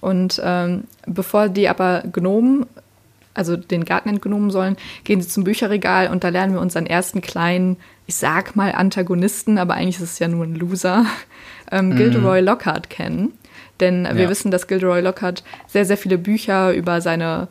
Und 0.00 0.40
ähm, 0.44 0.84
bevor 1.06 1.48
die 1.48 1.68
aber 1.68 2.02
Gnomen 2.12 2.66
also 3.34 3.56
den 3.56 3.84
Garten 3.84 4.08
entgenommen 4.08 4.50
sollen, 4.50 4.76
gehen 5.04 5.20
sie 5.20 5.28
zum 5.28 5.44
Bücherregal 5.44 6.08
und 6.08 6.24
da 6.24 6.28
lernen 6.28 6.54
wir 6.54 6.60
unseren 6.60 6.86
ersten 6.86 7.20
kleinen, 7.20 7.76
ich 8.06 8.16
sag 8.16 8.56
mal 8.56 8.72
Antagonisten, 8.72 9.58
aber 9.58 9.74
eigentlich 9.74 9.96
ist 9.96 10.12
es 10.12 10.18
ja 10.18 10.28
nur 10.28 10.44
ein 10.44 10.54
Loser, 10.54 11.04
ähm, 11.70 11.90
mm. 11.90 11.96
Gilderoy 11.96 12.40
Lockhart 12.40 12.90
kennen. 12.90 13.32
Denn 13.80 14.04
ja. 14.04 14.16
wir 14.16 14.28
wissen, 14.28 14.50
dass 14.50 14.68
Gilderoy 14.68 15.00
Lockhart 15.00 15.42
sehr, 15.66 15.84
sehr 15.84 15.96
viele 15.96 16.16
Bücher 16.16 16.72
über 16.72 17.00
seine 17.00 17.48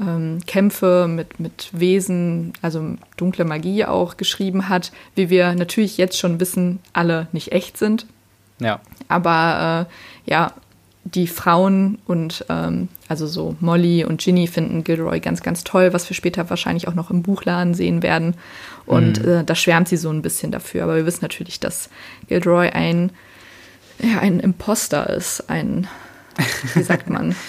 ähm, 0.00 0.38
Kämpfe 0.46 1.06
mit, 1.08 1.40
mit 1.40 1.70
Wesen, 1.72 2.52
also 2.62 2.96
dunkle 3.16 3.44
Magie 3.44 3.84
auch 3.84 4.16
geschrieben 4.16 4.68
hat, 4.68 4.92
wie 5.14 5.30
wir 5.30 5.54
natürlich 5.54 5.98
jetzt 5.98 6.18
schon 6.18 6.40
wissen, 6.40 6.80
alle 6.92 7.28
nicht 7.32 7.52
echt 7.52 7.76
sind. 7.76 8.06
Ja. 8.60 8.80
Aber 9.08 9.88
äh, 10.26 10.30
ja, 10.30 10.52
die 11.04 11.26
Frauen 11.26 11.98
und 12.06 12.46
ähm, 12.48 12.88
also 13.08 13.26
so 13.26 13.56
Molly 13.60 14.04
und 14.04 14.20
Ginny 14.20 14.46
finden 14.46 14.84
Gilroy 14.84 15.20
ganz, 15.20 15.42
ganz 15.42 15.62
toll, 15.62 15.92
was 15.92 16.08
wir 16.08 16.16
später 16.16 16.48
wahrscheinlich 16.48 16.88
auch 16.88 16.94
noch 16.94 17.10
im 17.10 17.22
Buchladen 17.22 17.74
sehen 17.74 18.02
werden. 18.02 18.34
Und 18.86 19.22
mhm. 19.22 19.28
äh, 19.28 19.44
da 19.44 19.54
schwärmt 19.54 19.88
sie 19.88 19.98
so 19.98 20.10
ein 20.10 20.22
bisschen 20.22 20.50
dafür. 20.50 20.84
Aber 20.84 20.96
wir 20.96 21.06
wissen 21.06 21.22
natürlich, 21.22 21.60
dass 21.60 21.90
Gilroy 22.28 22.70
ein, 22.70 23.12
ja, 24.02 24.20
ein 24.20 24.40
Imposter 24.40 25.10
ist, 25.10 25.50
ein, 25.50 25.86
wie 26.74 26.82
sagt 26.82 27.08
man? 27.10 27.34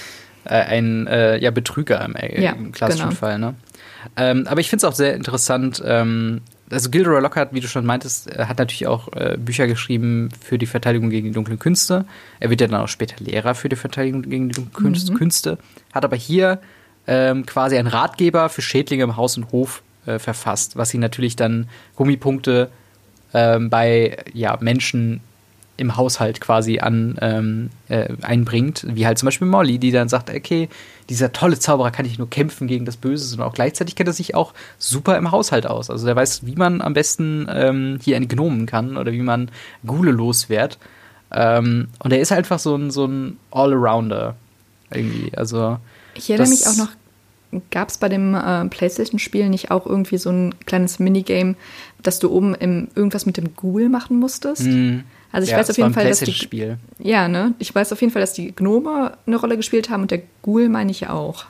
Äh, 0.47 0.61
ein 0.61 1.07
äh, 1.07 1.39
ja, 1.39 1.49
Betrüger 1.49 2.05
im, 2.05 2.15
äh, 2.15 2.39
ja, 2.39 2.51
im 2.51 2.71
klassischen 2.71 3.09
genau. 3.09 3.19
Fall. 3.19 3.39
Ne? 3.39 3.55
Ähm, 4.15 4.45
aber 4.47 4.61
ich 4.61 4.69
finde 4.69 4.85
es 4.85 4.91
auch 4.91 4.95
sehr 4.95 5.15
interessant, 5.15 5.81
ähm, 5.83 6.41
also 6.71 6.89
Gilderoy 6.89 7.21
Lockhart, 7.21 7.53
wie 7.53 7.59
du 7.59 7.67
schon 7.67 7.85
meintest, 7.85 8.29
äh, 8.29 8.45
hat 8.45 8.57
natürlich 8.57 8.87
auch 8.87 9.11
äh, 9.13 9.37
Bücher 9.37 9.67
geschrieben 9.67 10.29
für 10.41 10.57
die 10.57 10.65
Verteidigung 10.65 11.09
gegen 11.09 11.27
die 11.27 11.33
dunklen 11.33 11.59
Künste. 11.59 12.05
Er 12.39 12.49
wird 12.49 12.61
ja 12.61 12.67
dann 12.67 12.81
auch 12.81 12.87
später 12.87 13.23
Lehrer 13.23 13.55
für 13.55 13.69
die 13.69 13.75
Verteidigung 13.75 14.23
gegen 14.23 14.49
die 14.49 14.55
dunklen 14.55 14.93
mhm. 14.93 15.13
Künste, 15.15 15.57
hat 15.93 16.05
aber 16.05 16.15
hier 16.15 16.59
ähm, 17.07 17.45
quasi 17.45 17.77
einen 17.77 17.87
Ratgeber 17.87 18.49
für 18.49 18.61
Schädlinge 18.61 19.03
im 19.03 19.15
Haus 19.15 19.37
und 19.37 19.51
Hof 19.51 19.83
äh, 20.05 20.19
verfasst, 20.19 20.75
was 20.75 20.93
ihn 20.93 21.01
natürlich 21.01 21.35
dann 21.35 21.69
Gummipunkte 21.95 22.69
ähm, 23.33 23.69
bei 23.69 24.17
ja, 24.33 24.57
Menschen 24.59 25.21
im 25.77 25.97
Haushalt 25.97 26.39
quasi 26.39 26.79
an 26.79 27.17
ähm, 27.21 27.69
äh, 27.89 28.13
einbringt, 28.21 28.85
wie 28.89 29.05
halt 29.05 29.17
zum 29.17 29.27
Beispiel 29.27 29.47
Molly, 29.47 29.77
die 29.77 29.91
dann 29.91 30.07
sagt, 30.07 30.29
okay, 30.29 30.69
dieser 31.09 31.33
tolle 31.33 31.59
Zauberer 31.59 31.91
kann 31.91 32.05
nicht 32.05 32.17
nur 32.17 32.29
kämpfen 32.29 32.67
gegen 32.67 32.85
das 32.85 32.97
Böse, 32.97 33.25
sondern 33.25 33.49
auch 33.49 33.53
gleichzeitig 33.53 33.95
kennt 33.95 34.07
er 34.07 34.13
sich 34.13 34.35
auch 34.35 34.53
super 34.77 35.17
im 35.17 35.31
Haushalt 35.31 35.67
aus. 35.67 35.89
Also 35.89 36.05
der 36.05 36.15
weiß, 36.15 36.45
wie 36.45 36.55
man 36.55 36.81
am 36.81 36.93
besten 36.93 37.47
ähm, 37.49 37.99
hier 38.01 38.15
entgnomen 38.15 38.65
kann 38.65 38.97
oder 38.97 39.11
wie 39.11 39.21
man 39.21 39.49
Gule 39.85 40.11
loswert. 40.11 40.77
Ähm, 41.31 41.87
und 41.99 42.13
er 42.13 42.19
ist 42.19 42.31
einfach 42.31 42.59
so 42.59 42.75
ein, 42.75 42.91
so 42.91 43.05
ein 43.05 43.37
Allrounder 43.51 44.35
irgendwie. 44.91 45.35
Also 45.35 45.77
ich 46.15 46.29
erinnere 46.29 46.49
mich 46.49 46.65
auch 46.67 46.77
noch, 46.77 46.89
gab 47.71 47.89
es 47.89 47.97
bei 47.97 48.09
dem 48.09 48.33
äh, 48.33 48.65
PlayStation-Spiel 48.65 49.49
nicht 49.49 49.71
auch 49.71 49.85
irgendwie 49.85 50.17
so 50.17 50.29
ein 50.29 50.55
kleines 50.65 50.99
Minigame, 50.99 51.55
dass 52.01 52.19
du 52.19 52.31
oben 52.31 52.55
im, 52.55 52.87
irgendwas 52.95 53.25
mit 53.25 53.37
dem 53.37 53.55
Ghoul 53.55 53.89
machen 53.89 54.19
musstest? 54.19 54.63
Mm. 54.63 54.99
Also 55.35 55.47
ich 55.47 55.51
ja, 55.51 55.57
weiß 55.57 55.69
auf 55.69 55.77
jeden 55.77 55.93
Fall, 55.93 56.07
dass 56.07 56.21
die 56.21 56.31
Spiel. 56.31 56.77
Ja, 56.97 57.27
ne? 57.27 57.53
Ich 57.59 57.75
weiß 57.75 57.91
auf 57.91 57.99
jeden 57.99 58.13
Fall, 58.13 58.21
dass 58.21 58.31
die 58.31 58.55
Gnome 58.55 59.17
eine 59.27 59.35
Rolle 59.35 59.57
gespielt 59.57 59.89
haben 59.89 60.03
und 60.03 60.11
der 60.11 60.21
Ghoul 60.43 60.69
meine 60.69 60.91
ich 60.91 61.09
auch. 61.09 61.43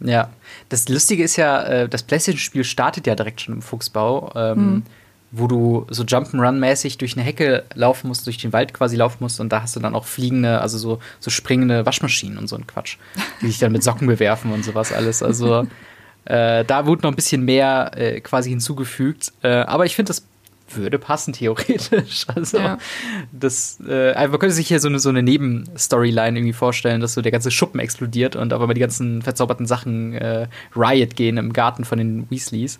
Ja, 0.00 0.30
das 0.70 0.88
Lustige 0.88 1.22
ist 1.22 1.36
ja, 1.36 1.62
äh, 1.62 1.88
das 1.90 2.04
PlayStation-Spiel 2.04 2.64
startet 2.64 3.06
ja 3.06 3.14
direkt 3.14 3.42
schon 3.42 3.56
im 3.56 3.60
Fuchsbau, 3.60 4.32
ähm, 4.34 4.56
hm. 4.56 4.82
wo 5.30 5.46
du 5.46 5.86
so 5.90 6.04
Jump'n'Run-mäßig 6.04 6.96
durch 6.96 7.18
eine 7.18 7.22
Hecke 7.22 7.64
laufen 7.74 8.08
musst, 8.08 8.26
durch 8.26 8.38
den 8.38 8.54
Wald 8.54 8.72
quasi 8.72 8.96
laufen 8.96 9.18
musst 9.20 9.40
und 9.40 9.50
da 9.50 9.60
hast 9.60 9.76
du 9.76 9.80
dann 9.80 9.94
auch 9.94 10.06
fliegende, 10.06 10.62
also 10.62 10.78
so, 10.78 10.98
so 11.20 11.30
springende 11.30 11.84
Waschmaschinen 11.84 12.38
und 12.38 12.46
so 12.46 12.56
ein 12.56 12.66
Quatsch, 12.66 12.96
die 13.42 13.48
sich 13.48 13.58
dann 13.58 13.72
mit 13.72 13.82
Socken 13.82 14.06
bewerfen 14.06 14.52
und 14.52 14.64
sowas 14.64 14.90
alles. 14.90 15.22
Also 15.22 15.66
äh, 16.24 16.64
da 16.64 16.86
wurde 16.86 17.02
noch 17.02 17.10
ein 17.10 17.16
bisschen 17.16 17.44
mehr 17.44 17.90
äh, 17.94 18.20
quasi 18.20 18.50
hinzugefügt. 18.50 19.32
Äh, 19.42 19.48
aber 19.48 19.84
ich 19.84 19.96
finde 19.96 20.10
das 20.10 20.27
würde 20.76 20.98
passen, 20.98 21.32
theoretisch. 21.32 22.26
Also, 22.34 22.58
ja. 22.58 22.78
das, 23.32 23.78
äh, 23.88 24.14
man 24.28 24.38
könnte 24.38 24.54
sich 24.54 24.68
hier 24.68 24.80
so 24.80 24.88
eine, 24.88 24.98
so 24.98 25.08
eine 25.08 25.22
Nebenstoryline 25.22 26.38
irgendwie 26.38 26.52
vorstellen, 26.52 27.00
dass 27.00 27.14
so 27.14 27.22
der 27.22 27.32
ganze 27.32 27.50
Schuppen 27.50 27.80
explodiert 27.80 28.36
und 28.36 28.52
auf 28.52 28.60
einmal 28.60 28.74
die 28.74 28.80
ganzen 28.80 29.22
verzauberten 29.22 29.66
Sachen 29.66 30.14
äh, 30.14 30.46
Riot 30.76 31.16
gehen 31.16 31.36
im 31.36 31.52
Garten 31.52 31.84
von 31.84 31.98
den 31.98 32.30
Weasleys. 32.30 32.78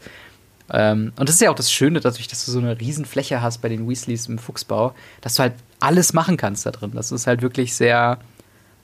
Ähm, 0.70 1.12
und 1.18 1.28
das 1.28 1.36
ist 1.36 1.40
ja 1.40 1.50
auch 1.50 1.54
das 1.54 1.72
Schöne, 1.72 2.00
dadurch, 2.00 2.28
dass 2.28 2.44
du 2.44 2.52
so 2.52 2.58
eine 2.58 2.78
Riesenfläche 2.78 3.40
hast 3.40 3.58
bei 3.58 3.68
den 3.68 3.88
Weasleys 3.88 4.26
im 4.26 4.38
Fuchsbau, 4.38 4.94
dass 5.20 5.36
du 5.36 5.42
halt 5.42 5.54
alles 5.80 6.12
machen 6.12 6.36
kannst 6.36 6.66
da 6.66 6.70
drin. 6.70 6.92
Das 6.94 7.10
ist 7.10 7.26
halt 7.26 7.42
wirklich 7.42 7.74
sehr, 7.74 8.18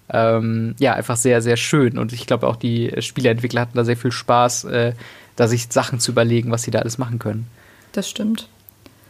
ähm, 0.09 0.75
ja, 0.79 0.95
einfach 0.95 1.17
sehr, 1.17 1.43
sehr 1.43 1.57
schön. 1.57 1.99
Und 1.99 2.13
ich 2.13 2.27
glaube 2.27 2.47
auch 2.47 2.57
die 2.57 2.93
Spieleentwickler 3.01 3.63
hatten 3.63 3.77
da 3.77 3.85
sehr 3.85 3.97
viel 3.97 4.13
Spaß, 4.13 4.65
äh, 4.65 4.93
da 5.37 5.49
sich 5.49 5.67
Sachen 5.71 6.01
zu 6.01 6.13
überlegen, 6.13 6.51
was 6.51 6.63
sie 6.63 6.71
da 6.71 6.79
alles 6.79 6.99
machen 6.99 7.19
können. 7.19 7.47
Das 7.93 8.09
stimmt. 8.09 8.49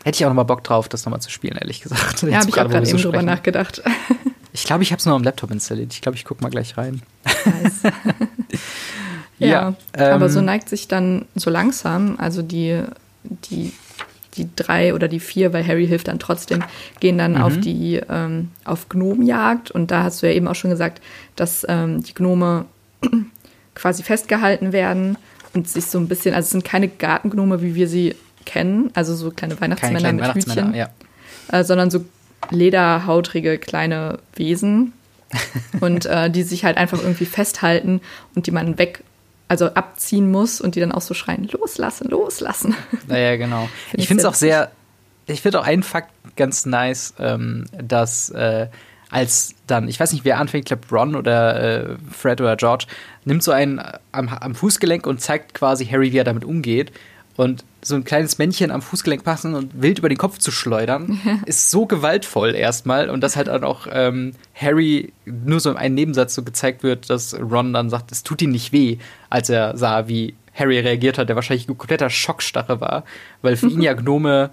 Hätte 0.05 0.17
ich 0.17 0.25
auch 0.27 0.29
noch 0.29 0.37
mal 0.37 0.43
Bock 0.43 0.63
drauf, 0.63 0.89
das 0.91 1.07
nochmal 1.07 1.23
zu 1.23 1.31
spielen, 1.31 1.57
ehrlich 1.57 1.81
gesagt. 1.81 2.23
Ja, 2.23 2.39
habe 2.39 2.49
ich 2.49 2.55
gerade 2.55 2.77
eben 2.77 2.87
so 2.87 2.99
drüber 2.99 3.23
nachgedacht. 3.23 3.83
Ich 4.53 4.65
glaube, 4.65 4.83
ich 4.83 4.93
habe 4.93 5.01
es 5.01 5.07
nur 5.07 5.17
am 5.17 5.25
Laptop 5.25 5.51
installiert. 5.51 5.95
Ich 5.95 6.03
glaube, 6.03 6.17
ich 6.17 6.25
gucke 6.25 6.43
mal 6.43 6.51
gleich 6.51 6.77
rein. 6.77 7.01
Nice. 7.25 7.83
ja, 9.39 9.49
ja 9.49 9.75
ähm, 9.95 10.13
aber 10.13 10.29
so 10.29 10.43
neigt 10.43 10.69
sich 10.69 10.89
dann 10.89 11.25
so 11.35 11.49
langsam, 11.49 12.17
also 12.19 12.43
die, 12.43 12.83
die, 13.25 13.73
die 14.35 14.49
drei 14.55 14.95
oder 14.95 15.09
die 15.09 15.21
vier, 15.21 15.55
weil 15.55 15.67
Harry 15.67 15.87
hilft 15.87 16.09
dann 16.09 16.19
trotzdem, 16.19 16.63
gehen 17.01 17.17
dann 17.17 17.33
mhm. 17.33 17.43
auf 17.43 17.59
die 17.59 18.01
ähm, 18.09 18.51
auf 18.65 18.91
Gnomenjagd 18.91 19.71
und 19.71 19.91
da 19.91 20.03
hast 20.03 20.23
du 20.23 20.29
ja 20.29 20.35
eben 20.35 20.47
auch 20.47 20.55
schon 20.55 20.71
gesagt, 20.71 21.03
dass 21.35 21.65
ähm, 21.67 22.03
die 22.03 22.15
Gnome 22.15 22.67
quasi 23.75 24.03
festgehalten 24.03 24.73
werden 24.73 25.17
und 25.55 25.67
sich 25.67 25.87
so 25.87 25.99
ein 25.99 26.09
bisschen, 26.09 26.35
also 26.35 26.45
es 26.45 26.51
sind 26.51 26.65
keine 26.65 26.89
Gartengnome, 26.89 27.63
wie 27.63 27.75
wir 27.75 27.89
sie 27.89 28.15
kennen, 28.45 28.91
also 28.95 29.15
so 29.15 29.31
kleine 29.31 29.61
Weihnachtsmänner 29.61 30.13
mit 30.13 30.23
Weihnachtsmänner, 30.23 30.69
Hütchen, 30.69 30.75
ja. 30.75 30.89
äh, 31.49 31.65
sondern 31.65 31.91
so 31.91 32.05
lederhautrige 32.51 33.59
kleine 33.59 34.19
Wesen 34.35 34.93
und 35.81 36.07
äh, 36.07 36.31
die 36.31 36.43
sich 36.43 36.65
halt 36.65 36.77
einfach 36.77 37.03
irgendwie 37.03 37.27
festhalten 37.27 38.01
und 38.35 38.47
die 38.47 38.51
man 38.51 38.79
weg, 38.79 39.03
also 39.49 39.67
abziehen 39.67 40.31
muss 40.31 40.61
und 40.61 40.75
die 40.75 40.81
dann 40.81 40.93
auch 40.93 41.01
so 41.01 41.15
schreien, 41.15 41.49
loslassen, 41.51 42.09
loslassen. 42.09 42.75
Naja, 43.09 43.37
genau. 43.37 43.69
Find 43.91 44.03
ich 44.03 44.09
finde 44.09 44.23
es 44.23 44.27
auch 44.27 44.35
sehr, 44.35 44.71
ich 45.27 45.43
finde 45.43 45.61
auch 45.61 45.67
einen 45.67 45.83
Fakt 45.83 46.11
ganz 46.37 46.67
nice, 46.67 47.15
ähm, 47.19 47.67
dass 47.73 48.31
äh, 48.31 48.69
als 49.11 49.55
dann, 49.67 49.87
ich 49.87 50.01
weiß 50.01 50.13
nicht, 50.13 50.25
wer 50.25 50.39
anfängt, 50.39 50.65
ich 50.65 50.67
glaube 50.67 50.83
Ron 50.91 51.15
oder 51.15 51.93
äh, 51.93 51.97
Fred 52.11 52.41
oder 52.41 52.57
George, 52.57 52.87
nimmt 53.25 53.43
so 53.43 53.53
einen 53.53 53.81
am, 54.13 54.29
am 54.29 54.55
Fußgelenk 54.55 55.07
und 55.07 55.21
zeigt 55.21 55.55
quasi 55.55 55.87
Harry, 55.87 56.13
wie 56.13 56.19
er 56.19 56.25
damit 56.25 56.45
umgeht. 56.45 56.91
Und 57.37 57.65
so 57.83 57.95
ein 57.95 58.05
kleines 58.05 58.39
Männchen 58.39 58.71
am 58.71 58.81
Fußgelenk 58.81 59.25
passen 59.25 59.55
und 59.55 59.83
wild 59.83 59.99
über 59.99 60.09
den 60.09 60.19
Kopf 60.19 60.39
zu 60.39 60.51
schleudern, 60.51 61.21
ist 61.47 61.71
so 61.71 61.87
gewaltvoll 61.87 62.55
erstmal. 62.55 63.11
Und 63.11 63.21
dass 63.21 63.37
halt 63.37 63.49
auch 63.49 63.87
ähm, 63.91 64.33
Harry 64.55 65.13
nur 65.27 65.61
so 65.61 65.75
ein 65.75 65.95
Nebensatz 65.95 66.35
so 66.35 66.43
gezeigt 66.43 66.83
wird, 66.83 67.11
dass 67.11 67.39
Ron 67.39 67.73
dann 67.73 67.91
sagt, 67.91 68.13
es 68.13 68.23
tut 68.23 68.41
ihm 68.43 68.51
nicht 68.51 68.73
weh, 68.73 68.99
als 69.31 69.51
er 69.51 69.77
sah, 69.77 70.09
wie 70.09 70.35
Harry 70.55 70.79
reagiert 70.79 71.19
hat, 71.19 71.29
der 71.29 71.37
wahrscheinlich 71.37 71.69
ein 71.69 71.77
kompletter 71.77 72.11
Schockstarre 72.11 72.81
war, 72.81 73.05
weil 73.43 73.57
für 73.57 73.69
ihn 73.69 73.83
ja 73.83 73.93
Gnome 73.95 74.51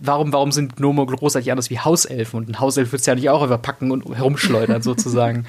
warum, 0.00 0.32
warum 0.32 0.52
sind 0.52 0.76
Gnome 0.76 1.04
großartig 1.04 1.50
anders 1.50 1.70
wie 1.70 1.78
Hauselfen? 1.78 2.38
Und 2.38 2.48
ein 2.48 2.60
Hauself 2.60 2.92
wird 2.92 3.00
es 3.00 3.06
ja 3.06 3.14
nicht 3.14 3.30
auch 3.30 3.42
überpacken 3.42 3.90
und 3.90 4.04
herumschleudern 4.14 4.82
sozusagen. 4.82 5.46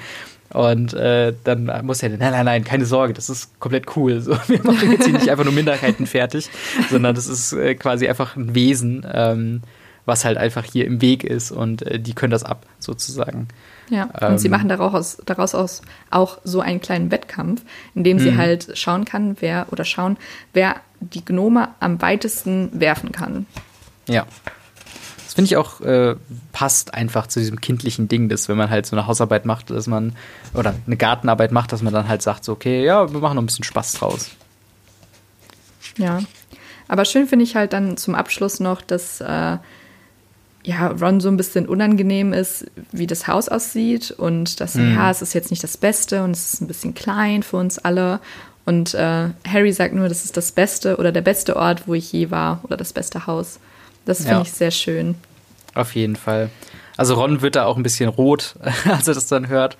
Und 0.52 0.92
äh, 0.92 1.32
dann 1.44 1.70
muss 1.84 2.02
er, 2.02 2.10
nein, 2.10 2.32
nein, 2.32 2.44
nein, 2.44 2.64
keine 2.64 2.84
Sorge, 2.84 3.14
das 3.14 3.30
ist 3.30 3.58
komplett 3.58 3.96
cool. 3.96 4.20
So, 4.20 4.32
wir 4.48 4.62
machen 4.62 4.92
jetzt 4.92 5.04
hier 5.04 5.14
nicht 5.14 5.28
einfach 5.28 5.44
nur 5.44 5.52
Minderheiten 5.52 6.06
fertig, 6.06 6.50
sondern 6.90 7.14
das 7.14 7.26
ist 7.26 7.52
äh, 7.52 7.74
quasi 7.74 8.06
einfach 8.06 8.36
ein 8.36 8.54
Wesen, 8.54 9.06
ähm, 9.10 9.62
was 10.04 10.24
halt 10.24 10.36
einfach 10.36 10.64
hier 10.64 10.86
im 10.86 11.00
Weg 11.00 11.24
ist 11.24 11.52
und 11.52 11.82
äh, 11.82 11.98
die 11.98 12.12
können 12.12 12.32
das 12.32 12.44
ab, 12.44 12.66
sozusagen. 12.78 13.48
Ja, 13.88 14.04
und 14.28 14.38
sie 14.38 14.48
ähm, 14.48 14.52
machen 14.52 14.68
daraus, 14.68 15.18
daraus 15.24 15.54
aus 15.54 15.82
auch 16.10 16.38
so 16.44 16.60
einen 16.60 16.80
kleinen 16.80 17.10
Wettkampf, 17.10 17.62
in 17.94 18.04
dem 18.04 18.18
sie 18.18 18.32
mhm. 18.32 18.38
halt 18.38 18.70
schauen 18.74 19.04
kann, 19.04 19.36
wer 19.40 19.66
oder 19.70 19.84
schauen, 19.84 20.16
wer 20.52 20.76
die 21.00 21.24
Gnome 21.24 21.68
am 21.80 22.00
weitesten 22.02 22.68
werfen 22.78 23.12
kann. 23.12 23.46
Ja. 24.08 24.26
Das 25.32 25.36
finde 25.36 25.46
ich 25.46 25.56
auch 25.56 25.80
äh, 25.80 26.14
passt 26.52 26.92
einfach 26.92 27.26
zu 27.26 27.40
diesem 27.40 27.58
kindlichen 27.58 28.06
Ding, 28.06 28.28
dass 28.28 28.50
wenn 28.50 28.58
man 28.58 28.68
halt 28.68 28.84
so 28.84 28.94
eine 28.94 29.06
Hausarbeit 29.06 29.46
macht, 29.46 29.70
dass 29.70 29.86
man 29.86 30.14
oder 30.52 30.74
eine 30.86 30.98
Gartenarbeit 30.98 31.52
macht, 31.52 31.72
dass 31.72 31.80
man 31.80 31.90
dann 31.90 32.06
halt 32.06 32.20
sagt, 32.20 32.44
so, 32.44 32.52
okay, 32.52 32.84
ja, 32.84 33.10
wir 33.10 33.18
machen 33.18 33.36
noch 33.36 33.42
ein 33.42 33.46
bisschen 33.46 33.64
Spaß 33.64 33.94
draus. 33.94 34.32
Ja. 35.96 36.20
Aber 36.86 37.06
schön 37.06 37.26
finde 37.26 37.46
ich 37.46 37.56
halt 37.56 37.72
dann 37.72 37.96
zum 37.96 38.14
Abschluss 38.14 38.60
noch, 38.60 38.82
dass 38.82 39.22
äh, 39.22 39.56
ja, 40.64 40.86
Ron 41.00 41.20
so 41.20 41.30
ein 41.30 41.38
bisschen 41.38 41.66
unangenehm 41.66 42.34
ist, 42.34 42.66
wie 42.90 43.06
das 43.06 43.26
Haus 43.26 43.48
aussieht 43.48 44.10
und 44.10 44.60
dass, 44.60 44.74
mhm. 44.74 44.96
ja, 44.96 45.10
es 45.10 45.22
ist 45.22 45.32
jetzt 45.32 45.50
nicht 45.50 45.64
das 45.64 45.78
Beste 45.78 46.24
und 46.24 46.32
es 46.32 46.52
ist 46.52 46.60
ein 46.60 46.66
bisschen 46.66 46.92
klein 46.92 47.42
für 47.42 47.56
uns 47.56 47.78
alle. 47.78 48.20
Und 48.66 48.92
äh, 48.92 49.30
Harry 49.48 49.72
sagt 49.72 49.94
nur, 49.94 50.10
das 50.10 50.26
ist 50.26 50.36
das 50.36 50.52
Beste 50.52 50.98
oder 50.98 51.10
der 51.10 51.22
beste 51.22 51.56
Ort, 51.56 51.88
wo 51.88 51.94
ich 51.94 52.12
je 52.12 52.30
war 52.30 52.60
oder 52.64 52.76
das 52.76 52.92
beste 52.92 53.26
Haus. 53.26 53.60
Das 54.04 54.18
finde 54.18 54.32
ja. 54.32 54.42
ich 54.42 54.52
sehr 54.52 54.70
schön. 54.70 55.14
Auf 55.74 55.94
jeden 55.94 56.16
Fall. 56.16 56.50
Also 56.96 57.14
Ron 57.14 57.40
wird 57.40 57.56
da 57.56 57.64
auch 57.64 57.76
ein 57.76 57.82
bisschen 57.82 58.08
rot, 58.08 58.56
als 58.84 59.08
er 59.08 59.14
das 59.14 59.26
dann 59.26 59.48
hört. 59.48 59.76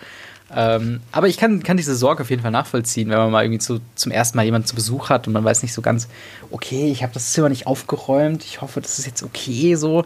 Ähm, 0.55 1.01
aber 1.13 1.29
ich 1.29 1.39
kann, 1.39 1.63
kann 1.63 1.79
diese 1.79 1.97
Sorge 1.97 2.23
auf 2.23 2.31
jeden 2.31 2.43
Fall 2.43 2.51
nachvollziehen, 2.51 3.09
wenn 3.09 3.17
man 3.17 3.31
mal 3.31 3.45
irgendwie 3.45 3.59
zu, 3.59 3.81
zum 3.95 4.13
ersten 4.13 4.37
Mal 4.37 4.45
jemanden 4.45 4.67
zu 4.67 4.75
Besuch 4.75 5.09
hat 5.09 5.27
und 5.27 5.33
man 5.33 5.45
weiß 5.45 5.63
nicht 5.63 5.73
so 5.73 5.81
ganz, 5.81 6.09
okay, 6.51 6.91
ich 6.91 7.03
habe 7.03 7.13
das 7.15 7.33
Zimmer 7.33 7.49
nicht 7.49 7.67
aufgeräumt, 7.67 8.45
ich 8.45 8.61
hoffe, 8.61 8.81
das 8.81 8.99
ist 8.99 9.07
jetzt 9.07 9.23
okay 9.23 9.77
so. 9.77 10.05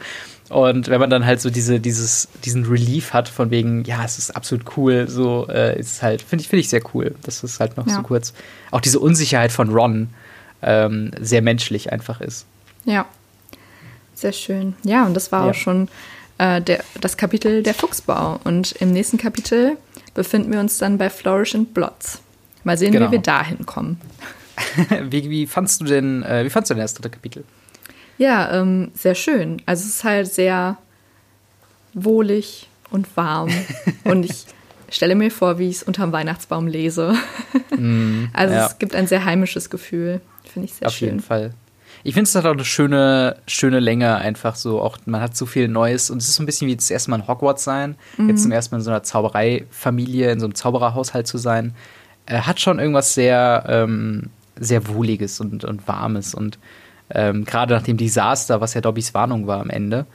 Und 0.48 0.86
wenn 0.86 1.00
man 1.00 1.10
dann 1.10 1.26
halt 1.26 1.40
so 1.40 1.50
diese, 1.50 1.80
dieses, 1.80 2.28
diesen 2.44 2.64
Relief 2.64 3.12
hat, 3.12 3.28
von 3.28 3.50
wegen, 3.50 3.82
ja, 3.84 4.04
es 4.04 4.18
ist 4.18 4.36
absolut 4.36 4.76
cool, 4.76 5.08
so 5.08 5.48
äh, 5.48 5.78
ist 5.80 5.94
es 5.94 6.02
halt, 6.02 6.22
finde 6.22 6.42
ich, 6.42 6.48
finde 6.48 6.60
ich 6.60 6.68
sehr 6.68 6.82
cool, 6.94 7.16
dass 7.22 7.42
es 7.42 7.58
halt 7.58 7.76
noch 7.76 7.88
ja. 7.88 7.96
so 7.96 8.02
kurz, 8.02 8.32
auch 8.70 8.80
diese 8.80 9.00
Unsicherheit 9.00 9.50
von 9.50 9.70
Ron 9.70 10.10
ähm, 10.62 11.10
sehr 11.20 11.42
menschlich 11.42 11.92
einfach 11.92 12.20
ist. 12.20 12.46
Ja, 12.84 13.06
sehr 14.16 14.32
schön. 14.32 14.74
Ja, 14.82 15.06
und 15.06 15.14
das 15.14 15.30
war 15.30 15.44
ja. 15.44 15.50
auch 15.50 15.54
schon 15.54 15.88
äh, 16.38 16.60
der, 16.60 16.82
das 17.00 17.16
Kapitel 17.16 17.62
der 17.62 17.74
Fuchsbau. 17.74 18.40
Und 18.44 18.72
im 18.80 18.92
nächsten 18.92 19.18
Kapitel 19.18 19.76
befinden 20.14 20.52
wir 20.52 20.60
uns 20.60 20.78
dann 20.78 20.98
bei 20.98 21.10
Flourish 21.10 21.54
and 21.54 21.72
Blots. 21.74 22.20
Mal 22.64 22.76
sehen, 22.76 22.92
genau. 22.92 23.08
wie 23.08 23.12
wir 23.12 23.18
da 23.20 23.44
hinkommen. 23.44 24.00
wie, 25.10 25.30
wie 25.30 25.46
fandst 25.46 25.80
du 25.80 25.84
denn, 25.84 26.22
äh, 26.22 26.44
wie 26.44 26.50
fandst 26.50 26.70
du 26.70 26.74
denn 26.74 26.82
das 26.82 26.94
dritte 26.94 27.10
Kapitel? 27.10 27.44
Ja, 28.18 28.60
ähm, 28.60 28.90
sehr 28.94 29.14
schön. 29.14 29.62
Also 29.66 29.84
es 29.84 29.96
ist 29.96 30.04
halt 30.04 30.32
sehr 30.32 30.78
wohlig 31.92 32.68
und 32.90 33.14
warm. 33.16 33.50
und 34.04 34.24
ich 34.24 34.46
stelle 34.88 35.14
mir 35.14 35.30
vor, 35.30 35.58
wie 35.58 35.68
ich 35.68 35.76
es 35.76 35.82
unterm 35.82 36.12
Weihnachtsbaum 36.12 36.66
lese. 36.66 37.14
mm, 37.76 38.26
also 38.32 38.54
ja. 38.54 38.66
es 38.66 38.78
gibt 38.78 38.94
ein 38.94 39.06
sehr 39.06 39.24
heimisches 39.24 39.68
Gefühl. 39.70 40.20
Finde 40.44 40.66
ich 40.66 40.74
sehr 40.74 40.88
Auf 40.88 40.94
schön. 40.94 41.08
Auf 41.08 41.12
jeden 41.12 41.20
Fall. 41.20 41.54
Ich 42.06 42.14
finde, 42.14 42.28
es 42.28 42.36
hat 42.36 42.46
auch 42.46 42.52
eine 42.52 42.64
schöne, 42.64 43.36
schöne 43.48 43.80
Länge 43.80 44.14
einfach 44.14 44.54
so. 44.54 44.80
Auch 44.80 44.96
man 45.06 45.20
hat 45.20 45.36
so 45.36 45.44
viel 45.44 45.66
Neues 45.66 46.08
und 46.08 46.18
es 46.18 46.28
ist 46.28 46.36
so 46.36 46.42
ein 46.44 46.46
bisschen 46.46 46.68
wie 46.68 46.76
das 46.76 46.88
erste 46.88 47.10
Mal 47.10 47.18
in 47.18 47.26
Hogwarts 47.26 47.64
sein. 47.64 47.96
Mhm. 48.16 48.28
Jetzt 48.28 48.44
zum 48.44 48.52
ersten 48.52 48.74
Mal 48.74 48.78
in 48.78 48.84
so 48.84 48.90
einer 48.90 49.02
Zaubereifamilie, 49.02 50.30
in 50.30 50.38
so 50.38 50.46
einem 50.46 50.54
Zaubererhaushalt 50.54 51.26
zu 51.26 51.36
sein. 51.36 51.74
Er 52.24 52.46
hat 52.46 52.60
schon 52.60 52.78
irgendwas 52.78 53.14
sehr, 53.14 53.64
ähm, 53.66 54.30
sehr 54.54 54.86
Wohliges 54.86 55.40
und, 55.40 55.64
und 55.64 55.88
Warmes. 55.88 56.32
Und 56.32 56.60
ähm, 57.10 57.44
gerade 57.44 57.74
nach 57.74 57.82
dem 57.82 57.96
Desaster, 57.96 58.60
was 58.60 58.74
ja 58.74 58.80
Dobbys 58.80 59.12
Warnung 59.12 59.48
war 59.48 59.60
am 59.60 59.70
Ende, 59.70 60.06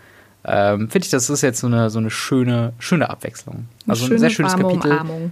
ähm, 0.45 0.89
finde 0.89 1.05
ich, 1.05 1.11
das 1.11 1.29
ist 1.29 1.41
jetzt 1.41 1.59
so 1.59 1.67
eine, 1.67 1.89
so 1.89 1.99
eine 1.99 2.09
schöne, 2.09 2.71
schöne 2.79 3.09
Abwechslung. 3.09 3.67
Also 3.85 4.05
schöne, 4.05 4.15
ein 4.15 4.19
sehr 4.19 4.29
schönes 4.29 4.53
warme 4.53 4.63
Kapitel. 4.63 4.91
Umarmung. 4.91 5.31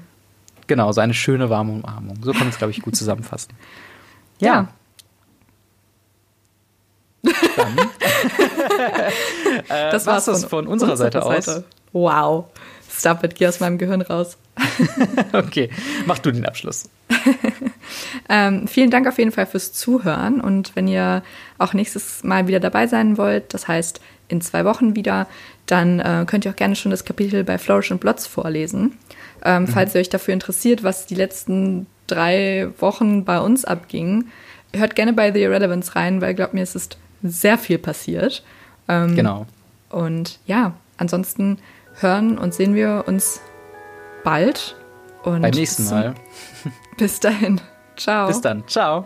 Genau, 0.67 0.91
so 0.91 0.99
eine 0.99 1.13
schöne 1.13 1.49
warme 1.49 1.71
Umarmung. 1.71 2.17
So 2.21 2.31
kann 2.31 2.41
man 2.41 2.49
es, 2.49 2.57
glaube 2.57 2.71
ich, 2.71 2.81
gut 2.81 2.95
zusammenfassen. 2.97 3.53
ja. 4.39 4.47
ja. 4.47 4.67
Dann. 7.59 7.77
äh, 9.69 9.91
das 9.91 10.05
war's 10.05 10.25
von, 10.25 10.35
von 10.37 10.67
unserer 10.67 10.97
Seite 10.97 11.23
aus. 11.23 11.45
Seite. 11.45 11.63
Wow. 11.91 12.45
Stop 12.91 13.23
it, 13.23 13.35
geh 13.35 13.47
aus 13.47 13.59
meinem 13.59 13.77
Gehirn 13.77 14.01
raus. 14.01 14.37
okay, 15.33 15.69
mach 16.05 16.19
du 16.19 16.31
den 16.31 16.45
Abschluss. 16.45 16.89
ähm, 18.29 18.67
vielen 18.67 18.89
Dank 18.91 19.07
auf 19.07 19.17
jeden 19.17 19.31
Fall 19.31 19.45
fürs 19.45 19.71
Zuhören 19.71 20.41
und 20.41 20.75
wenn 20.75 20.87
ihr 20.87 21.23
auch 21.57 21.73
nächstes 21.73 22.23
Mal 22.23 22.47
wieder 22.47 22.59
dabei 22.59 22.87
sein 22.87 23.17
wollt, 23.17 23.53
das 23.53 23.67
heißt 23.67 24.01
in 24.27 24.41
zwei 24.41 24.65
Wochen 24.65 24.95
wieder, 24.95 25.27
dann 25.65 25.99
äh, 25.99 26.25
könnt 26.27 26.45
ihr 26.45 26.51
auch 26.51 26.55
gerne 26.55 26.75
schon 26.75 26.91
das 26.91 27.05
Kapitel 27.05 27.43
bei 27.43 27.57
Flourish 27.57 27.91
and 27.91 28.01
Blots 28.01 28.27
vorlesen. 28.27 28.97
Ähm, 29.43 29.63
mhm. 29.63 29.67
Falls 29.67 29.95
ihr 29.95 30.01
euch 30.01 30.09
dafür 30.09 30.33
interessiert, 30.33 30.83
was 30.83 31.05
die 31.05 31.15
letzten 31.15 31.87
drei 32.07 32.69
Wochen 32.79 33.23
bei 33.23 33.39
uns 33.39 33.65
abging, 33.65 34.25
hört 34.75 34.95
gerne 34.95 35.13
bei 35.13 35.31
The 35.31 35.41
Irrelevance 35.41 35.95
rein, 35.95 36.21
weil 36.21 36.33
glaubt 36.33 36.53
mir, 36.53 36.63
es 36.63 36.75
ist 36.75 36.97
sehr 37.23 37.57
viel 37.57 37.77
passiert. 37.77 38.43
Ähm, 38.87 39.15
genau. 39.15 39.45
Und 39.89 40.39
ja, 40.45 40.73
ansonsten 40.97 41.57
hören 41.99 42.37
und 42.37 42.53
sehen 42.53 42.75
wir 42.75 43.05
uns 43.07 43.41
bald. 44.23 44.75
Und 45.23 45.41
Beim 45.41 45.51
nächsten 45.51 45.85
Mal. 45.85 46.15
Bis 46.97 47.19
dahin. 47.19 47.59
Ciao. 47.95 48.27
Bis 48.27 48.41
dann. 48.41 48.63
Ciao. 48.67 49.03